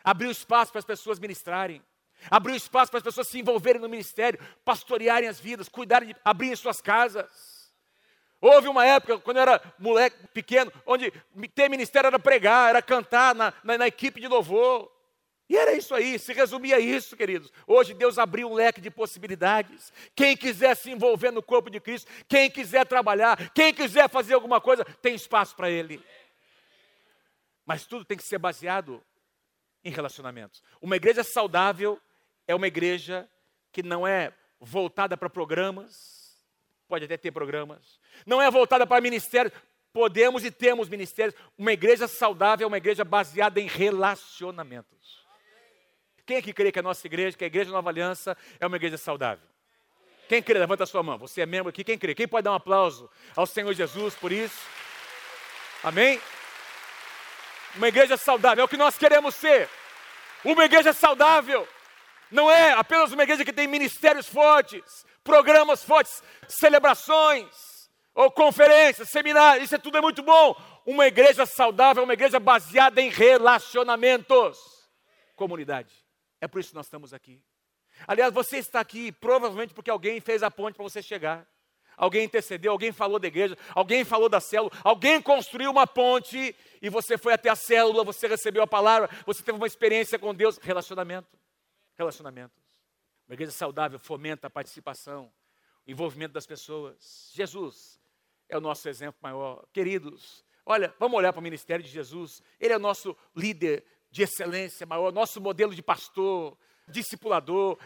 Abriu 0.06 0.30
espaço 0.30 0.72
para 0.72 0.80
as 0.80 0.86
pessoas 0.86 1.20
ministrarem. 1.20 1.82
Abriu 2.30 2.56
espaço 2.56 2.92
para 2.92 3.00
as 3.00 3.04
pessoas 3.04 3.28
se 3.28 3.40
envolverem 3.40 3.82
no 3.82 3.90
ministério, 3.90 4.40
pastorearem 4.64 5.28
as 5.28 5.40
vidas, 5.40 5.68
cuidarem 5.68 6.10
de 6.10 6.16
abrirem 6.24 6.56
suas 6.56 6.80
casas. 6.80 7.74
Houve 8.40 8.68
uma 8.68 8.86
época, 8.86 9.18
quando 9.18 9.38
eu 9.38 9.42
era 9.42 9.74
moleque 9.80 10.28
pequeno, 10.28 10.72
onde 10.86 11.12
ter 11.56 11.68
ministério 11.70 12.08
era 12.08 12.20
pregar, 12.20 12.70
era 12.70 12.82
cantar 12.82 13.34
na, 13.34 13.52
na, 13.64 13.80
na 13.80 13.88
equipe 13.88 14.22
de 14.22 14.28
louvor. 14.28 14.92
E 15.50 15.58
era 15.58 15.74
isso 15.74 15.94
aí, 15.94 16.18
se 16.20 16.34
resumia 16.34 16.80
isso, 16.80 17.16
queridos. 17.16 17.52
Hoje 17.66 17.94
Deus 17.94 18.20
abriu 18.20 18.50
um 18.50 18.54
leque 18.54 18.82
de 18.82 18.92
possibilidades. 18.92 19.92
Quem 20.16 20.38
quiser 20.38 20.76
se 20.76 20.92
envolver 20.92 21.32
no 21.32 21.42
corpo 21.42 21.70
de 21.70 21.80
Cristo, 21.80 22.12
quem 22.28 22.50
quiser 22.50 22.86
trabalhar, 22.86 23.52
quem 23.52 23.74
quiser 23.74 24.10
fazer 24.10 24.36
alguma 24.36 24.62
coisa, 24.62 24.86
tem 25.02 25.16
espaço 25.16 25.56
para 25.56 25.70
ele. 25.70 26.04
Mas 27.66 27.86
tudo 27.86 28.06
tem 28.06 28.18
que 28.18 28.24
ser 28.24 28.38
baseado 28.38 29.04
em 29.86 29.92
relacionamentos. 29.92 30.64
Uma 30.82 30.96
igreja 30.96 31.24
saudável 31.24 32.02
é 32.48 32.56
uma 32.56 32.68
igreja 32.68 33.30
que 33.72 33.84
não 33.84 34.06
é 34.06 34.34
voltada 34.60 35.16
para 35.16 35.30
programas, 35.30 36.36
pode 36.88 37.06
até 37.06 37.16
ter 37.16 37.32
programas, 37.32 38.00
não 38.26 38.42
é 38.42 38.50
voltada 38.50 38.88
para 38.88 39.00
ministérios, 39.00 39.54
podemos 39.94 40.44
e 40.44 40.50
temos 40.50 40.90
ministérios. 40.90 41.36
Uma 41.58 41.72
igreja 41.72 42.08
saudável 42.08 42.66
é 42.66 42.68
uma 42.68 42.78
igreja 42.78 43.06
baseada 43.06 43.62
em 43.62 43.68
relacionamentos. 43.68 45.24
Quem 46.26 46.38
aqui 46.38 46.52
crê 46.52 46.72
que 46.72 46.80
a 46.80 46.84
nossa 46.84 47.06
igreja, 47.06 47.38
que 47.38 47.44
a 47.44 47.48
igreja 47.48 47.72
Nova 47.72 47.90
Aliança 47.90 48.36
é 48.60 48.66
uma 48.66 48.78
igreja 48.78 48.98
saudável? 48.98 49.48
Quem 50.28 50.42
crê? 50.42 50.58
Levanta 50.58 50.84
a 50.84 50.88
sua 50.88 51.04
mão. 51.04 51.20
Você 51.20 51.42
é 51.42 51.46
membro 51.46 51.70
aqui. 51.70 51.84
Quem 51.84 52.00
crê? 52.00 52.16
Quem 52.16 52.28
pode 52.28 52.44
dar 52.44 52.52
um 52.52 52.56
aplauso 52.56 53.08
ao 53.36 53.46
Senhor 53.46 53.72
Jesus 53.74 54.16
por 54.16 54.32
isso? 54.32 54.60
Amém? 55.84 56.20
Uma 57.76 57.88
igreja 57.88 58.18
saudável 58.18 58.62
é 58.62 58.66
o 58.66 58.70
que 58.70 58.78
nós 58.78 58.98
queremos 58.98 59.36
ser. 59.36 59.70
Uma 60.44 60.66
igreja 60.66 60.94
saudável 60.94 61.68
não 62.32 62.50
é 62.50 62.72
apenas 62.74 63.12
uma 63.12 63.24
igreja 63.24 63.44
que 63.44 63.54
tem 63.54 63.68
ministérios 63.68 64.28
fortes, 64.28 65.06
programas 65.24 65.84
fortes, 65.84 66.24
celebrações, 66.48 67.76
ou 68.14 68.32
conferências, 68.32 69.10
seminários, 69.10 69.66
isso 69.66 69.76
é 69.76 69.78
tudo 69.78 69.98
é 69.98 70.02
muito 70.02 70.24
bom. 70.24 70.56
Uma 70.86 71.06
igreja 71.08 71.46
saudável 71.46 72.02
é 72.02 72.06
uma 72.06 72.14
igreja 72.14 72.40
baseada 72.40 73.02
em 73.02 73.10
relacionamentos. 73.10 74.58
Comunidade. 75.36 75.94
É 76.40 76.48
por 76.48 76.60
isso 76.62 76.70
que 76.70 76.76
nós 76.76 76.86
estamos 76.86 77.14
aqui. 77.14 77.42
Aliás, 78.08 78.34
você 78.34 78.58
está 78.58 78.80
aqui 78.80 79.12
provavelmente 79.12 79.74
porque 79.74 79.90
alguém 79.90 80.22
fez 80.22 80.44
a 80.44 80.50
ponte 80.50 80.76
para 80.76 80.84
você 80.84 81.02
chegar. 81.02 81.46
Alguém 81.98 82.26
intercedeu, 82.26 82.72
alguém 82.72 82.92
falou 82.92 83.20
da 83.20 83.28
igreja, 83.28 83.58
alguém 83.74 84.04
falou 84.04 84.28
da 84.28 84.40
célula, 84.40 84.72
alguém 84.84 85.22
construiu 85.22 85.72
uma 85.72 85.88
ponte 85.88 86.56
e 86.82 86.90
você 86.90 87.18
foi 87.18 87.34
até 87.34 87.50
a 87.50 87.56
célula, 87.56 88.04
você 88.04 88.28
recebeu 88.28 88.64
a 88.64 88.68
palavra, 88.68 89.10
você 89.26 89.42
teve 89.42 89.58
uma 89.58 89.68
experiência 89.68 90.20
com 90.20 90.34
Deus. 90.34 90.58
Relacionamento. 90.58 91.38
Relacionamentos. 91.96 92.64
Uma 93.28 93.34
igreja 93.34 93.52
saudável 93.52 93.98
fomenta 93.98 94.48
a 94.48 94.50
participação, 94.50 95.32
o 95.88 95.92
envolvimento 95.92 96.34
das 96.34 96.46
pessoas. 96.46 97.32
Jesus 97.34 98.00
é 98.50 98.58
o 98.58 98.62
nosso 98.62 98.88
exemplo 98.88 99.20
maior. 99.22 99.66
Queridos, 99.74 100.46
olha, 100.66 100.94
vamos 101.00 101.18
olhar 101.18 101.34
para 101.34 101.40
o 101.40 101.44
ministério 101.44 101.84
de 101.84 101.90
Jesus. 101.90 102.42
Ele 102.60 102.74
é 102.74 102.78
o 102.78 102.80
nosso 102.80 103.18
líder 103.36 103.84
de 104.12 104.24
excelência 104.24 104.86
maior, 104.86 105.12
nosso 105.12 105.42
modelo 105.42 105.74
de 105.74 105.82
pastor, 105.82 106.58
discipulador. 106.88 107.78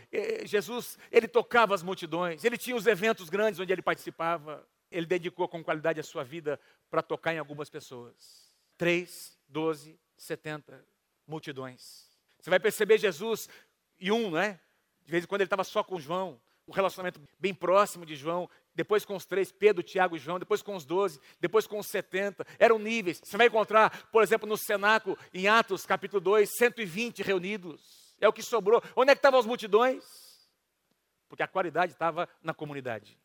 Jesus, 0.46 0.98
ele 1.12 1.28
tocava 1.28 1.74
as 1.74 1.84
multidões, 1.84 2.44
ele 2.44 2.58
tinha 2.58 2.76
os 2.76 2.88
eventos 2.88 3.30
grandes 3.30 3.60
onde 3.60 3.72
ele 3.72 3.82
participava. 3.82 4.68
Ele 4.92 5.06
dedicou 5.06 5.48
com 5.48 5.64
qualidade 5.64 6.00
a 6.00 6.04
sua 6.04 6.24
vida 6.24 6.60
para 6.90 7.04
tocar 7.04 7.32
em 7.34 7.38
algumas 7.38 7.70
pessoas. 7.70 8.52
Três, 8.76 9.38
doze, 9.48 10.00
setenta 10.18 10.84
multidões. 11.28 12.10
Você 12.40 12.50
vai 12.50 12.60
perceber 12.60 12.98
Jesus 12.98 13.48
e 14.00 14.12
um, 14.12 14.32
né? 14.32 14.60
De 15.06 15.12
vez 15.12 15.24
em 15.24 15.28
quando 15.28 15.42
ele 15.42 15.46
estava 15.46 15.64
só 15.64 15.84
com 15.84 16.00
João, 16.00 16.42
um 16.68 16.72
relacionamento 16.72 17.22
bem 17.40 17.54
próximo 17.54 18.04
de 18.04 18.16
João 18.16 18.50
depois 18.80 19.04
com 19.04 19.14
os 19.14 19.26
três, 19.26 19.52
Pedro, 19.52 19.84
Tiago 19.84 20.16
e 20.16 20.20
João, 20.20 20.40
depois 20.40 20.62
com 20.62 20.74
os 20.74 20.86
doze, 20.86 21.20
depois 21.38 21.68
com 21.68 21.80
os 21.80 21.88
setenta, 21.88 22.48
eram 22.58 22.80
níveis. 22.80 23.20
Você 23.22 23.36
vai 23.36 23.48
encontrar, 23.48 24.08
por 24.10 24.24
exemplo, 24.24 24.48
no 24.48 24.56
cenáculo, 24.56 25.18
em 25.34 25.50
Atos 25.50 25.86
capítulo 25.86 26.22
2, 26.22 26.50
120 26.58 27.22
reunidos. 27.22 27.99
É 28.20 28.28
o 28.28 28.34
que 28.34 28.44
sobrou. 28.44 28.82
Onde 28.96 29.12
é 29.12 29.16
que 29.16 29.20
estavam 29.20 29.40
as 29.40 29.46
multidões? 29.46 30.48
Porque 31.28 31.44
a 31.44 31.48
qualidade 31.48 31.94
estava 31.94 32.28
na 32.42 32.54
comunidade. 32.54 33.18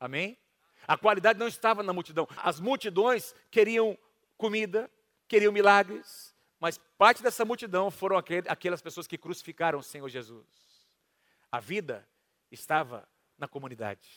Amém? 0.00 0.38
A 0.86 0.96
qualidade 0.96 1.38
não 1.38 1.48
estava 1.48 1.82
na 1.82 1.92
multidão. 1.92 2.28
As 2.36 2.60
multidões 2.60 3.34
queriam 3.50 3.98
comida, 4.36 4.90
queriam 5.26 5.52
milagres, 5.52 6.34
mas 6.60 6.78
parte 6.98 7.22
dessa 7.22 7.44
multidão 7.44 7.90
foram 7.90 8.16
aquelas 8.16 8.82
pessoas 8.82 9.06
que 9.06 9.18
crucificaram 9.18 9.78
o 9.78 9.82
Senhor 9.82 10.08
Jesus. 10.08 10.46
A 11.50 11.60
vida 11.60 12.08
estava 12.50 13.08
na 13.38 13.46
comunidade. 13.46 14.08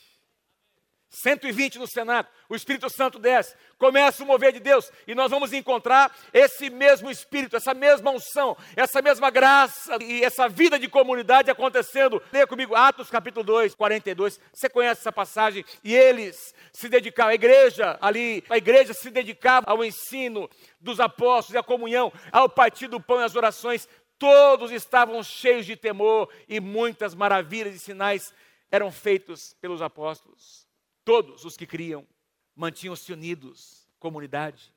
120 1.09 1.79
no 1.79 1.87
Senado, 1.87 2.27
o 2.49 2.55
Espírito 2.55 2.89
Santo 2.89 3.17
desce, 3.17 3.55
começa 3.77 4.23
o 4.23 4.25
mover 4.25 4.51
de 4.51 4.59
Deus, 4.59 4.91
e 5.07 5.15
nós 5.15 5.31
vamos 5.31 5.53
encontrar 5.53 6.13
esse 6.33 6.69
mesmo 6.69 7.09
Espírito, 7.09 7.55
essa 7.55 7.73
mesma 7.73 8.11
unção, 8.11 8.57
essa 8.75 9.01
mesma 9.01 9.29
graça 9.29 9.97
e 10.03 10.23
essa 10.23 10.49
vida 10.49 10.77
de 10.77 10.89
comunidade 10.89 11.49
acontecendo. 11.49 12.21
Leia 12.31 12.45
comigo 12.45 12.75
Atos 12.75 13.09
capítulo 13.09 13.45
2, 13.45 13.73
42. 13.73 14.39
Você 14.51 14.69
conhece 14.69 15.01
essa 15.01 15.11
passagem? 15.11 15.63
E 15.81 15.95
eles 15.95 16.53
se 16.73 16.89
dedicavam, 16.89 17.31
a 17.31 17.35
igreja 17.35 17.97
ali, 18.01 18.43
a 18.49 18.57
igreja 18.57 18.93
se 18.93 19.09
dedicava 19.09 19.69
ao 19.69 19.85
ensino 19.85 20.49
dos 20.81 20.99
apóstolos 20.99 21.55
e 21.55 21.57
à 21.57 21.63
comunhão, 21.63 22.11
ao 22.31 22.49
partir 22.49 22.87
do 22.87 22.99
pão 22.99 23.21
e 23.21 23.23
às 23.23 23.35
orações. 23.35 23.87
Todos 24.19 24.71
estavam 24.71 25.23
cheios 25.23 25.65
de 25.65 25.77
temor 25.77 26.29
e 26.49 26.59
muitas 26.59 27.15
maravilhas 27.15 27.75
e 27.75 27.79
sinais 27.79 28.33
eram 28.69 28.91
feitos 28.91 29.55
pelos 29.61 29.81
apóstolos. 29.81 30.66
Todos 31.07 31.45
os 31.45 31.55
que 31.55 31.65
criam 31.65 32.05
mantinham-se 32.53 33.13
unidos, 33.13 33.87
comunidade. 33.97 34.73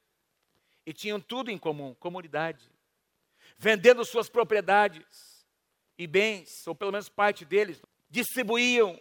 E 0.86 0.92
tinham 0.92 1.20
tudo 1.20 1.50
em 1.50 1.58
comum, 1.58 1.92
comunidade. 1.98 2.70
Vendendo 3.58 4.04
suas 4.04 4.28
propriedades 4.28 5.44
e 5.98 6.06
bens, 6.06 6.64
ou 6.68 6.74
pelo 6.76 6.92
menos 6.92 7.08
parte 7.08 7.44
deles, 7.44 7.82
distribuíam 8.08 8.96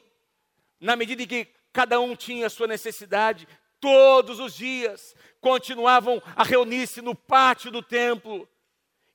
na 0.80 0.96
medida 0.96 1.22
em 1.22 1.28
que 1.28 1.48
cada 1.72 2.00
um 2.00 2.16
tinha 2.16 2.48
a 2.48 2.50
sua 2.50 2.66
necessidade, 2.66 3.48
todos 3.80 4.40
os 4.40 4.56
dias 4.56 5.16
continuavam 5.40 6.20
a 6.36 6.44
reunir-se 6.44 7.00
no 7.00 7.14
pátio 7.14 7.70
do 7.70 7.84
templo. 7.84 8.50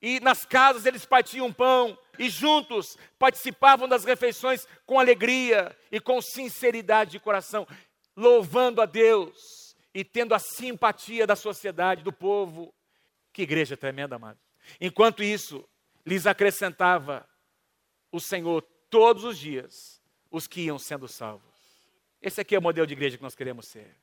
E 0.01 0.21
nas 0.21 0.45
casas 0.45 0.85
eles 0.85 1.05
partiam 1.05 1.51
pão 1.51 1.99
e 2.17 2.29
juntos 2.29 2.97
participavam 3.19 3.89
das 3.89 4.05
refeições 4.05 4.65
com 4.85 5.01
alegria 5.01 5.77
e 5.91 5.99
com 5.99 6.21
sinceridade 6.21 7.11
de 7.11 7.19
coração 7.19 7.67
louvando 8.15 8.81
a 8.81 8.85
Deus 8.85 9.75
e 9.93 10.03
tendo 10.03 10.33
a 10.33 10.39
simpatia 10.39 11.25
da 11.27 11.35
sociedade, 11.35 12.03
do 12.03 12.11
povo. 12.11 12.73
Que 13.31 13.41
igreja 13.41 13.75
tremenda, 13.75 14.15
amado. 14.15 14.39
Enquanto 14.79 15.23
isso, 15.23 15.67
lhes 16.05 16.25
acrescentava 16.25 17.27
o 18.11 18.19
Senhor 18.19 18.61
todos 18.89 19.23
os 19.23 19.37
dias 19.37 20.01
os 20.31 20.47
que 20.47 20.61
iam 20.61 20.77
sendo 20.77 21.07
salvos. 21.07 21.55
Esse 22.21 22.41
aqui 22.41 22.55
é 22.55 22.59
o 22.59 22.61
modelo 22.61 22.87
de 22.87 22.93
igreja 22.93 23.17
que 23.17 23.23
nós 23.23 23.35
queremos 23.35 23.67
ser. 23.67 23.95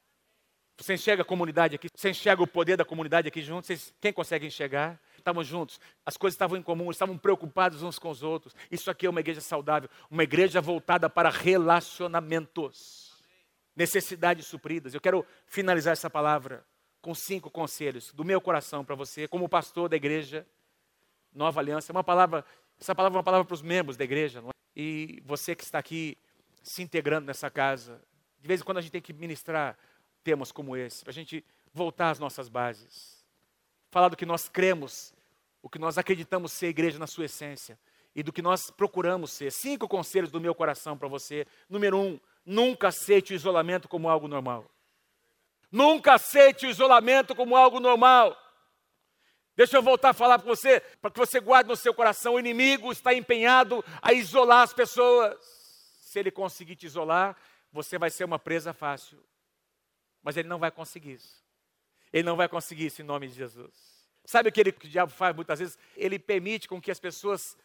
Você 0.79 0.95
enxerga 0.95 1.23
a 1.23 1.25
comunidade 1.25 1.75
aqui? 1.75 1.89
Você 1.95 2.11
enxerga 2.11 2.43
o 2.43 2.47
poder 2.47 2.77
da 2.77 2.85
comunidade 2.85 3.29
aqui 3.29 3.43
juntos? 3.43 3.67
Vocês, 3.67 3.95
quem 4.01 4.13
consegue 4.13 4.47
enxergar? 4.47 4.99
Estavam 5.17 5.45
juntos, 5.45 5.79
as 6.05 6.17
coisas 6.17 6.35
estavam 6.35 6.57
em 6.57 6.63
comum, 6.63 6.91
estavam 6.91 7.17
preocupados 7.17 7.83
uns 7.83 7.99
com 7.99 8.11
os 8.11 8.23
outros. 8.23 8.55
Isso 8.71 8.91
aqui 8.91 9.07
é 9.07 9.11
uma 9.11 9.21
igreja 9.21 9.41
saudável, 9.41 9.89
uma 10.11 10.25
igreja 10.25 10.61
voltada 10.61 11.09
para 11.09 11.31
relacionamentos 11.31 13.12
necessidades 13.75 14.47
supridas. 14.47 14.95
Eu 14.95 15.01
quero 15.01 15.27
finalizar 15.47 15.93
essa 15.93 16.11
palavra 16.11 16.65
com 17.01 17.15
cinco 17.15 17.51
conselhos 17.51 18.13
do 18.13 18.25
meu 18.25 18.41
coração 18.41 18.85
para 18.85 18.95
você, 18.95 19.27
como 19.27 19.49
pastor 19.49 19.89
da 19.89 19.97
igreja 19.97 20.47
Nova 21.33 21.61
Aliança. 21.61 21.91
É 21.91 21.95
uma 21.95 22.05
palavra, 22.05 22.45
essa 22.81 22.95
palavra 22.95 23.17
é 23.17 23.19
uma 23.19 23.25
palavra 23.25 23.45
para 23.45 23.55
os 23.55 23.63
membros 23.63 23.97
da 23.97 24.05
igreja, 24.05 24.41
é? 24.41 24.53
E 24.75 25.23
você 25.25 25.55
que 25.55 25.65
está 25.65 25.79
aqui 25.79 26.17
se 26.63 26.83
integrando 26.83 27.27
nessa 27.27 27.51
casa, 27.51 28.01
de 28.41 28.49
vez 28.49 28.61
em 28.61 28.65
quando 28.65 28.79
a 28.79 28.81
gente 28.81 28.93
tem 28.93 29.03
que 29.03 29.13
ministrar 29.13 29.77
temas 30.23 30.53
como 30.53 30.77
esse, 30.77 31.03
para 31.03 31.11
a 31.11 31.15
gente 31.15 31.45
voltar 31.75 32.11
às 32.11 32.19
nossas 32.19 32.49
bases, 32.49 33.25
falar 33.91 34.09
do 34.09 34.17
que 34.17 34.25
nós 34.25 34.49
cremos, 34.49 35.13
o 35.61 35.69
que 35.69 35.79
nós 35.79 35.99
acreditamos 35.99 36.53
ser 36.53 36.69
igreja 36.69 36.99
na 36.99 37.07
sua 37.07 37.25
essência 37.25 37.79
e 38.15 38.23
do 38.23 38.33
que 38.33 38.43
nós 38.43 38.71
procuramos 38.71 39.33
ser. 39.33 39.51
Cinco 39.53 39.89
conselhos 39.89 40.31
do 40.31 40.41
meu 40.41 40.55
coração 40.55 40.97
para 40.97 41.09
você. 41.09 41.47
Número 41.69 41.99
um, 41.99 42.21
Nunca 42.45 42.89
aceite 42.89 43.33
o 43.33 43.37
isolamento 43.37 43.89
como 43.89 44.09
algo 44.09 44.27
normal. 44.27 44.69
Nunca 45.71 46.15
aceite 46.15 46.67
o 46.67 46.71
isolamento 46.71 47.35
como 47.35 47.57
algo 47.57 47.81
normal. 47.81 48.37
Deixa 49.55 49.77
eu 49.77 49.83
voltar 49.83 50.11
a 50.11 50.15
falar 50.15 50.39
para 50.39 50.49
você, 50.49 50.81
para 51.01 51.11
que 51.11 51.19
você 51.19 51.41
guarde 51.41 51.69
no 51.69 51.77
seu 51.77 51.95
coração: 51.95 52.35
o 52.35 52.41
inimigo 52.41 52.91
está 52.91 53.15
empenhado 53.15 53.85
a 54.01 54.13
isolar 54.13 54.63
as 54.63 54.73
pessoas. 54.73 55.37
Se 56.01 56.19
ele 56.19 56.31
conseguir 56.31 56.77
te 56.77 56.87
isolar, 56.87 57.37
você 57.71 57.99
vai 57.99 58.11
ser 58.11 58.25
uma 58.25 58.39
presa 58.39 58.73
fácil. 58.73 59.23
Mas 60.23 60.37
ele 60.37 60.49
não 60.49 60.59
vai 60.59 60.71
conseguir 60.71 61.13
isso. 61.13 61.43
Ele 62.13 62.23
não 62.23 62.37
vai 62.37 62.49
conseguir 62.49 62.87
isso 62.87 63.01
em 63.01 63.05
nome 63.05 63.29
de 63.29 63.35
Jesus. 63.35 63.93
Sabe 64.25 64.49
o 64.49 64.53
que, 64.53 64.61
ele, 64.61 64.73
que 64.73 64.87
o 64.87 64.91
diabo 64.91 65.11
faz 65.11 65.35
muitas 65.35 65.59
vezes? 65.59 65.79
Ele 65.97 66.19
permite 66.19 66.69
com 66.69 66.81
que 66.81 66.91
as 66.91 67.01
pessoas 67.01 67.57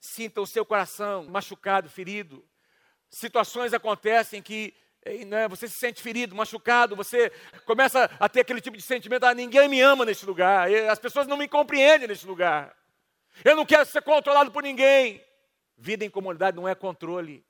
sintam 0.00 0.42
o 0.42 0.46
seu 0.46 0.66
coração 0.66 1.24
machucado, 1.24 1.88
ferido 1.88 2.44
situações 3.14 3.72
acontecem 3.72 4.42
que 4.42 4.74
né, 5.26 5.46
você 5.48 5.68
se 5.68 5.74
sente 5.74 6.02
ferido, 6.02 6.34
machucado, 6.34 6.96
você 6.96 7.30
começa 7.64 8.10
a 8.18 8.28
ter 8.28 8.40
aquele 8.40 8.60
tipo 8.60 8.76
de 8.76 8.82
sentimento: 8.82 9.24
ah, 9.24 9.34
ninguém 9.34 9.68
me 9.68 9.80
ama 9.80 10.04
nesse 10.04 10.24
lugar, 10.26 10.68
as 10.90 10.98
pessoas 10.98 11.26
não 11.26 11.36
me 11.36 11.46
compreendem 11.46 12.08
nesse 12.08 12.26
lugar, 12.26 12.76
eu 13.44 13.56
não 13.56 13.64
quero 13.66 13.86
ser 13.86 14.02
controlado 14.02 14.50
por 14.50 14.62
ninguém. 14.62 15.24
Vida 15.76 16.04
em 16.04 16.10
comunidade 16.10 16.56
não 16.56 16.68
é 16.68 16.74
controle, 16.74 17.44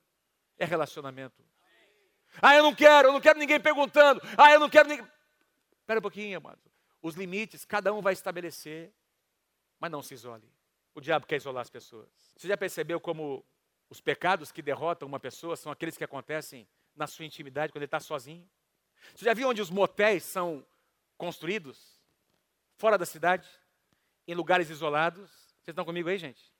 é 0.58 0.64
relacionamento. 0.64 1.44
Ah, 2.40 2.56
eu 2.56 2.62
não 2.62 2.74
quero, 2.74 3.08
eu 3.08 3.12
não 3.12 3.20
quero 3.20 3.38
ninguém 3.38 3.60
perguntando. 3.60 4.20
Ah, 4.36 4.50
eu 4.50 4.58
não 4.58 4.70
quero 4.70 4.88
ninguém. 4.88 5.06
Espera 5.78 5.98
um 5.98 6.02
pouquinho, 6.02 6.38
amado. 6.38 6.58
Os 7.02 7.14
limites, 7.14 7.64
cada 7.66 7.92
um 7.92 8.00
vai 8.00 8.14
estabelecer, 8.14 8.92
mas 9.78 9.90
não 9.90 10.02
se 10.02 10.14
isole. 10.14 10.50
O 10.94 11.00
diabo 11.00 11.26
quer 11.26 11.36
isolar 11.36 11.60
as 11.60 11.70
pessoas. 11.70 12.08
Você 12.34 12.48
já 12.48 12.56
percebeu 12.56 12.98
como 12.98 13.44
os 13.94 14.00
pecados 14.00 14.50
que 14.50 14.60
derrotam 14.60 15.06
uma 15.06 15.20
pessoa 15.20 15.56
são 15.56 15.70
aqueles 15.70 15.96
que 15.96 16.02
acontecem 16.02 16.66
na 16.96 17.06
sua 17.06 17.24
intimidade, 17.24 17.72
quando 17.72 17.82
ele 17.82 17.86
está 17.86 18.00
sozinho? 18.00 18.44
Você 19.14 19.24
já 19.24 19.32
viu 19.32 19.48
onde 19.48 19.62
os 19.62 19.70
motéis 19.70 20.24
são 20.24 20.66
construídos? 21.16 22.02
Fora 22.76 22.98
da 22.98 23.06
cidade? 23.06 23.48
Em 24.26 24.34
lugares 24.34 24.68
isolados? 24.68 25.30
Vocês 25.30 25.68
estão 25.68 25.84
comigo 25.84 26.08
aí, 26.08 26.18
gente? 26.18 26.52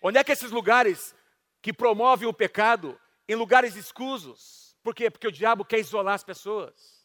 Onde 0.00 0.18
é 0.18 0.24
que 0.24 0.30
esses 0.30 0.52
lugares 0.52 1.12
que 1.60 1.72
promovem 1.72 2.28
o 2.28 2.32
pecado, 2.32 2.96
em 3.28 3.34
lugares 3.34 3.74
escusos? 3.74 4.76
Por 4.84 4.94
quê? 4.94 5.10
Porque 5.10 5.26
o 5.26 5.32
diabo 5.32 5.64
quer 5.64 5.80
isolar 5.80 6.14
as 6.14 6.22
pessoas. 6.22 7.04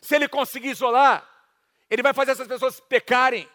Se 0.00 0.14
ele 0.14 0.28
conseguir 0.28 0.68
isolar, 0.68 1.28
ele 1.90 2.02
vai 2.02 2.14
fazer 2.14 2.30
essas 2.30 2.46
pessoas 2.46 2.78
pecarem. 2.78 3.48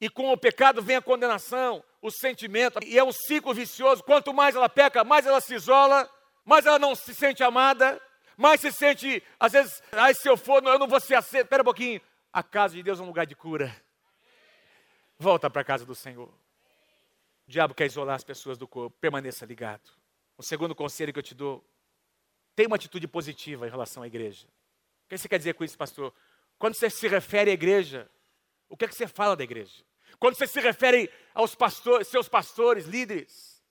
E 0.00 0.08
com 0.10 0.30
o 0.30 0.36
pecado 0.36 0.82
vem 0.82 0.96
a 0.96 1.02
condenação, 1.02 1.82
o 2.02 2.10
sentimento, 2.10 2.78
e 2.84 2.98
é 2.98 3.04
um 3.04 3.12
ciclo 3.12 3.54
vicioso. 3.54 4.02
Quanto 4.04 4.32
mais 4.34 4.54
ela 4.54 4.68
peca, 4.68 5.02
mais 5.02 5.26
ela 5.26 5.40
se 5.40 5.54
isola, 5.54 6.08
mais 6.44 6.66
ela 6.66 6.78
não 6.78 6.94
se 6.94 7.14
sente 7.14 7.42
amada, 7.42 8.00
mais 8.36 8.60
se 8.60 8.70
sente, 8.70 9.22
às 9.40 9.52
vezes, 9.52 9.82
ai, 9.92 10.12
se 10.14 10.28
eu 10.28 10.36
for, 10.36 10.62
eu 10.62 10.78
não 10.78 10.86
vou 10.86 11.00
ser 11.00 11.14
aceito. 11.14 11.46
Espera 11.46 11.62
um 11.62 11.64
pouquinho. 11.64 12.00
A 12.32 12.42
casa 12.42 12.74
de 12.74 12.82
Deus 12.82 13.00
é 13.00 13.02
um 13.02 13.06
lugar 13.06 13.26
de 13.26 13.34
cura. 13.34 13.74
Volta 15.18 15.48
para 15.48 15.62
a 15.62 15.64
casa 15.64 15.86
do 15.86 15.94
Senhor. 15.94 16.28
O 16.28 17.50
diabo 17.50 17.74
quer 17.74 17.86
isolar 17.86 18.16
as 18.16 18.24
pessoas 18.24 18.58
do 18.58 18.68
corpo. 18.68 18.94
Permaneça 19.00 19.46
ligado. 19.46 19.90
O 20.36 20.42
segundo 20.42 20.74
conselho 20.74 21.12
que 21.12 21.18
eu 21.18 21.22
te 21.22 21.34
dou: 21.34 21.64
tenha 22.54 22.68
uma 22.68 22.76
atitude 22.76 23.08
positiva 23.08 23.66
em 23.66 23.70
relação 23.70 24.02
à 24.02 24.06
igreja. 24.06 24.46
O 25.06 25.08
que 25.08 25.16
você 25.16 25.28
quer 25.28 25.38
dizer 25.38 25.54
com 25.54 25.64
isso, 25.64 25.78
pastor? 25.78 26.12
Quando 26.58 26.74
você 26.74 26.90
se 26.90 27.08
refere 27.08 27.50
à 27.50 27.54
igreja, 27.54 28.10
o 28.68 28.76
que 28.76 28.84
é 28.84 28.88
que 28.88 28.94
você 28.94 29.06
fala 29.06 29.36
da 29.36 29.44
igreja? 29.44 29.84
Quando 30.18 30.36
você 30.36 30.46
se 30.46 30.60
refere 30.60 31.10
aos 31.34 31.54
pastores, 31.54 32.08
seus 32.08 32.28
pastores, 32.28 32.86
líderes, 32.86 33.62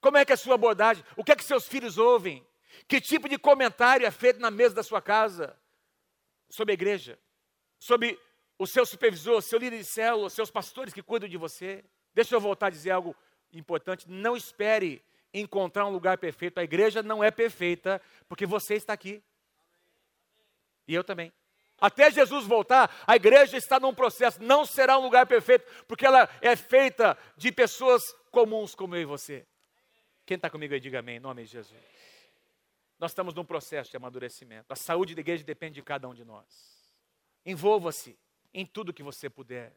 como 0.00 0.16
é 0.16 0.24
que 0.24 0.32
é 0.32 0.34
a 0.34 0.38
sua 0.38 0.54
abordagem? 0.54 1.04
O 1.16 1.24
que 1.24 1.32
é 1.32 1.36
que 1.36 1.44
seus 1.44 1.66
filhos 1.66 1.98
ouvem? 1.98 2.46
Que 2.86 3.00
tipo 3.00 3.28
de 3.28 3.38
comentário 3.38 4.06
é 4.06 4.10
feito 4.10 4.40
na 4.40 4.50
mesa 4.50 4.74
da 4.74 4.82
sua 4.82 5.02
casa 5.02 5.56
sobre 6.48 6.72
a 6.72 6.74
igreja? 6.74 7.18
Sobre 7.78 8.18
o 8.58 8.66
seu 8.66 8.86
supervisor, 8.86 9.42
seu 9.42 9.58
líder 9.58 9.78
de 9.78 9.84
célula, 9.84 10.30
seus 10.30 10.50
pastores 10.50 10.94
que 10.94 11.02
cuidam 11.02 11.28
de 11.28 11.36
você? 11.36 11.84
Deixa 12.14 12.34
eu 12.34 12.40
voltar 12.40 12.68
a 12.68 12.70
dizer 12.70 12.90
algo 12.90 13.14
importante. 13.52 14.08
Não 14.08 14.36
espere 14.36 15.02
encontrar 15.32 15.86
um 15.86 15.90
lugar 15.90 16.18
perfeito. 16.18 16.58
A 16.58 16.64
igreja 16.64 17.02
não 17.02 17.22
é 17.22 17.30
perfeita 17.30 18.00
porque 18.28 18.46
você 18.46 18.74
está 18.74 18.92
aqui. 18.92 19.22
E 20.86 20.94
eu 20.94 21.04
também. 21.04 21.32
Até 21.80 22.10
Jesus 22.10 22.44
voltar, 22.44 22.90
a 23.06 23.14
igreja 23.14 23.56
está 23.56 23.78
num 23.78 23.94
processo, 23.94 24.42
não 24.42 24.66
será 24.66 24.98
um 24.98 25.02
lugar 25.02 25.26
perfeito, 25.26 25.64
porque 25.86 26.04
ela 26.04 26.28
é 26.40 26.56
feita 26.56 27.16
de 27.36 27.52
pessoas 27.52 28.12
comuns 28.30 28.74
como 28.74 28.96
eu 28.96 29.02
e 29.02 29.04
você. 29.04 29.46
Quem 30.26 30.34
está 30.34 30.50
comigo 30.50 30.74
aí, 30.74 30.80
diga 30.80 30.98
amém, 30.98 31.16
em 31.16 31.20
nome 31.20 31.44
de 31.44 31.50
Jesus. 31.50 31.80
Nós 32.98 33.12
estamos 33.12 33.32
num 33.32 33.44
processo 33.44 33.90
de 33.90 33.96
amadurecimento. 33.96 34.72
A 34.72 34.76
saúde 34.76 35.14
da 35.14 35.20
igreja 35.20 35.44
depende 35.44 35.76
de 35.76 35.82
cada 35.82 36.08
um 36.08 36.14
de 36.14 36.24
nós. 36.24 36.44
Envolva-se 37.46 38.18
em 38.52 38.66
tudo 38.66 38.92
que 38.92 39.02
você 39.02 39.30
puder. 39.30 39.72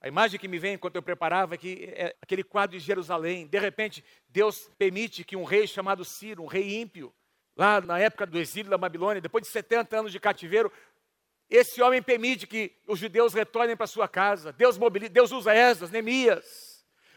A 0.00 0.08
imagem 0.08 0.38
que 0.38 0.48
me 0.48 0.58
vem 0.58 0.74
enquanto 0.74 0.96
eu 0.96 1.02
preparava 1.02 1.54
é 1.54 1.58
que 1.58 1.92
é 1.94 2.16
aquele 2.22 2.42
quadro 2.42 2.78
de 2.78 2.84
Jerusalém. 2.84 3.46
De 3.46 3.58
repente, 3.58 4.04
Deus 4.28 4.70
permite 4.78 5.24
que 5.24 5.36
um 5.36 5.44
rei 5.44 5.66
chamado 5.66 6.04
Ciro, 6.04 6.42
um 6.42 6.46
rei 6.46 6.80
ímpio, 6.80 7.12
lá 7.56 7.80
na 7.80 7.98
época 7.98 8.26
do 8.26 8.38
exílio 8.38 8.70
da 8.70 8.78
Babilônia, 8.78 9.20
depois 9.20 9.42
de 9.42 9.50
70 9.50 9.98
anos 9.98 10.12
de 10.12 10.18
cativeiro, 10.18 10.72
esse 11.52 11.82
homem 11.82 12.02
permite 12.02 12.46
que 12.46 12.72
os 12.88 12.98
judeus 12.98 13.34
retornem 13.34 13.76
para 13.76 13.86
sua 13.86 14.08
casa. 14.08 14.54
Deus, 14.54 14.78
mobiliza, 14.78 15.12
Deus 15.12 15.30
usa 15.30 15.54
Esdras, 15.54 15.90
Neemias. 15.90 16.72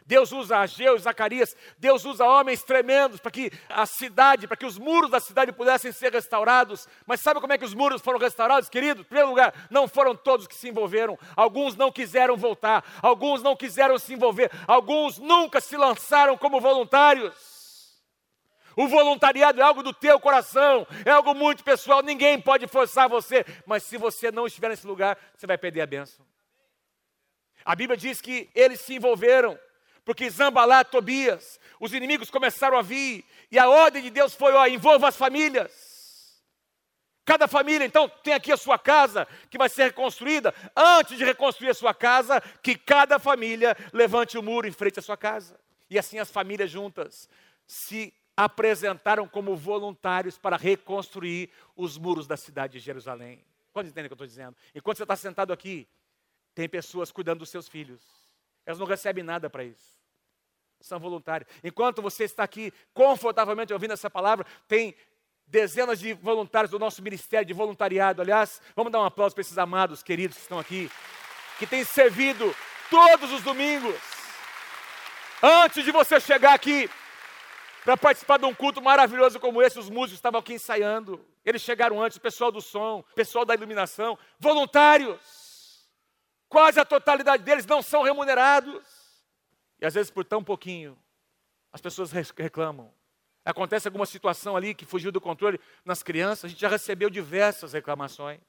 Deus 0.05 0.31
usa 0.31 0.57
Ageu, 0.57 0.99
Zacarias, 0.99 1.55
Deus 1.79 2.05
usa 2.05 2.25
homens 2.25 2.61
tremendos 2.61 3.19
para 3.19 3.31
que 3.31 3.51
a 3.67 3.88
cidade, 3.88 4.45
para 4.45 4.55
que 4.55 4.65
os 4.65 4.77
muros 4.77 5.09
da 5.09 5.19
cidade 5.19 5.51
pudessem 5.51 5.91
ser 5.91 6.13
restaurados. 6.13 6.88
Mas 7.07 7.21
sabe 7.21 7.39
como 7.39 7.53
é 7.53 7.57
que 7.57 7.65
os 7.65 7.73
muros 7.73 8.03
foram 8.03 8.19
restaurados, 8.19 8.69
querido? 8.69 9.01
Em 9.01 9.05
primeiro 9.05 9.29
lugar, 9.29 9.67
não 9.71 9.88
foram 9.88 10.15
todos 10.15 10.45
que 10.45 10.53
se 10.53 10.69
envolveram. 10.69 11.17
Alguns 11.36 11.75
não 11.75 11.91
quiseram 11.91 12.38
voltar, 12.38 12.83
alguns 13.01 13.41
não 13.41 13.55
quiseram 13.55 13.97
se 13.97 14.13
envolver, 14.13 14.51
alguns 14.67 15.17
nunca 15.17 15.59
se 15.59 15.75
lançaram 15.75 16.38
como 16.38 16.61
voluntários. 16.61 17.55
O 18.76 18.88
voluntariado 18.88 19.61
é 19.61 19.63
algo 19.63 19.82
do 19.82 19.93
teu 19.93 20.19
coração, 20.19 20.86
é 21.05 21.11
algo 21.11 21.34
muito 21.34 21.63
pessoal, 21.63 22.01
ninguém 22.01 22.39
pode 22.39 22.67
forçar 22.67 23.07
você, 23.07 23.45
mas 23.65 23.84
se 23.84 23.97
você 23.97 24.32
não 24.32 24.45
estiver 24.45 24.69
nesse 24.69 24.86
lugar, 24.86 25.17
você 25.36 25.47
vai 25.47 25.57
perder 25.57 25.82
a 25.82 25.88
bênção. 25.88 26.26
A 27.63 27.76
Bíblia 27.76 27.97
diz 27.97 28.21
que 28.21 28.49
eles 28.53 28.82
se 28.82 28.95
envolveram, 28.95 29.57
porque 30.03 30.30
Zambalá, 30.30 30.84
Tobias, 30.84 31.59
os 31.80 31.93
inimigos 31.93 32.30
começaram 32.30 32.78
a 32.78 32.82
vir, 32.82 33.26
e 33.51 33.57
a 33.57 33.69
ordem 33.69 34.03
de 34.03 34.09
Deus 34.09 34.36
foi: 34.36 34.53
ó, 34.53 34.67
envolva 34.67 35.07
as 35.07 35.15
famílias. 35.15 35.95
Cada 37.26 37.47
família, 37.47 37.84
então, 37.84 38.07
tem 38.23 38.36
aqui 38.36 38.51
a 38.51 38.57
sua 38.57 38.78
casa 38.78 39.28
que 39.49 39.57
vai 39.57 39.67
ser 39.67 39.86
reconstruída. 39.86 40.53
Antes 40.76 41.17
de 41.17 41.26
reconstruir 41.26 41.71
a 41.71 41.73
sua 41.73 41.91
casa, 41.91 42.39
que 42.61 42.78
cada 42.78 43.17
família 43.17 43.76
levante 43.91 44.38
o 44.38 44.43
muro 44.43 44.67
em 44.67 44.71
frente 44.71 44.99
à 44.99 45.01
sua 45.01 45.17
casa. 45.17 45.59
E 45.89 45.97
assim 45.97 46.19
as 46.19 46.30
famílias 46.30 46.69
juntas 46.69 47.28
se 47.65 48.13
apresentaram 48.38 49.27
como 49.27 49.55
voluntários 49.55 50.38
para 50.38 50.57
reconstruir 50.57 51.49
os 51.75 51.97
muros 51.97 52.27
da 52.27 52.36
cidade 52.36 52.73
de 52.73 52.79
Jerusalém. 52.79 53.43
Pode 53.73 53.89
entender 53.89 54.07
o 54.07 54.09
que 54.09 54.13
eu 54.13 54.15
estou 54.15 54.27
dizendo? 54.27 54.55
Enquanto 54.73 54.97
você 54.97 55.03
está 55.03 55.15
sentado 55.15 55.53
aqui, 55.53 55.88
tem 56.53 56.67
pessoas 56.67 57.11
cuidando 57.11 57.39
dos 57.39 57.49
seus 57.49 57.67
filhos. 57.67 58.01
Elas 58.65 58.79
não 58.79 58.86
recebem 58.86 59.23
nada 59.23 59.49
para 59.49 59.63
isso. 59.63 59.95
São 60.81 60.99
voluntários. 60.99 61.49
Enquanto 61.63 62.01
você 62.01 62.23
está 62.23 62.43
aqui 62.43 62.73
confortavelmente 62.93 63.73
ouvindo 63.73 63.93
essa 63.93 64.09
palavra, 64.09 64.45
tem 64.67 64.95
dezenas 65.47 65.99
de 65.99 66.13
voluntários 66.13 66.71
do 66.71 66.79
nosso 66.79 67.01
ministério 67.01 67.45
de 67.45 67.53
voluntariado. 67.53 68.21
Aliás, 68.21 68.61
vamos 68.75 68.91
dar 68.91 69.01
um 69.01 69.05
aplauso 69.05 69.36
para 69.36 69.41
esses 69.41 69.57
amados 69.57 70.01
queridos 70.01 70.38
que 70.38 70.43
estão 70.43 70.59
aqui, 70.59 70.89
que 71.59 71.67
têm 71.67 71.83
servido 71.83 72.55
todos 72.89 73.31
os 73.31 73.41
domingos. 73.43 73.95
Antes 75.41 75.83
de 75.83 75.91
você 75.91 76.19
chegar 76.19 76.53
aqui, 76.53 76.89
para 77.86 77.95
participar 77.95 78.39
de 78.39 78.45
um 78.45 78.53
culto 78.53 78.81
maravilhoso 78.81 79.39
como 79.39 79.61
esse, 79.61 79.77
os 79.77 79.91
músicos 79.91 80.17
estavam 80.17 80.39
aqui 80.39 80.55
ensaiando. 80.55 81.23
Eles 81.45 81.61
chegaram 81.61 82.01
antes, 82.01 82.17
o 82.17 82.21
pessoal 82.21 82.51
do 82.51 82.59
som, 82.59 82.99
o 82.99 83.13
pessoal 83.13 83.45
da 83.45 83.53
iluminação, 83.53 84.17
voluntários. 84.39 85.88
Quase 86.49 86.79
a 86.79 86.86
totalidade 86.86 87.43
deles 87.43 87.63
não 87.67 87.83
são 87.83 88.01
remunerados. 88.01 88.83
E 89.79 89.86
às 89.86 89.93
vezes 89.93 90.09
por 90.09 90.25
tão 90.25 90.43
pouquinho, 90.43 90.97
as 91.71 91.79
pessoas 91.79 92.11
reclamam. 92.11 92.91
Acontece 93.45 93.88
alguma 93.88 94.07
situação 94.07 94.57
ali 94.57 94.73
que 94.73 94.83
fugiu 94.83 95.11
do 95.11 95.21
controle 95.21 95.59
nas 95.86 96.01
crianças, 96.01 96.45
a 96.45 96.47
gente 96.47 96.59
já 96.61 96.67
recebeu 96.67 97.11
diversas 97.11 97.73
reclamações. 97.73 98.41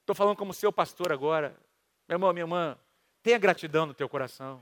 Estou 0.00 0.16
falando 0.16 0.36
como 0.36 0.52
seu 0.52 0.72
pastor 0.72 1.12
agora. 1.12 1.56
Meu 2.08 2.16
irmão, 2.16 2.32
minha 2.32 2.42
irmã, 2.42 2.76
tenha 3.22 3.38
gratidão 3.38 3.86
no 3.86 3.94
teu 3.94 4.08
coração. 4.08 4.60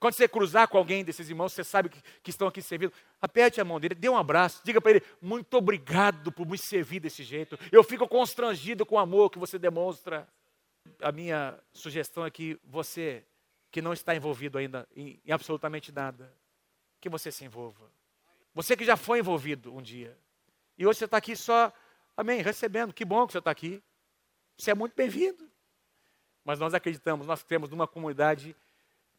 Quando 0.00 0.14
você 0.14 0.26
cruzar 0.26 0.66
com 0.66 0.78
alguém 0.78 1.04
desses 1.04 1.28
irmãos, 1.28 1.52
você 1.52 1.62
sabe 1.62 1.90
que, 1.90 2.02
que 2.22 2.30
estão 2.30 2.48
aqui 2.48 2.62
servindo, 2.62 2.90
aperte 3.20 3.60
a 3.60 3.64
mão 3.64 3.78
dele, 3.78 3.94
dê 3.94 4.08
um 4.08 4.16
abraço, 4.16 4.62
diga 4.64 4.80
para 4.80 4.92
ele: 4.92 5.02
muito 5.20 5.54
obrigado 5.58 6.32
por 6.32 6.46
me 6.46 6.56
servir 6.56 7.00
desse 7.00 7.22
jeito. 7.22 7.58
Eu 7.70 7.84
fico 7.84 8.08
constrangido 8.08 8.86
com 8.86 8.94
o 8.94 8.98
amor 8.98 9.28
que 9.28 9.38
você 9.38 9.58
demonstra. 9.58 10.26
A 11.02 11.12
minha 11.12 11.58
sugestão 11.74 12.24
é 12.24 12.30
que 12.30 12.58
você, 12.64 13.22
que 13.70 13.82
não 13.82 13.92
está 13.92 14.16
envolvido 14.16 14.56
ainda 14.56 14.88
em, 14.96 15.20
em 15.22 15.32
absolutamente 15.32 15.92
nada, 15.92 16.32
que 16.98 17.10
você 17.10 17.30
se 17.30 17.44
envolva. 17.44 17.84
Você 18.54 18.74
que 18.74 18.86
já 18.86 18.96
foi 18.96 19.18
envolvido 19.18 19.76
um 19.76 19.82
dia, 19.82 20.16
e 20.78 20.86
hoje 20.86 21.00
você 21.00 21.04
está 21.04 21.18
aqui 21.18 21.36
só, 21.36 21.70
amém, 22.16 22.40
recebendo. 22.40 22.94
Que 22.94 23.04
bom 23.04 23.26
que 23.26 23.32
você 23.32 23.38
está 23.38 23.50
aqui. 23.50 23.82
Você 24.56 24.70
é 24.70 24.74
muito 24.74 24.94
bem-vindo. 24.96 25.46
Mas 26.42 26.58
nós 26.58 26.72
acreditamos, 26.72 27.26
nós 27.26 27.42
temos 27.42 27.68
numa 27.68 27.86
comunidade 27.86 28.56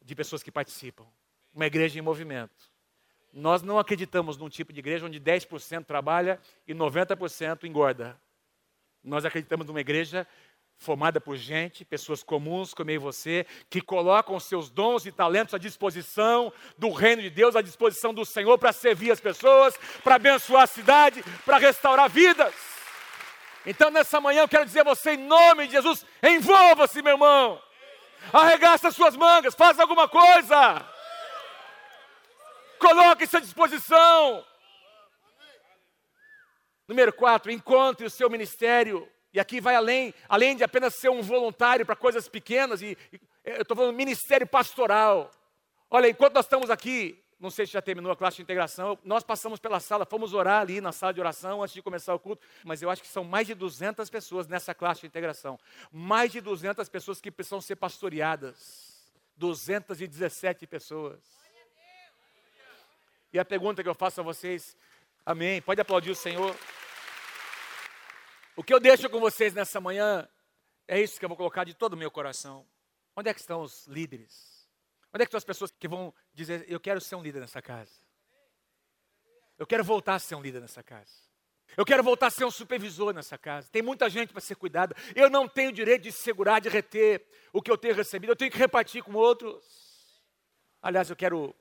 de 0.04 0.14
pessoas 0.14 0.42
que 0.42 0.50
participam. 0.50 1.06
Uma 1.54 1.66
igreja 1.66 1.98
em 1.98 2.02
movimento. 2.02 2.70
Nós 3.32 3.62
não 3.62 3.78
acreditamos 3.78 4.36
num 4.36 4.48
tipo 4.48 4.72
de 4.72 4.80
igreja 4.80 5.06
onde 5.06 5.18
10% 5.18 5.84
trabalha 5.84 6.38
e 6.66 6.74
90% 6.74 7.64
engorda. 7.64 8.20
Nós 9.02 9.24
acreditamos 9.24 9.66
numa 9.66 9.80
igreja 9.80 10.26
formada 10.76 11.20
por 11.20 11.36
gente, 11.36 11.84
pessoas 11.84 12.22
comuns 12.22 12.74
como 12.74 12.90
eu 12.90 12.96
e 12.96 12.98
você, 12.98 13.46
que 13.70 13.80
colocam 13.80 14.38
seus 14.40 14.68
dons 14.68 15.06
e 15.06 15.12
talentos 15.12 15.54
à 15.54 15.58
disposição 15.58 16.52
do 16.76 16.90
reino 16.90 17.22
de 17.22 17.30
Deus, 17.30 17.54
à 17.54 17.62
disposição 17.62 18.12
do 18.12 18.24
Senhor 18.24 18.58
para 18.58 18.72
servir 18.72 19.12
as 19.12 19.20
pessoas, 19.20 19.76
para 20.02 20.16
abençoar 20.16 20.64
a 20.64 20.66
cidade, 20.66 21.22
para 21.44 21.58
restaurar 21.58 22.10
vidas. 22.10 22.52
Então, 23.64 23.90
nessa 23.90 24.20
manhã, 24.20 24.42
eu 24.42 24.48
quero 24.48 24.64
dizer 24.64 24.80
a 24.80 24.84
você, 24.84 25.12
em 25.12 25.18
nome 25.18 25.66
de 25.66 25.72
Jesus, 25.74 26.04
envolva-se, 26.22 27.00
meu 27.00 27.12
irmão. 27.12 27.62
Arregaça 28.30 28.90
suas 28.90 29.16
mangas, 29.16 29.54
faça 29.54 29.80
alguma 29.80 30.06
coisa. 30.08 30.86
Coloque-se 32.78 33.36
à 33.36 33.40
disposição. 33.40 34.44
Número 36.86 37.12
quatro, 37.12 37.50
encontre 37.50 38.04
o 38.04 38.10
seu 38.10 38.28
ministério. 38.28 39.08
E 39.32 39.40
aqui 39.40 39.60
vai 39.60 39.74
além, 39.74 40.12
além 40.28 40.56
de 40.56 40.64
apenas 40.64 40.94
ser 40.94 41.08
um 41.08 41.22
voluntário 41.22 41.86
para 41.86 41.96
coisas 41.96 42.28
pequenas, 42.28 42.82
e, 42.82 42.98
e 43.10 43.20
eu 43.44 43.62
estou 43.62 43.74
falando 43.76 43.96
ministério 43.96 44.46
pastoral. 44.46 45.30
Olha, 45.90 46.08
enquanto 46.08 46.34
nós 46.34 46.44
estamos 46.44 46.68
aqui, 46.68 47.18
não 47.42 47.50
sei 47.50 47.66
se 47.66 47.72
já 47.72 47.82
terminou 47.82 48.12
a 48.12 48.16
classe 48.16 48.36
de 48.36 48.42
integração, 48.42 48.96
nós 49.02 49.24
passamos 49.24 49.58
pela 49.58 49.80
sala, 49.80 50.06
fomos 50.06 50.32
orar 50.32 50.60
ali 50.60 50.80
na 50.80 50.92
sala 50.92 51.12
de 51.12 51.18
oração 51.18 51.60
antes 51.60 51.74
de 51.74 51.82
começar 51.82 52.14
o 52.14 52.18
culto, 52.18 52.46
mas 52.62 52.80
eu 52.80 52.88
acho 52.88 53.02
que 53.02 53.08
são 53.08 53.24
mais 53.24 53.48
de 53.48 53.54
200 53.54 54.08
pessoas 54.08 54.46
nessa 54.46 54.72
classe 54.72 55.00
de 55.00 55.08
integração. 55.08 55.58
Mais 55.90 56.30
de 56.30 56.40
200 56.40 56.88
pessoas 56.88 57.20
que 57.20 57.32
precisam 57.32 57.60
ser 57.60 57.74
pastoreadas. 57.74 59.12
217 59.36 60.68
pessoas. 60.68 61.18
E 63.32 63.40
a 63.40 63.44
pergunta 63.44 63.82
que 63.82 63.88
eu 63.88 63.94
faço 63.94 64.20
a 64.20 64.24
vocês, 64.24 64.76
amém, 65.26 65.60
pode 65.60 65.80
aplaudir 65.80 66.12
o 66.12 66.14
Senhor. 66.14 66.56
O 68.54 68.62
que 68.62 68.72
eu 68.72 68.78
deixo 68.78 69.10
com 69.10 69.18
vocês 69.18 69.52
nessa 69.52 69.80
manhã 69.80 70.28
é 70.86 71.00
isso 71.00 71.18
que 71.18 71.24
eu 71.24 71.28
vou 71.28 71.36
colocar 71.36 71.64
de 71.64 71.74
todo 71.74 71.94
o 71.94 71.96
meu 71.96 72.10
coração. 72.10 72.64
Onde 73.16 73.30
é 73.30 73.34
que 73.34 73.40
estão 73.40 73.62
os 73.62 73.88
líderes? 73.88 74.51
Onde 75.14 75.22
é 75.22 75.26
que 75.26 75.28
estão 75.28 75.38
as 75.38 75.44
pessoas 75.44 75.70
que 75.70 75.86
vão 75.86 76.14
dizer, 76.32 76.64
eu 76.68 76.80
quero 76.80 77.00
ser 77.00 77.16
um 77.16 77.22
líder 77.22 77.40
nessa 77.40 77.60
casa? 77.60 77.92
Eu 79.58 79.66
quero 79.66 79.84
voltar 79.84 80.14
a 80.14 80.18
ser 80.18 80.34
um 80.34 80.40
líder 80.40 80.60
nessa 80.60 80.82
casa. 80.82 81.12
Eu 81.76 81.84
quero 81.84 82.02
voltar 82.02 82.26
a 82.26 82.30
ser 82.30 82.44
um 82.44 82.50
supervisor 82.50 83.14
nessa 83.14 83.38
casa. 83.38 83.68
Tem 83.70 83.80
muita 83.80 84.08
gente 84.10 84.32
para 84.32 84.40
ser 84.40 84.56
cuidada. 84.56 84.94
Eu 85.14 85.30
não 85.30 85.48
tenho 85.48 85.72
direito 85.72 86.02
de 86.02 86.12
segurar, 86.12 86.60
de 86.60 86.68
reter 86.68 87.26
o 87.52 87.62
que 87.62 87.70
eu 87.70 87.78
tenho 87.78 87.94
recebido. 87.94 88.30
Eu 88.30 88.36
tenho 88.36 88.50
que 88.50 88.58
repartir 88.58 89.02
com 89.02 89.12
outros. 89.14 89.64
Aliás, 90.82 91.08
eu 91.08 91.16
quero 91.16 91.54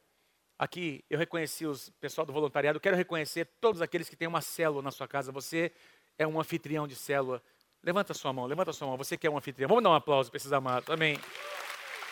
aqui, 0.58 1.04
eu 1.10 1.18
reconheci 1.18 1.66
os 1.66 1.90
pessoal 1.92 2.26
do 2.26 2.34
voluntariado, 2.34 2.78
eu 2.78 2.82
quero 2.82 2.96
reconhecer 2.96 3.46
todos 3.60 3.82
aqueles 3.82 4.10
que 4.10 4.16
têm 4.16 4.28
uma 4.28 4.42
célula 4.42 4.82
na 4.82 4.92
sua 4.92 5.08
casa. 5.08 5.32
Você 5.32 5.72
é 6.18 6.28
um 6.28 6.40
anfitrião 6.40 6.88
de 6.88 6.96
célula. 6.96 7.42
Levanta 7.84 8.14
sua 8.14 8.34
mão, 8.34 8.46
levanta 8.46 8.74
sua 8.74 8.88
mão. 8.88 8.98
Você 8.98 9.18
que 9.18 9.28
é 9.28 9.30
um 9.30 9.38
anfitrião. 9.38 9.68
Vamos 9.68 9.84
dar 9.84 9.92
um 9.92 9.96
aplauso 9.96 10.30
para 10.30 10.38
esses 10.38 10.52
amados. 10.52 10.90
Amém. 10.90 11.18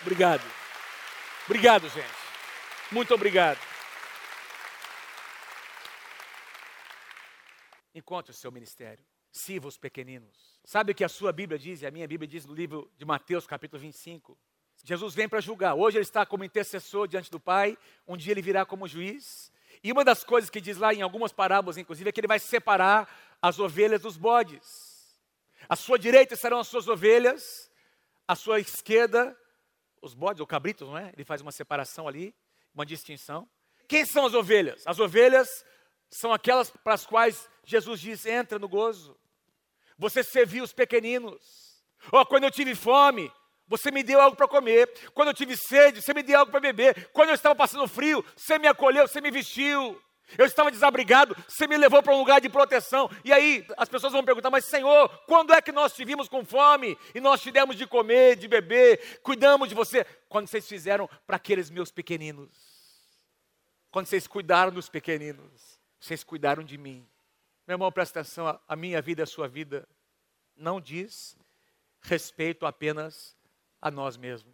Obrigado. 0.02 0.69
Obrigado, 1.50 1.90
gente. 1.90 2.06
Muito 2.92 3.12
obrigado. 3.12 3.58
Encontre 7.96 8.30
o 8.30 8.36
seu 8.36 8.52
ministério. 8.52 9.04
Sirva 9.32 9.68
os 9.68 9.76
pequeninos. 9.76 10.60
Sabe 10.64 10.92
o 10.92 10.96
que 10.96 11.04
a 11.04 11.10
sua 11.10 11.32
Bíblia 11.34 11.58
diz? 11.58 11.82
E 11.82 11.88
a 11.88 11.92
minha 11.92 12.08
Bíblia 12.08 12.28
diz 12.28 12.46
no 12.46 12.54
livro 12.54 12.92
de 12.96 13.04
Mateus, 13.04 13.48
capítulo 13.48 13.82
25. 13.82 14.38
Jesus 14.84 15.16
vem 15.16 15.28
para 15.28 15.42
julgar. 15.42 15.74
Hoje 15.74 15.98
ele 15.98 16.04
está 16.04 16.24
como 16.24 16.44
intercessor 16.44 17.08
diante 17.08 17.32
do 17.32 17.40
Pai. 17.40 17.76
Um 18.08 18.16
dia 18.16 18.32
ele 18.32 18.44
virá 18.44 18.64
como 18.64 18.88
juiz. 18.88 19.52
E 19.84 19.92
uma 19.92 20.06
das 20.06 20.24
coisas 20.24 20.52
que 20.52 20.62
diz 20.62 20.78
lá 20.78 20.94
em 20.94 21.02
algumas 21.02 21.32
parábolas, 21.32 21.78
inclusive, 21.78 22.10
é 22.10 22.12
que 22.12 22.20
ele 22.20 22.28
vai 22.28 22.38
separar 22.38 23.10
as 23.42 23.58
ovelhas 23.58 24.04
dos 24.04 24.18
bodes. 24.18 25.18
À 25.68 25.76
sua 25.76 25.98
direita 25.98 26.36
serão 26.36 26.60
as 26.60 26.68
suas 26.68 26.88
ovelhas, 26.88 27.72
à 28.28 28.36
sua 28.36 28.60
esquerda 28.60 29.36
os 30.02 30.14
bodes 30.14 30.40
ou 30.40 30.48
cabritos, 30.48 30.88
não 30.88 30.98
é? 30.98 31.12
Ele 31.14 31.24
faz 31.24 31.42
uma 31.42 31.52
separação 31.52 32.08
ali, 32.08 32.36
uma 32.74 32.86
distinção. 32.86 33.48
Quem 33.88 34.06
são 34.06 34.26
as 34.26 34.34
ovelhas? 34.34 34.84
As 34.86 35.00
ovelhas 35.00 35.48
são 36.10 36.34
aquelas 36.34 36.70
para 36.70 36.94
as 36.94 37.06
quais 37.06 37.50
Jesus 37.64 38.00
diz: 38.00 38.26
entra 38.26 38.60
no 38.60 38.68
gozo. 38.68 39.18
Você 39.98 40.24
serviu 40.24 40.64
os 40.64 40.74
pequeninos. 40.74 41.84
Oh, 42.12 42.26
quando 42.26 42.46
eu 42.46 42.52
tive 42.52 42.74
fome, 42.74 43.32
você 43.68 43.92
me 43.92 44.02
deu 44.02 44.20
algo 44.20 44.36
para 44.36 44.48
comer. 44.48 44.92
Quando 45.14 45.28
eu 45.28 45.34
tive 45.34 45.56
sede, 45.58 46.02
você 46.02 46.14
me 46.14 46.24
deu 46.24 46.40
algo 46.40 46.52
para 46.52 46.60
beber. 46.60 47.10
Quando 47.12 47.30
eu 47.30 47.36
estava 47.36 47.56
passando 47.56 47.88
frio, 47.88 48.26
você 48.36 48.58
me 48.58 48.68
acolheu, 48.68 49.08
você 49.08 49.20
me 49.22 49.30
vestiu. 49.30 50.02
Eu 50.38 50.46
estava 50.46 50.70
desabrigado, 50.70 51.36
você 51.48 51.68
me 51.68 51.78
levou 51.78 52.04
para 52.04 52.14
um 52.14 52.20
lugar 52.20 52.40
de 52.40 52.50
proteção. 52.50 53.10
E 53.24 53.34
aí 53.34 53.66
as 53.78 53.90
pessoas 53.90 54.14
vão 54.14 54.24
perguntar: 54.24 54.50
Mas 54.50 54.66
Senhor, 54.66 55.10
quando 55.26 55.54
é 55.54 55.62
que 55.62 55.72
nós 55.72 55.94
te 55.94 56.06
vimos 56.06 56.28
com 56.28 56.46
fome 56.46 56.98
e 57.16 57.20
nós 57.20 57.42
te 57.42 57.52
demos 57.52 57.76
de 57.76 57.88
comer, 57.88 58.36
de 58.36 58.48
beber, 58.48 59.20
cuidamos 59.22 59.70
de 59.70 59.76
você? 59.76 60.06
Quando 60.28 60.48
vocês 60.48 60.68
fizeram 60.68 61.10
para 61.26 61.38
aqueles 61.38 61.70
meus 61.70 61.92
pequeninos. 61.92 62.50
Quando 63.92 64.06
vocês 64.06 64.28
cuidaram 64.28 64.72
dos 64.72 64.88
pequeninos, 64.88 65.80
vocês 66.00 66.24
cuidaram 66.24 66.64
de 66.64 66.78
mim. 66.78 67.08
Meu 67.68 67.76
irmão, 67.76 67.92
presta 67.92 68.20
atenção: 68.20 68.60
a 68.68 68.76
minha 68.76 69.02
vida, 69.02 69.24
a 69.24 69.28
sua 69.28 69.48
vida, 69.48 69.88
não 70.56 70.80
diz 70.80 71.36
respeito 72.02 72.66
apenas 72.66 73.36
a 73.82 73.90
nós 73.90 74.16
mesmos. 74.16 74.54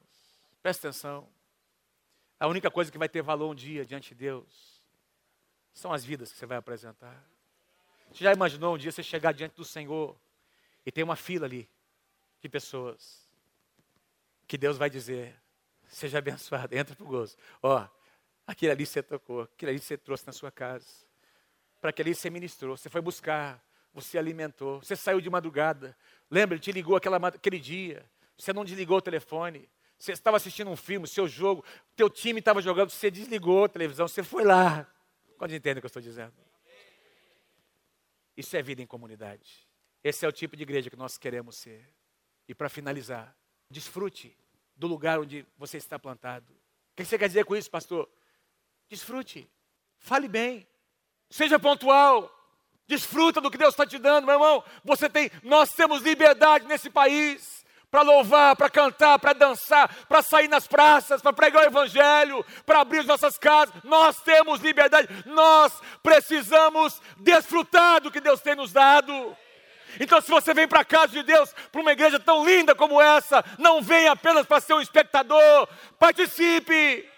Presta 0.62 0.88
atenção. 0.88 1.28
A 2.40 2.48
única 2.48 2.70
coisa 2.70 2.92
que 2.92 2.98
vai 2.98 3.08
ter 3.08 3.22
valor 3.22 3.50
um 3.50 3.56
dia 3.56 3.86
diante 3.86 4.10
de 4.10 4.16
Deus 4.16 4.75
são 5.76 5.92
as 5.92 6.04
vidas 6.04 6.32
que 6.32 6.38
você 6.40 6.46
vai 6.46 6.58
apresentar. 6.58 7.22
Você 8.12 8.24
já 8.24 8.34
imaginou 8.34 8.74
um 8.74 8.78
dia 8.78 8.92
você 8.92 9.04
chegar 9.04 9.34
diante 9.34 9.56
do 9.56 9.66
Senhor 9.66 10.16
e 10.86 10.92
tem 10.92 11.04
uma 11.04 11.18
fila 11.18 11.46
ali 11.46 11.70
de 12.42 12.48
pessoas 12.48 13.30
que 14.48 14.58
Deus 14.58 14.78
vai 14.78 14.90
dizer: 14.90 15.36
seja 15.88 16.18
abençoado, 16.18 16.74
entra 16.76 16.96
para 16.96 17.04
o 17.04 17.08
gozo. 17.08 17.36
Ó, 17.62 17.86
aquele 18.48 18.72
ali 18.72 18.86
você 18.86 19.04
tocou, 19.04 19.42
aquele 19.42 19.72
ali 19.72 19.80
você 19.80 19.98
trouxe 19.98 20.26
na 20.26 20.32
sua 20.32 20.50
casa, 20.50 20.88
para 21.82 21.90
aquele 21.90 22.10
ali 22.10 22.16
você 22.16 22.30
ministrou, 22.30 22.78
você 22.78 22.90
foi 22.90 23.02
buscar, 23.02 23.62
você 23.94 24.18
alimentou, 24.18 24.82
você 24.82 24.96
saiu 24.96 25.20
de 25.20 25.30
madrugada. 25.30 25.96
Lembra, 26.32 26.56
ele 26.56 26.62
te 26.62 26.72
ligou 26.72 26.96
aquela, 26.96 27.18
aquele 27.28 27.60
dia, 27.60 28.10
você 28.38 28.54
não 28.54 28.64
desligou 28.64 28.98
o 29.00 29.02
telefone, 29.02 29.70
você 30.00 30.14
estava 30.14 30.38
assistindo 30.38 30.72
um 30.72 30.76
filme, 30.78 31.06
seu 31.06 31.28
jogo, 31.28 31.66
teu 31.98 32.10
time 32.10 32.40
estava 32.40 32.62
jogando, 32.62 32.92
você 32.92 33.12
desligou 33.12 33.66
a 33.66 33.70
televisão, 33.70 34.08
você 34.08 34.24
foi 34.24 34.46
lá, 34.46 34.90
quando 35.38 35.54
entende 35.54 35.80
o 35.80 35.82
que 35.82 35.86
eu 35.86 35.88
estou 35.88 36.02
dizendo? 36.02 36.34
Isso 38.36 38.56
é 38.56 38.62
vida 38.62 38.82
em 38.82 38.88
comunidade. 38.88 39.68
Esse 40.04 40.26
é 40.26 40.28
o 40.30 40.32
tipo 40.32 40.56
de 40.56 40.64
igreja 40.64 40.90
que 40.90 40.96
nós 40.96 41.18
queremos 41.18 41.58
ser. 41.58 41.90
E 42.48 42.54
para 42.54 42.70
finalizar, 42.70 43.36
desfrute 43.70 44.38
do 44.76 44.88
lugar 44.88 45.20
onde 45.20 45.46
você 45.58 45.78
está 45.78 45.98
plantado. 45.98 46.54
O 46.54 46.96
que 46.96 47.06
você 47.06 47.18
quer 47.18 47.28
dizer 47.28 47.46
com 47.46 47.56
isso, 47.56 47.72
pastor? 47.72 48.10
Desfrute. 48.88 49.50
Fale 49.98 50.28
bem. 50.28 50.68
Seja 51.30 51.58
pontual. 51.58 52.32
Desfruta 52.88 53.42
do 53.42 53.50
que 53.50 53.58
Deus 53.58 53.74
está 53.74 53.86
te 53.86 53.98
dando, 53.98 54.26
meu 54.26 54.36
irmão. 54.36 54.64
Você 54.84 55.10
tem, 55.10 55.32
nós 55.42 55.74
temos 55.74 56.02
liberdade 56.02 56.68
nesse 56.68 56.90
país 56.90 57.65
para 57.96 58.02
louvar, 58.02 58.58
para 58.58 58.70
cantar, 58.70 59.18
para 59.18 59.32
dançar, 59.32 59.88
para 60.10 60.22
sair 60.22 60.50
nas 60.50 60.68
praças, 60.68 61.22
para 61.22 61.32
pregar 61.32 61.64
o 61.64 61.68
Evangelho, 61.68 62.46
para 62.66 62.82
abrir 62.82 63.00
as 63.00 63.06
nossas 63.06 63.38
casas. 63.38 63.74
Nós 63.86 64.20
temos 64.20 64.60
liberdade, 64.60 65.08
nós 65.26 65.72
precisamos 66.04 67.02
desfrutar 67.16 68.02
do 68.02 68.12
que 68.12 68.20
Deus 68.20 68.42
tem 68.42 68.54
nos 68.54 68.74
dado. 68.74 69.38
Então, 69.98 70.20
se 70.20 70.30
você 70.30 70.54
vem 70.54 70.68
para 70.68 70.82
a 70.82 70.86
casa 70.86 71.14
de 71.14 71.24
Deus, 71.24 71.56
para 71.72 71.80
uma 71.80 71.94
igreja 71.94 72.20
tão 72.20 72.46
linda 72.46 72.76
como 72.76 73.02
essa, 73.02 73.42
não 73.58 73.82
venha 73.82 74.12
apenas 74.12 74.46
para 74.46 74.60
ser 74.60 74.74
um 74.74 74.82
espectador, 74.82 75.66
participe. 75.98 77.10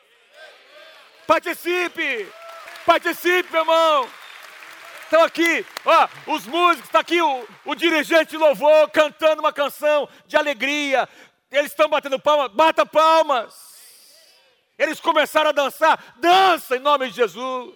Participe. 1.25 2.31
Participe, 2.85 3.51
meu 3.51 3.61
irmão. 3.61 4.07
Estão 5.07 5.23
aqui, 5.23 5.65
ó, 5.85 6.09
os 6.27 6.45
músicos, 6.45 6.89
está 6.89 6.99
aqui 6.99 7.21
o, 7.21 7.47
o 7.63 7.75
dirigente 7.75 8.35
louvor 8.35 8.89
cantando 8.89 9.39
uma 9.39 9.53
canção 9.53 10.07
de 10.25 10.35
alegria. 10.35 11.07
Eles 11.49 11.71
estão 11.71 11.87
batendo 11.87 12.19
palmas, 12.19 12.51
bata 12.51 12.85
palmas. 12.85 13.55
Eles 14.77 14.99
começaram 14.99 15.51
a 15.51 15.53
dançar, 15.53 16.15
dança 16.17 16.75
em 16.75 16.79
nome 16.79 17.09
de 17.09 17.15
Jesus. 17.15 17.73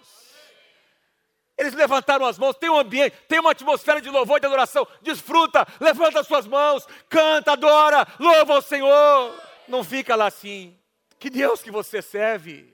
Eles 1.56 1.72
levantaram 1.72 2.26
as 2.26 2.38
mãos, 2.38 2.54
tem 2.58 2.68
um 2.68 2.78
ambiente, 2.78 3.16
tem 3.26 3.40
uma 3.40 3.52
atmosfera 3.52 3.98
de 3.98 4.10
louvor 4.10 4.36
e 4.36 4.40
de 4.40 4.46
adoração. 4.46 4.86
Desfruta, 5.00 5.66
levanta 5.80 6.20
as 6.20 6.26
suas 6.26 6.46
mãos, 6.46 6.86
canta, 7.08 7.52
adora, 7.52 8.06
louva 8.20 8.58
o 8.58 8.62
Senhor. 8.62 9.34
Não 9.66 9.82
fica 9.82 10.14
lá 10.14 10.26
assim. 10.26 10.78
Que 11.18 11.30
Deus 11.30 11.62
que 11.62 11.70
você 11.70 12.02
serve. 12.02 12.71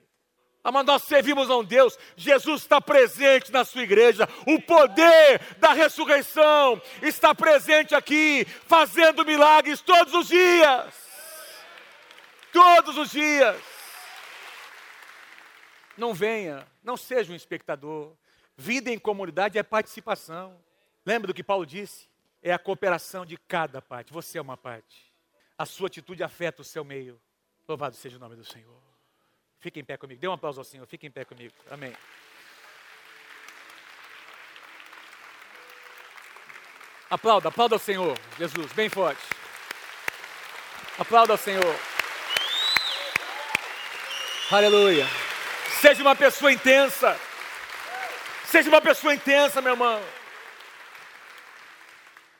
Ah, 0.68 0.72
mas 0.72 0.86
nós 0.86 1.02
servimos 1.04 1.48
a 1.50 1.56
um 1.56 1.64
Deus, 1.64 1.98
Jesus 2.16 2.62
está 2.62 2.80
presente 2.80 3.50
na 3.50 3.64
sua 3.64 3.82
igreja, 3.82 4.28
o 4.46 4.60
poder 4.60 5.40
da 5.58 5.72
ressurreição 5.72 6.80
está 7.02 7.34
presente 7.34 7.94
aqui, 7.94 8.44
fazendo 8.44 9.24
milagres 9.24 9.80
todos 9.80 10.12
os 10.12 10.28
dias. 10.28 10.94
Todos 12.52 12.96
os 12.98 13.10
dias. 13.10 13.56
Não 15.96 16.12
venha, 16.14 16.66
não 16.82 16.96
seja 16.96 17.32
um 17.32 17.36
espectador. 17.36 18.12
Vida 18.56 18.90
em 18.90 18.98
comunidade 18.98 19.58
é 19.58 19.62
participação. 19.62 20.58
Lembra 21.04 21.28
do 21.28 21.34
que 21.34 21.42
Paulo 21.42 21.64
disse? 21.64 22.08
é 22.42 22.52
a 22.52 22.58
cooperação 22.58 23.24
de 23.24 23.36
cada 23.36 23.80
parte. 23.82 24.12
Você 24.12 24.38
é 24.38 24.42
uma 24.42 24.56
parte. 24.56 25.12
A 25.56 25.66
sua 25.66 25.88
atitude 25.88 26.22
afeta 26.22 26.62
o 26.62 26.64
seu 26.64 26.84
meio. 26.84 27.20
Louvado 27.66 27.96
seja 27.96 28.16
o 28.16 28.20
nome 28.20 28.36
do 28.36 28.44
Senhor. 28.44 28.87
Fique 29.60 29.80
em 29.80 29.84
pé 29.84 29.96
comigo. 29.96 30.20
Dê 30.20 30.28
um 30.28 30.32
aplauso 30.32 30.60
ao 30.60 30.64
Senhor. 30.64 30.86
Fique 30.86 31.06
em 31.06 31.10
pé 31.10 31.24
comigo. 31.24 31.54
Amém. 31.70 31.94
Aplauda, 37.10 37.48
aplauda 37.48 37.74
ao 37.74 37.78
Senhor, 37.78 38.18
Jesus, 38.38 38.70
bem 38.74 38.90
forte. 38.90 39.22
Aplauda 40.98 41.32
ao 41.32 41.38
Senhor. 41.38 41.74
Aleluia. 44.50 45.06
Seja 45.80 46.02
uma 46.02 46.14
pessoa 46.14 46.52
intensa. 46.52 47.18
Seja 48.44 48.68
uma 48.68 48.80
pessoa 48.80 49.14
intensa, 49.14 49.62
meu 49.62 49.72
irmão. 49.72 50.02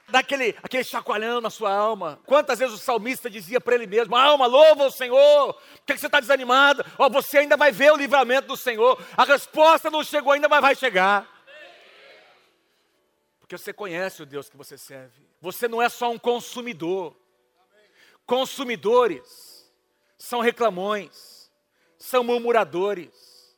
Dá 0.09 0.21
aquele, 0.21 0.57
aquele 0.63 0.85
chacoalhão 0.85 1.41
na 1.41 1.51
sua 1.51 1.71
alma. 1.71 2.19
Quantas 2.25 2.59
vezes 2.59 2.75
o 2.75 2.79
salmista 2.79 3.29
dizia 3.29 3.61
para 3.61 3.75
ele 3.75 3.87
mesmo: 3.87 4.17
Alma, 4.17 4.47
louva 4.47 4.87
o 4.87 4.91
Senhor. 4.91 5.53
Por 5.53 5.83
que 5.85 5.99
você 5.99 6.07
está 6.07 6.19
desanimado? 6.19 6.85
Oh, 6.97 7.11
você 7.11 7.39
ainda 7.39 7.57
vai 7.59 7.71
ver 7.71 7.93
o 7.93 7.97
livramento 7.97 8.49
do 8.49 8.57
Senhor. 8.57 8.99
A 9.17 9.25
resposta 9.25 9.91
não 9.91 10.03
chegou 10.03 10.33
ainda, 10.33 10.49
mas 10.49 10.63
vai 10.63 10.75
chegar. 10.75 11.29
Porque 13.39 13.57
você 13.59 13.73
conhece 13.73 14.23
o 14.23 14.27
Deus 14.27 14.49
que 14.49 14.57
você 14.57 14.79
serve. 14.79 15.27
Você 15.43 15.69
não 15.69 15.81
é 15.81 15.91
só 15.91 16.11
um 16.11 16.19
consumidor. 16.19 17.15
Consumidores 18.25 19.71
são 20.19 20.41
reclamões, 20.41 21.51
são 21.99 22.25
murmuradores. 22.25 23.57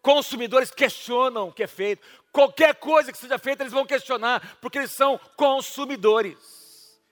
Consumidores 0.00 0.72
questionam 0.72 1.48
o 1.48 1.52
que 1.52 1.62
é 1.62 1.68
feito. 1.68 2.04
Qualquer 2.32 2.74
coisa 2.76 3.12
que 3.12 3.18
seja 3.18 3.38
feita, 3.38 3.62
eles 3.62 3.72
vão 3.72 3.84
questionar, 3.84 4.56
porque 4.60 4.78
eles 4.78 4.90
são 4.90 5.20
consumidores. 5.36 6.62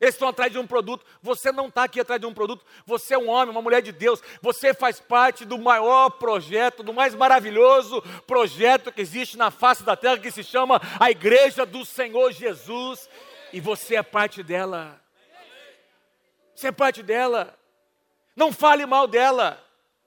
Eles 0.00 0.14
estão 0.14 0.28
atrás 0.28 0.50
de 0.50 0.58
um 0.58 0.66
produto. 0.66 1.04
Você 1.22 1.52
não 1.52 1.68
está 1.68 1.84
aqui 1.84 2.00
atrás 2.00 2.18
de 2.18 2.26
um 2.26 2.32
produto. 2.32 2.64
Você 2.86 3.12
é 3.12 3.18
um 3.18 3.28
homem, 3.28 3.50
uma 3.50 3.60
mulher 3.60 3.82
de 3.82 3.92
Deus. 3.92 4.22
Você 4.40 4.72
faz 4.72 4.98
parte 4.98 5.44
do 5.44 5.58
maior 5.58 6.08
projeto, 6.08 6.82
do 6.82 6.94
mais 6.94 7.14
maravilhoso 7.14 8.00
projeto 8.26 8.90
que 8.90 9.02
existe 9.02 9.36
na 9.36 9.50
face 9.50 9.82
da 9.82 9.94
terra, 9.94 10.16
que 10.16 10.30
se 10.30 10.42
chama 10.42 10.80
a 10.98 11.10
Igreja 11.10 11.66
do 11.66 11.84
Senhor 11.84 12.32
Jesus. 12.32 13.10
E 13.52 13.60
você 13.60 13.96
é 13.96 14.02
parte 14.02 14.42
dela. 14.42 14.98
Você 16.54 16.68
é 16.68 16.72
parte 16.72 17.02
dela. 17.02 17.54
Não 18.34 18.50
fale 18.50 18.86
mal 18.86 19.06
dela. 19.06 19.62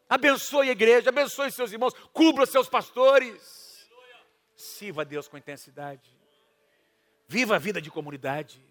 Abençoe 0.10 0.70
a 0.70 0.72
igreja, 0.72 1.10
abençoe 1.10 1.52
seus 1.52 1.72
irmãos, 1.72 1.94
cubra 2.12 2.46
seus 2.46 2.68
pastores. 2.68 3.63
Sirva 4.64 5.02
a 5.02 5.06
Deus 5.06 5.28
com 5.28 5.38
intensidade. 5.38 6.10
Viva 7.28 7.58
a 7.58 7.60
vida 7.60 7.82
de 7.82 7.92
comunidade. 7.92 8.62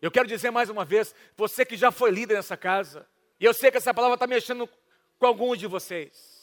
Eu 0.00 0.10
quero 0.10 0.28
dizer 0.28 0.50
mais 0.50 0.68
uma 0.68 0.84
vez, 0.84 1.14
você 1.36 1.64
que 1.64 1.76
já 1.76 1.90
foi 1.90 2.10
líder 2.10 2.34
nessa 2.34 2.56
casa, 2.56 3.06
e 3.40 3.46
eu 3.46 3.54
sei 3.54 3.70
que 3.70 3.78
essa 3.78 3.94
palavra 3.94 4.14
está 4.14 4.26
mexendo 4.26 4.68
com 5.18 5.26
alguns 5.26 5.58
de 5.58 5.66
vocês. 5.66 6.38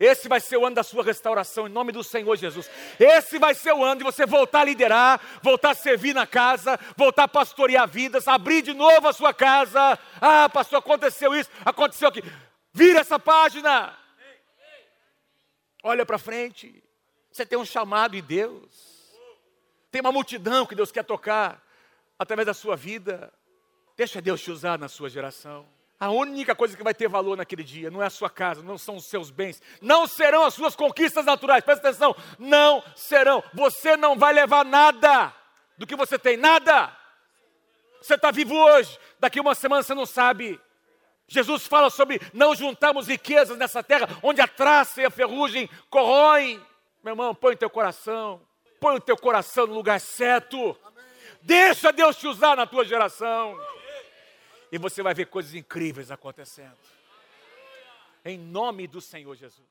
Esse 0.00 0.28
vai 0.28 0.40
ser 0.40 0.56
o 0.56 0.64
ano 0.64 0.76
da 0.76 0.82
sua 0.82 1.02
restauração, 1.02 1.66
em 1.66 1.70
nome 1.70 1.92
do 1.92 2.02
Senhor 2.02 2.34
Jesus. 2.36 2.70
Esse 2.98 3.38
vai 3.38 3.54
ser 3.54 3.72
o 3.72 3.84
ano 3.84 3.98
de 3.98 4.04
você 4.04 4.24
voltar 4.24 4.60
a 4.60 4.64
liderar, 4.64 5.20
voltar 5.42 5.70
a 5.70 5.74
servir 5.74 6.14
na 6.14 6.26
casa, 6.26 6.78
voltar 6.96 7.24
a 7.24 7.28
pastorear 7.28 7.86
vidas, 7.86 8.26
abrir 8.26 8.62
de 8.62 8.72
novo 8.72 9.08
a 9.08 9.12
sua 9.12 9.34
casa. 9.34 9.98
Ah, 10.20 10.48
pastor, 10.48 10.78
aconteceu 10.78 11.34
isso, 11.34 11.50
aconteceu 11.64 12.08
aqui. 12.08 12.22
Vira 12.72 13.00
essa 13.00 13.18
página. 13.18 13.94
Olha 15.82 16.04
para 16.04 16.18
frente. 16.18 16.85
Você 17.36 17.44
tem 17.44 17.58
um 17.58 17.66
chamado 17.66 18.16
em 18.16 18.22
Deus. 18.22 19.12
Tem 19.90 20.00
uma 20.00 20.10
multidão 20.10 20.64
que 20.64 20.74
Deus 20.74 20.90
quer 20.90 21.04
tocar 21.04 21.62
através 22.18 22.46
da 22.46 22.54
sua 22.54 22.74
vida. 22.76 23.30
Deixa 23.94 24.22
Deus 24.22 24.40
te 24.40 24.50
usar 24.50 24.78
na 24.78 24.88
sua 24.88 25.10
geração. 25.10 25.68
A 26.00 26.08
única 26.08 26.54
coisa 26.54 26.74
que 26.74 26.82
vai 26.82 26.94
ter 26.94 27.08
valor 27.08 27.36
naquele 27.36 27.62
dia 27.62 27.90
não 27.90 28.02
é 28.02 28.06
a 28.06 28.10
sua 28.10 28.30
casa, 28.30 28.62
não 28.62 28.78
são 28.78 28.96
os 28.96 29.04
seus 29.04 29.30
bens, 29.30 29.60
não 29.82 30.06
serão 30.06 30.46
as 30.46 30.54
suas 30.54 30.74
conquistas 30.74 31.26
naturais. 31.26 31.62
Presta 31.62 31.90
atenção, 31.90 32.16
não 32.38 32.82
serão. 32.94 33.44
Você 33.52 33.98
não 33.98 34.18
vai 34.18 34.32
levar 34.32 34.64
nada 34.64 35.30
do 35.76 35.86
que 35.86 35.94
você 35.94 36.18
tem, 36.18 36.38
nada. 36.38 36.90
Você 38.00 38.14
está 38.14 38.30
vivo 38.30 38.54
hoje, 38.54 38.98
daqui 39.20 39.38
uma 39.38 39.54
semana 39.54 39.82
você 39.82 39.94
não 39.94 40.06
sabe. 40.06 40.58
Jesus 41.28 41.66
fala 41.66 41.90
sobre 41.90 42.18
não 42.32 42.54
juntarmos 42.54 43.08
riquezas 43.08 43.58
nessa 43.58 43.82
terra 43.82 44.08
onde 44.22 44.40
a 44.40 44.48
traça 44.48 45.02
e 45.02 45.04
a 45.04 45.10
ferrugem 45.10 45.68
corroem. 45.90 46.64
Meu 47.06 47.12
irmão, 47.12 47.32
põe 47.32 47.56
teu 47.56 47.70
coração, 47.70 48.42
põe 48.80 48.96
o 48.96 49.00
teu 49.00 49.16
coração 49.16 49.64
no 49.64 49.74
lugar 49.74 50.00
certo. 50.00 50.76
Deixa 51.40 51.92
Deus 51.92 52.16
te 52.16 52.26
usar 52.26 52.56
na 52.56 52.66
tua 52.66 52.84
geração. 52.84 53.56
E 54.72 54.76
você 54.76 55.04
vai 55.04 55.14
ver 55.14 55.26
coisas 55.26 55.54
incríveis 55.54 56.10
acontecendo. 56.10 56.76
Em 58.24 58.36
nome 58.36 58.88
do 58.88 59.00
Senhor 59.00 59.36
Jesus. 59.36 59.68